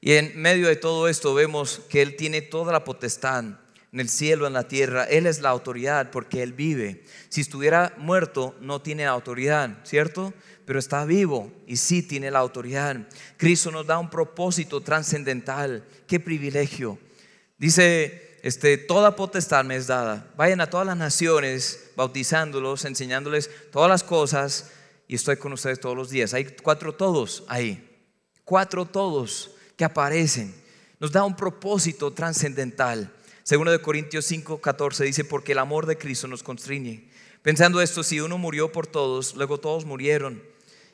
Y 0.00 0.12
en 0.12 0.40
medio 0.40 0.68
de 0.68 0.76
todo 0.76 1.08
esto 1.08 1.34
vemos 1.34 1.80
que 1.88 2.02
Él 2.02 2.14
tiene 2.14 2.42
toda 2.42 2.72
la 2.72 2.84
potestad 2.84 3.44
en 3.92 4.00
el 4.00 4.08
cielo, 4.08 4.46
en 4.46 4.52
la 4.52 4.68
tierra. 4.68 5.04
Él 5.04 5.26
es 5.26 5.40
la 5.40 5.48
autoridad 5.48 6.10
porque 6.10 6.42
Él 6.42 6.52
vive. 6.52 7.04
Si 7.28 7.40
estuviera 7.40 7.94
muerto, 7.96 8.54
no 8.60 8.80
tiene 8.80 9.06
autoridad, 9.06 9.78
¿cierto? 9.82 10.32
Pero 10.64 10.78
está 10.78 11.04
vivo 11.04 11.52
y 11.66 11.76
sí 11.76 12.02
tiene 12.02 12.30
la 12.30 12.38
autoridad. 12.38 13.08
Cristo 13.36 13.72
nos 13.72 13.86
da 13.86 13.98
un 13.98 14.10
propósito 14.10 14.80
trascendental. 14.80 15.84
Qué 16.06 16.20
privilegio. 16.20 16.98
Dice, 17.58 18.23
este, 18.44 18.76
toda 18.76 19.16
potestad 19.16 19.64
me 19.64 19.74
es 19.74 19.86
dada. 19.86 20.30
Vayan 20.36 20.60
a 20.60 20.68
todas 20.68 20.86
las 20.86 20.98
naciones, 20.98 21.92
bautizándolos, 21.96 22.84
enseñándoles 22.84 23.48
todas 23.72 23.88
las 23.88 24.02
cosas. 24.02 24.70
Y 25.08 25.14
estoy 25.14 25.38
con 25.38 25.54
ustedes 25.54 25.80
todos 25.80 25.96
los 25.96 26.10
días. 26.10 26.34
Hay 26.34 26.54
cuatro 26.62 26.94
todos 26.94 27.44
ahí. 27.48 28.06
Cuatro 28.44 28.84
todos 28.84 29.52
que 29.78 29.86
aparecen. 29.86 30.54
Nos 31.00 31.10
da 31.10 31.24
un 31.24 31.34
propósito 31.34 32.12
trascendental. 32.12 33.10
Segundo 33.44 33.72
de 33.72 33.80
Corintios 33.80 34.26
5, 34.26 34.60
14 34.60 35.04
dice, 35.04 35.24
porque 35.24 35.52
el 35.52 35.58
amor 35.58 35.86
de 35.86 35.96
Cristo 35.96 36.28
nos 36.28 36.42
constriñe. 36.42 37.08
Pensando 37.40 37.80
esto, 37.80 38.02
si 38.02 38.20
uno 38.20 38.36
murió 38.36 38.70
por 38.70 38.86
todos, 38.86 39.36
luego 39.36 39.56
todos 39.56 39.86
murieron. 39.86 40.42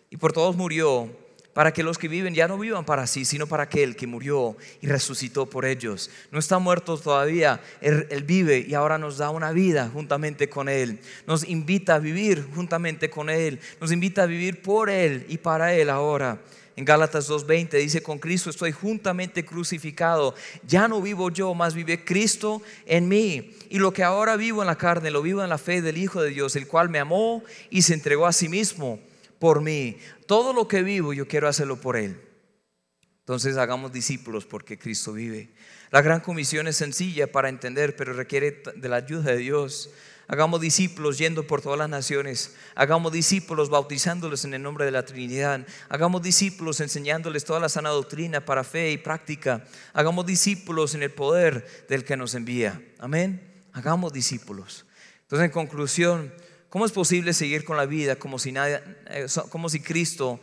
Y 0.08 0.18
por 0.18 0.32
todos 0.32 0.54
murió, 0.54 1.10
para 1.52 1.72
que 1.72 1.82
los 1.82 1.98
que 1.98 2.08
viven 2.08 2.34
ya 2.34 2.46
no 2.46 2.58
vivan 2.58 2.84
para 2.84 3.06
sí, 3.06 3.24
sino 3.24 3.46
para 3.46 3.64
aquel 3.64 3.96
que 3.96 4.06
murió 4.06 4.56
y 4.80 4.86
resucitó 4.86 5.46
por 5.46 5.64
ellos. 5.64 6.10
No 6.30 6.38
está 6.38 6.58
muerto 6.58 6.96
todavía, 6.96 7.60
él, 7.80 8.06
vive 8.24 8.64
y 8.66 8.74
ahora 8.74 8.98
nos 8.98 9.18
da 9.18 9.30
una 9.30 9.50
vida 9.52 9.90
juntamente 9.92 10.48
con 10.48 10.68
Él. 10.68 11.00
Nos 11.26 11.48
invita 11.48 11.96
a 11.96 11.98
vivir 11.98 12.46
juntamente 12.54 13.10
con 13.10 13.30
Él. 13.30 13.58
Nos 13.80 13.90
invita 13.90 14.22
a 14.22 14.26
vivir 14.26 14.62
por 14.62 14.90
Él 14.90 15.26
y 15.28 15.38
para 15.38 15.74
Él 15.74 15.90
ahora. 15.90 16.40
En 16.76 16.84
Gálatas 16.84 17.28
2.20 17.28 17.78
dice, 17.78 18.02
con 18.02 18.18
Cristo 18.18 18.48
estoy 18.48 18.70
juntamente 18.70 19.44
crucificado. 19.44 20.34
Ya 20.66 20.86
no 20.86 21.02
vivo 21.02 21.30
yo, 21.30 21.52
más 21.52 21.74
vive 21.74 22.04
Cristo 22.04 22.62
en 22.86 23.08
mí. 23.08 23.56
Y 23.68 23.80
lo 23.80 23.92
que 23.92 24.04
ahora 24.04 24.36
vivo 24.36 24.62
en 24.62 24.68
la 24.68 24.78
carne, 24.78 25.10
lo 25.10 25.20
vivo 25.20 25.42
en 25.42 25.50
la 25.50 25.58
fe 25.58 25.82
del 25.82 25.98
Hijo 25.98 26.22
de 26.22 26.30
Dios, 26.30 26.54
el 26.54 26.68
cual 26.68 26.88
me 26.88 27.00
amó 27.00 27.42
y 27.70 27.82
se 27.82 27.94
entregó 27.94 28.26
a 28.26 28.32
sí 28.32 28.48
mismo 28.48 29.00
por 29.40 29.60
mí. 29.62 29.96
Todo 30.26 30.52
lo 30.52 30.68
que 30.68 30.84
vivo 30.84 31.12
yo 31.12 31.26
quiero 31.26 31.48
hacerlo 31.48 31.80
por 31.80 31.96
Él. 31.96 32.20
Entonces 33.20 33.56
hagamos 33.56 33.92
discípulos 33.92 34.46
porque 34.46 34.78
Cristo 34.78 35.12
vive. 35.12 35.52
La 35.90 36.02
gran 36.02 36.20
comisión 36.20 36.68
es 36.68 36.76
sencilla 36.76 37.32
para 37.32 37.48
entender, 37.48 37.96
pero 37.96 38.12
requiere 38.12 38.62
de 38.76 38.88
la 38.88 38.96
ayuda 38.96 39.32
de 39.32 39.38
Dios. 39.38 39.90
Hagamos 40.28 40.60
discípulos 40.60 41.18
yendo 41.18 41.46
por 41.46 41.62
todas 41.62 41.78
las 41.78 41.88
naciones. 41.88 42.54
Hagamos 42.76 43.12
discípulos 43.12 43.70
bautizándolos 43.70 44.44
en 44.44 44.54
el 44.54 44.62
nombre 44.62 44.84
de 44.84 44.92
la 44.92 45.04
Trinidad. 45.04 45.66
Hagamos 45.88 46.22
discípulos 46.22 46.80
enseñándoles 46.80 47.44
toda 47.44 47.58
la 47.58 47.68
sana 47.68 47.88
doctrina 47.88 48.44
para 48.44 48.62
fe 48.62 48.92
y 48.92 48.98
práctica. 48.98 49.64
Hagamos 49.92 50.26
discípulos 50.26 50.94
en 50.94 51.02
el 51.02 51.10
poder 51.10 51.66
del 51.88 52.04
que 52.04 52.16
nos 52.16 52.34
envía. 52.34 52.80
Amén. 52.98 53.62
Hagamos 53.72 54.12
discípulos. 54.12 54.86
Entonces, 55.22 55.46
en 55.46 55.52
conclusión, 55.52 56.32
¿cómo 56.70 56.86
es 56.86 56.92
posible 56.92 57.34
seguir 57.34 57.64
con 57.64 57.76
la 57.76 57.84
vida 57.84 58.16
como 58.16 58.38
si, 58.38 58.52
nadie, 58.52 58.80
eh, 59.08 59.26
como 59.50 59.68
si 59.68 59.80
Cristo 59.80 60.40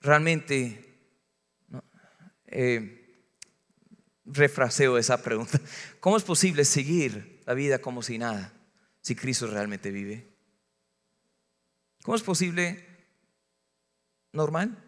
realmente... 0.00 0.84
Eh, 2.46 2.94
refraseo 4.30 4.98
esa 4.98 5.22
pregunta. 5.22 5.58
¿Cómo 6.00 6.18
es 6.18 6.22
posible 6.22 6.66
seguir 6.66 7.40
la 7.46 7.54
vida 7.54 7.78
como 7.78 8.02
si 8.02 8.18
nada? 8.18 8.52
si 9.08 9.16
Cristo 9.16 9.46
realmente 9.46 9.90
vive? 9.90 10.26
¿Cómo 12.02 12.14
es 12.14 12.22
posible 12.22 12.86
normal? 14.32 14.84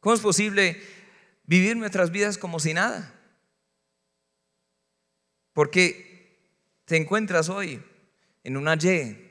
¿Cómo 0.00 0.16
es 0.16 0.20
posible 0.20 0.82
vivir 1.44 1.76
nuestras 1.76 2.10
vidas 2.10 2.36
como 2.36 2.58
si 2.58 2.74
nada? 2.74 3.14
Porque 5.52 6.50
te 6.86 6.96
encuentras 6.96 7.48
hoy 7.48 7.80
en 8.44 8.56
una 8.56 8.74
Y, 8.74 9.30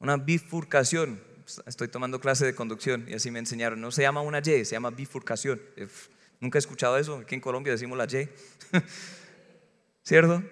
una 0.00 0.16
bifurcación. 0.16 1.22
Estoy 1.66 1.88
tomando 1.88 2.20
clase 2.20 2.46
de 2.46 2.54
conducción 2.54 3.06
y 3.08 3.14
así 3.14 3.30
me 3.30 3.38
enseñaron. 3.38 3.80
No 3.80 3.92
se 3.92 4.02
llama 4.02 4.22
una 4.22 4.40
Y, 4.40 4.64
se 4.64 4.72
llama 4.72 4.90
bifurcación. 4.90 5.60
Nunca 6.40 6.58
he 6.58 6.60
escuchado 6.60 6.98
eso. 6.98 7.18
Aquí 7.18 7.34
en 7.34 7.40
Colombia 7.40 7.72
decimos 7.72 7.96
la 7.96 8.06
Y. 8.06 8.28
¿Cierto? 10.02 10.42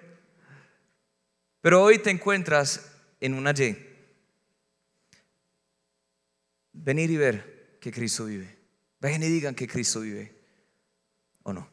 Pero 1.61 1.83
hoy 1.83 1.99
te 1.99 2.11
encuentras 2.11 2.91
en 3.19 3.33
una 3.33 3.51
Y. 3.51 3.89
Venir 6.73 7.11
y 7.11 7.17
ver 7.17 7.77
que 7.81 7.91
Cristo 7.91 8.25
vive. 8.25 8.57
Vengan 8.99 9.23
y 9.23 9.27
digan 9.27 9.55
que 9.55 9.67
Cristo 9.67 10.01
vive. 10.01 10.33
¿O 11.43 11.53
no? 11.53 11.69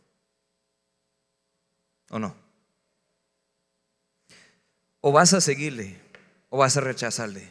¿O 2.11 2.19
no? 2.19 2.40
O 5.01 5.13
vas 5.13 5.33
a 5.33 5.41
seguirle 5.41 5.99
o 6.51 6.59
vas 6.59 6.77
a 6.77 6.81
rechazarle, 6.81 7.49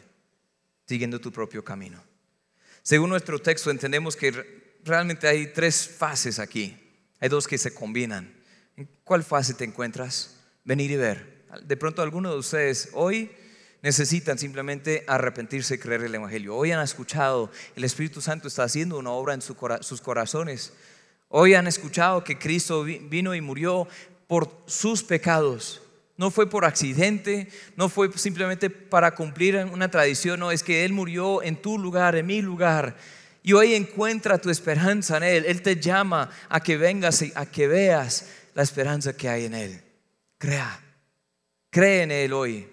siguiendo 0.85 1.19
tu 1.19 1.31
propio 1.31 1.63
camino. 1.63 2.03
Según 2.83 3.09
nuestro 3.09 3.39
texto 3.39 3.71
entendemos 3.71 4.15
que 4.15 4.31
realmente 4.83 5.27
hay 5.27 5.47
tres 5.47 5.87
fases 5.87 6.39
aquí. 6.39 6.77
Hay 7.19 7.29
dos 7.29 7.47
que 7.47 7.57
se 7.57 7.73
combinan. 7.73 8.33
¿En 8.77 8.89
cuál 9.03 9.23
fase 9.23 9.53
te 9.53 9.65
encuentras? 9.65 10.37
Venir 10.63 10.91
y 10.91 10.95
ver. 10.95 11.45
De 11.63 11.77
pronto 11.77 12.01
algunos 12.01 12.33
de 12.33 12.39
ustedes 12.39 12.89
hoy 12.93 13.31
necesitan 13.81 14.37
simplemente 14.37 15.03
arrepentirse 15.07 15.75
y 15.75 15.77
creer 15.79 16.03
el 16.03 16.15
Evangelio. 16.15 16.55
Hoy 16.55 16.71
han 16.71 16.83
escuchado, 16.83 17.51
el 17.75 17.83
Espíritu 17.83 18.21
Santo 18.21 18.47
está 18.47 18.63
haciendo 18.63 18.97
una 18.97 19.11
obra 19.11 19.33
en 19.33 19.41
sus 19.41 20.01
corazones. 20.01 20.73
Hoy 21.29 21.53
han 21.53 21.67
escuchado 21.67 22.23
que 22.23 22.37
Cristo 22.37 22.83
vino 22.83 23.35
y 23.35 23.41
murió 23.41 23.87
por 24.27 24.51
sus 24.65 25.03
pecados. 25.03 25.81
No 26.19 26.31
fue 26.31 26.49
por 26.49 26.65
accidente, 26.65 27.47
no 27.77 27.87
fue 27.87 28.11
simplemente 28.17 28.69
para 28.69 29.15
cumplir 29.15 29.55
una 29.55 29.89
tradición, 29.89 30.41
no, 30.41 30.51
es 30.51 30.63
que 30.63 30.83
Él 30.83 30.91
murió 30.91 31.41
en 31.41 31.55
tu 31.55 31.79
lugar, 31.79 32.17
en 32.17 32.25
mi 32.25 32.41
lugar. 32.41 32.97
Y 33.41 33.53
hoy 33.53 33.73
encuentra 33.73 34.37
tu 34.37 34.49
esperanza 34.49 35.15
en 35.15 35.23
Él. 35.23 35.45
Él 35.47 35.61
te 35.61 35.77
llama 35.77 36.29
a 36.49 36.59
que 36.59 36.75
vengas 36.75 37.21
y 37.21 37.31
a 37.35 37.45
que 37.45 37.69
veas 37.69 38.25
la 38.53 38.63
esperanza 38.63 39.15
que 39.15 39.29
hay 39.29 39.45
en 39.45 39.53
Él. 39.53 39.81
Crea. 40.37 40.83
Cree 41.69 42.03
en 42.03 42.11
Él 42.11 42.33
hoy. 42.33 42.67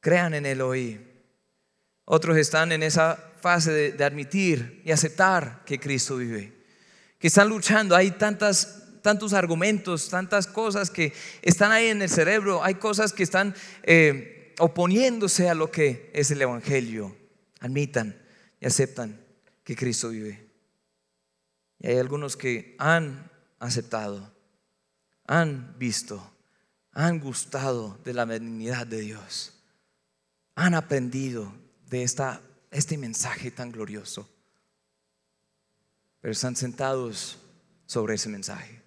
Crean 0.00 0.32
en 0.32 0.46
Él 0.46 0.62
hoy. 0.62 1.06
Otros 2.06 2.38
están 2.38 2.72
en 2.72 2.82
esa 2.82 3.14
fase 3.42 3.92
de, 3.92 4.04
admitir 4.04 4.80
y 4.86 4.90
aceptar 4.90 5.64
que 5.66 5.78
Cristo 5.78 6.16
vive. 6.16 6.50
Que 7.18 7.26
están 7.26 7.50
luchando. 7.50 7.94
Hay 7.94 8.12
tantas 8.12 8.81
tantos 9.02 9.32
argumentos, 9.32 10.08
tantas 10.08 10.46
cosas 10.46 10.90
que 10.90 11.12
están 11.42 11.72
ahí 11.72 11.88
en 11.88 12.00
el 12.00 12.08
cerebro, 12.08 12.62
hay 12.62 12.76
cosas 12.76 13.12
que 13.12 13.22
están 13.22 13.54
eh, 13.82 14.54
oponiéndose 14.58 15.48
a 15.48 15.54
lo 15.54 15.70
que 15.70 16.10
es 16.14 16.30
el 16.30 16.40
Evangelio. 16.40 17.16
Admitan 17.60 18.20
y 18.60 18.66
aceptan 18.66 19.20
que 19.64 19.76
Cristo 19.76 20.08
vive. 20.08 20.48
Y 21.78 21.88
hay 21.88 21.98
algunos 21.98 22.36
que 22.36 22.76
han 22.78 23.30
aceptado, 23.58 24.32
han 25.26 25.76
visto, 25.78 26.32
han 26.92 27.20
gustado 27.20 27.98
de 28.04 28.14
la 28.14 28.24
benignidad 28.24 28.86
de 28.86 29.00
Dios, 29.00 29.52
han 30.54 30.74
aprendido 30.74 31.52
de 31.88 32.02
esta, 32.02 32.40
este 32.70 32.98
mensaje 32.98 33.50
tan 33.50 33.72
glorioso, 33.72 34.28
pero 36.20 36.32
están 36.32 36.54
sentados 36.54 37.38
sobre 37.86 38.14
ese 38.14 38.28
mensaje. 38.28 38.81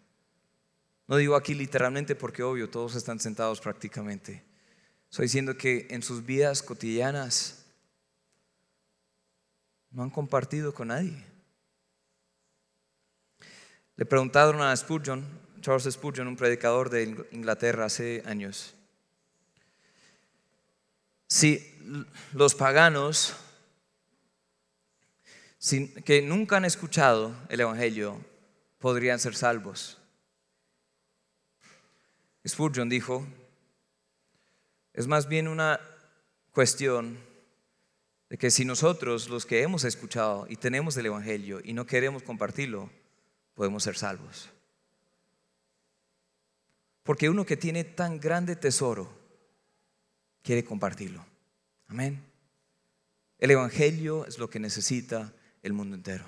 No 1.08 1.18
digo 1.18 1.36
aquí 1.36 1.54
literalmente 1.54 2.16
porque 2.16 2.44
obvio, 2.44 2.70
todos 2.70 2.96
están 2.96 3.20
sentados 3.20 3.62
prácticamente. 3.62 4.44
Estoy 5.10 5.26
diciendo 5.26 5.56
que 5.56 5.88
en 5.90 6.02
sus 6.02 6.26
vidas 6.26 6.64
cotidianas 6.64 7.66
no 9.92 10.04
han 10.04 10.10
compartido 10.10 10.74
con 10.74 10.90
nadie. 10.90 11.24
Le 13.96 14.06
preguntaron 14.06 14.62
a 14.62 14.76
Spurgeon, 14.76 15.24
Charles 15.62 15.94
Spurgeon, 15.94 16.28
un 16.28 16.36
predicador 16.36 16.90
de 16.90 17.28
Inglaterra 17.32 17.86
hace 17.86 18.22
años, 18.26 18.76
si 21.28 21.66
los 22.34 22.54
paganos 22.56 23.36
que 26.04 26.22
nunca 26.22 26.58
han 26.58 26.66
escuchado 26.66 27.34
el 27.50 27.62
Evangelio 27.62 28.20
podrían 28.80 29.20
ser 29.20 29.36
salvos. 29.36 29.98
Spurgeon 32.48 32.90
dijo, 32.90 33.26
es 34.94 35.08
más 35.08 35.28
bien 35.28 35.48
una 35.48 35.80
cuestión 36.52 37.18
de 38.30 38.38
que 38.38 38.52
si 38.52 38.66
nosotros, 38.66 39.30
los 39.30 39.46
que 39.46 39.62
hemos 39.62 39.84
escuchado 39.84 40.46
y 40.50 40.56
tenemos 40.56 40.96
el 40.98 41.08
Evangelio 41.08 41.60
y 41.64 41.74
no 41.74 41.86
queremos 41.86 42.24
compartirlo, 42.24 42.90
podemos 43.54 43.84
ser 43.84 43.98
salvos. 43.98 44.50
Porque 47.04 47.30
uno 47.30 47.46
que 47.46 47.58
tiene 47.58 47.84
tan 47.84 48.20
grande 48.20 48.56
tesoro 48.56 49.12
quiere 50.42 50.64
compartirlo. 50.64 51.26
Amén. 51.88 52.24
El 53.38 53.52
Evangelio 53.52 54.26
es 54.26 54.38
lo 54.40 54.50
que 54.50 54.60
necesita 54.60 55.34
el 55.62 55.74
mundo 55.74 55.96
entero. 55.96 56.26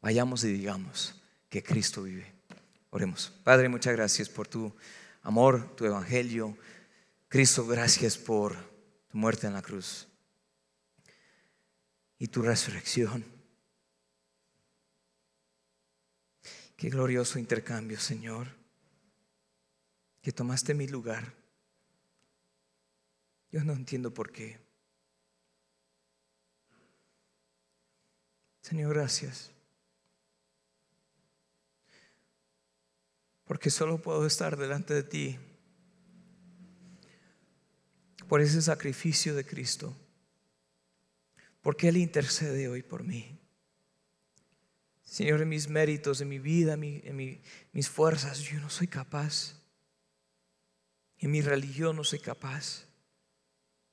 Vayamos 0.00 0.44
y 0.44 0.52
digamos 0.52 1.20
que 1.48 1.62
Cristo 1.62 2.02
vive. 2.02 2.37
Oremos. 2.90 3.30
Padre, 3.44 3.68
muchas 3.68 3.94
gracias 3.94 4.28
por 4.28 4.48
tu 4.48 4.74
amor, 5.22 5.76
tu 5.76 5.84
Evangelio. 5.84 6.56
Cristo, 7.28 7.66
gracias 7.66 8.16
por 8.16 8.56
tu 9.08 9.18
muerte 9.18 9.46
en 9.46 9.52
la 9.52 9.62
cruz 9.62 10.08
y 12.18 12.28
tu 12.28 12.42
resurrección. 12.42 13.24
Qué 16.76 16.88
glorioso 16.90 17.38
intercambio, 17.38 17.98
Señor, 17.98 18.48
que 20.22 20.32
tomaste 20.32 20.74
mi 20.74 20.86
lugar. 20.86 21.34
Yo 23.50 23.64
no 23.64 23.72
entiendo 23.72 24.14
por 24.14 24.30
qué. 24.30 24.58
Señor, 28.62 28.94
gracias. 28.94 29.50
Porque 33.48 33.70
solo 33.70 34.00
puedo 34.00 34.26
estar 34.26 34.58
delante 34.58 34.92
de 34.92 35.02
ti 35.02 35.38
por 38.28 38.42
ese 38.42 38.60
sacrificio 38.60 39.34
de 39.34 39.46
Cristo. 39.46 39.96
Porque 41.62 41.88
Él 41.88 41.96
intercede 41.96 42.68
hoy 42.68 42.82
por 42.82 43.02
mí. 43.02 43.40
Señor, 45.02 45.40
en 45.40 45.48
mis 45.48 45.68
méritos, 45.68 46.20
en 46.20 46.28
mi 46.28 46.38
vida, 46.38 46.74
en, 46.74 47.40
mis 47.72 47.88
fuerzas, 47.88 48.40
yo 48.40 48.60
no 48.60 48.68
soy 48.68 48.86
capaz. 48.86 49.54
En 51.16 51.30
mi 51.30 51.40
religión 51.40 51.96
no 51.96 52.04
soy 52.04 52.18
capaz. 52.18 52.84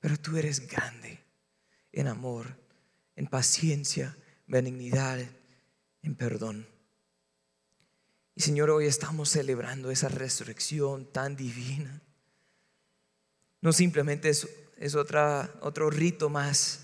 Pero 0.00 0.18
tú 0.18 0.36
eres 0.36 0.68
grande 0.68 1.24
en 1.92 2.08
amor, 2.08 2.60
en 3.16 3.26
paciencia, 3.26 4.14
benignidad, 4.46 5.18
en 6.02 6.14
perdón. 6.14 6.75
Y 8.36 8.42
Señor, 8.42 8.70
hoy 8.70 8.86
estamos 8.86 9.30
celebrando 9.30 9.90
esa 9.90 10.08
resurrección 10.08 11.06
tan 11.06 11.34
divina. 11.34 12.00
No 13.60 13.72
simplemente 13.72 14.28
es, 14.28 14.46
es 14.76 14.94
otro 14.94 15.90
rito 15.90 16.28
más 16.28 16.82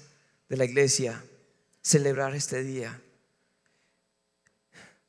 de 0.49 0.57
la 0.57 0.65
iglesia, 0.65 1.23
celebrar 1.83 2.35
este 2.35 2.65
día 2.65 3.01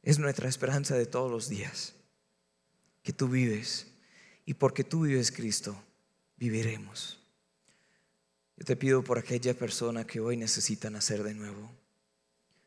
es 0.04 0.20
nuestra 0.20 0.50
esperanza 0.50 0.96
de 0.96 1.06
todos 1.06 1.32
los 1.32 1.48
días, 1.48 1.94
que 3.02 3.14
tú 3.14 3.30
vives. 3.30 3.88
Y 4.46 4.54
porque 4.54 4.84
tú 4.84 5.02
vives, 5.02 5.32
Cristo, 5.32 5.82
viviremos. 6.36 7.20
Yo 8.58 8.66
te 8.66 8.76
pido 8.76 9.02
por 9.02 9.18
aquella 9.18 9.54
persona 9.54 10.06
que 10.06 10.20
hoy 10.20 10.36
necesita 10.36 10.90
nacer 10.90 11.24
de 11.24 11.34
nuevo. 11.34 11.72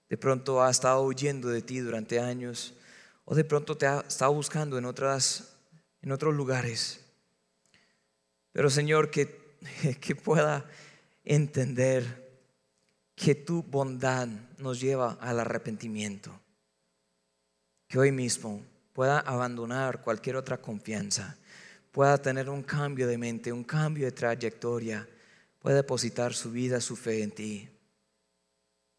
De 0.09 0.17
pronto 0.17 0.63
ha 0.63 0.71
estado 0.71 1.03
huyendo 1.03 1.49
de 1.49 1.61
ti 1.61 1.81
durante 1.81 2.19
años 2.19 2.75
o 3.27 3.35
de 3.35 3.45
pronto 3.45 3.77
te 3.77 3.87
ha 3.87 4.01
estado 4.09 4.33
buscando 4.33 4.79
en, 4.79 4.87
otras, 4.87 5.59
en 6.01 6.13
otros 6.13 6.35
lugares. 6.35 7.05
Pero 8.53 8.71
Señor, 8.71 9.11
que, 9.11 9.59
que 10.01 10.17
pueda 10.17 10.65
entender 11.23 12.25
que 13.15 13.35
tu 13.35 13.63
bondad 13.63 14.29
nos 14.57 14.81
lleva 14.81 15.19
al 15.21 15.41
arrepentimiento 15.41 16.41
que 17.89 17.99
hoy 17.99 18.13
mismo 18.13 18.65
pueda 18.93 19.21
abandonar 19.21 20.03
cualquier 20.03 20.37
otra 20.37 20.61
confianza, 20.61 21.37
pueda 21.93 22.19
tener 22.19 22.49
un 22.51 22.63
cambio 22.63 23.07
de 23.07 23.19
mente, 23.19 23.53
un 23.53 23.65
cambio 23.65 24.07
de 24.07 24.13
trayectoria, 24.13 25.07
pueda 25.59 25.77
depositar 25.77 26.35
su 26.35 26.51
vida, 26.51 26.81
su 26.81 26.97
fe 26.97 27.23
en 27.23 27.31
ti. 27.31 27.69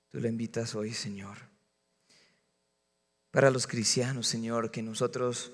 Tú 0.09 0.19
le 0.19 0.30
invitas 0.30 0.73
hoy, 0.75 0.93
Señor. 0.93 1.46
Para 3.38 3.51
los 3.51 3.67
cristianos, 3.67 4.25
Señor, 4.25 4.71
que 4.71 4.81
nosotros 4.81 5.51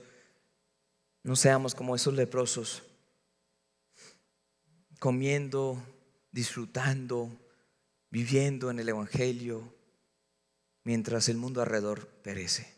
no 1.21 1.35
seamos 1.35 1.75
como 1.75 1.97
esos 1.97 2.13
leprosos, 2.13 2.81
comiendo, 4.99 5.83
disfrutando, 6.31 7.29
viviendo 8.09 8.71
en 8.71 8.79
el 8.79 8.87
Evangelio, 8.87 9.75
mientras 10.85 11.27
el 11.27 11.35
mundo 11.35 11.61
alrededor 11.61 12.07
perece. 12.07 12.73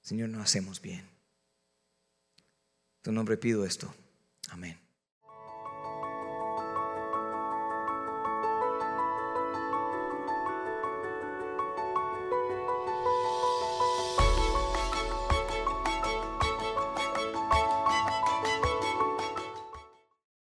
Señor, 0.00 0.30
no 0.30 0.40
hacemos 0.40 0.80
bien. 0.80 1.00
En 1.00 3.02
tu 3.02 3.12
nombre 3.12 3.36
pido 3.36 3.66
esto. 3.66 3.94
Amén. 4.48 4.85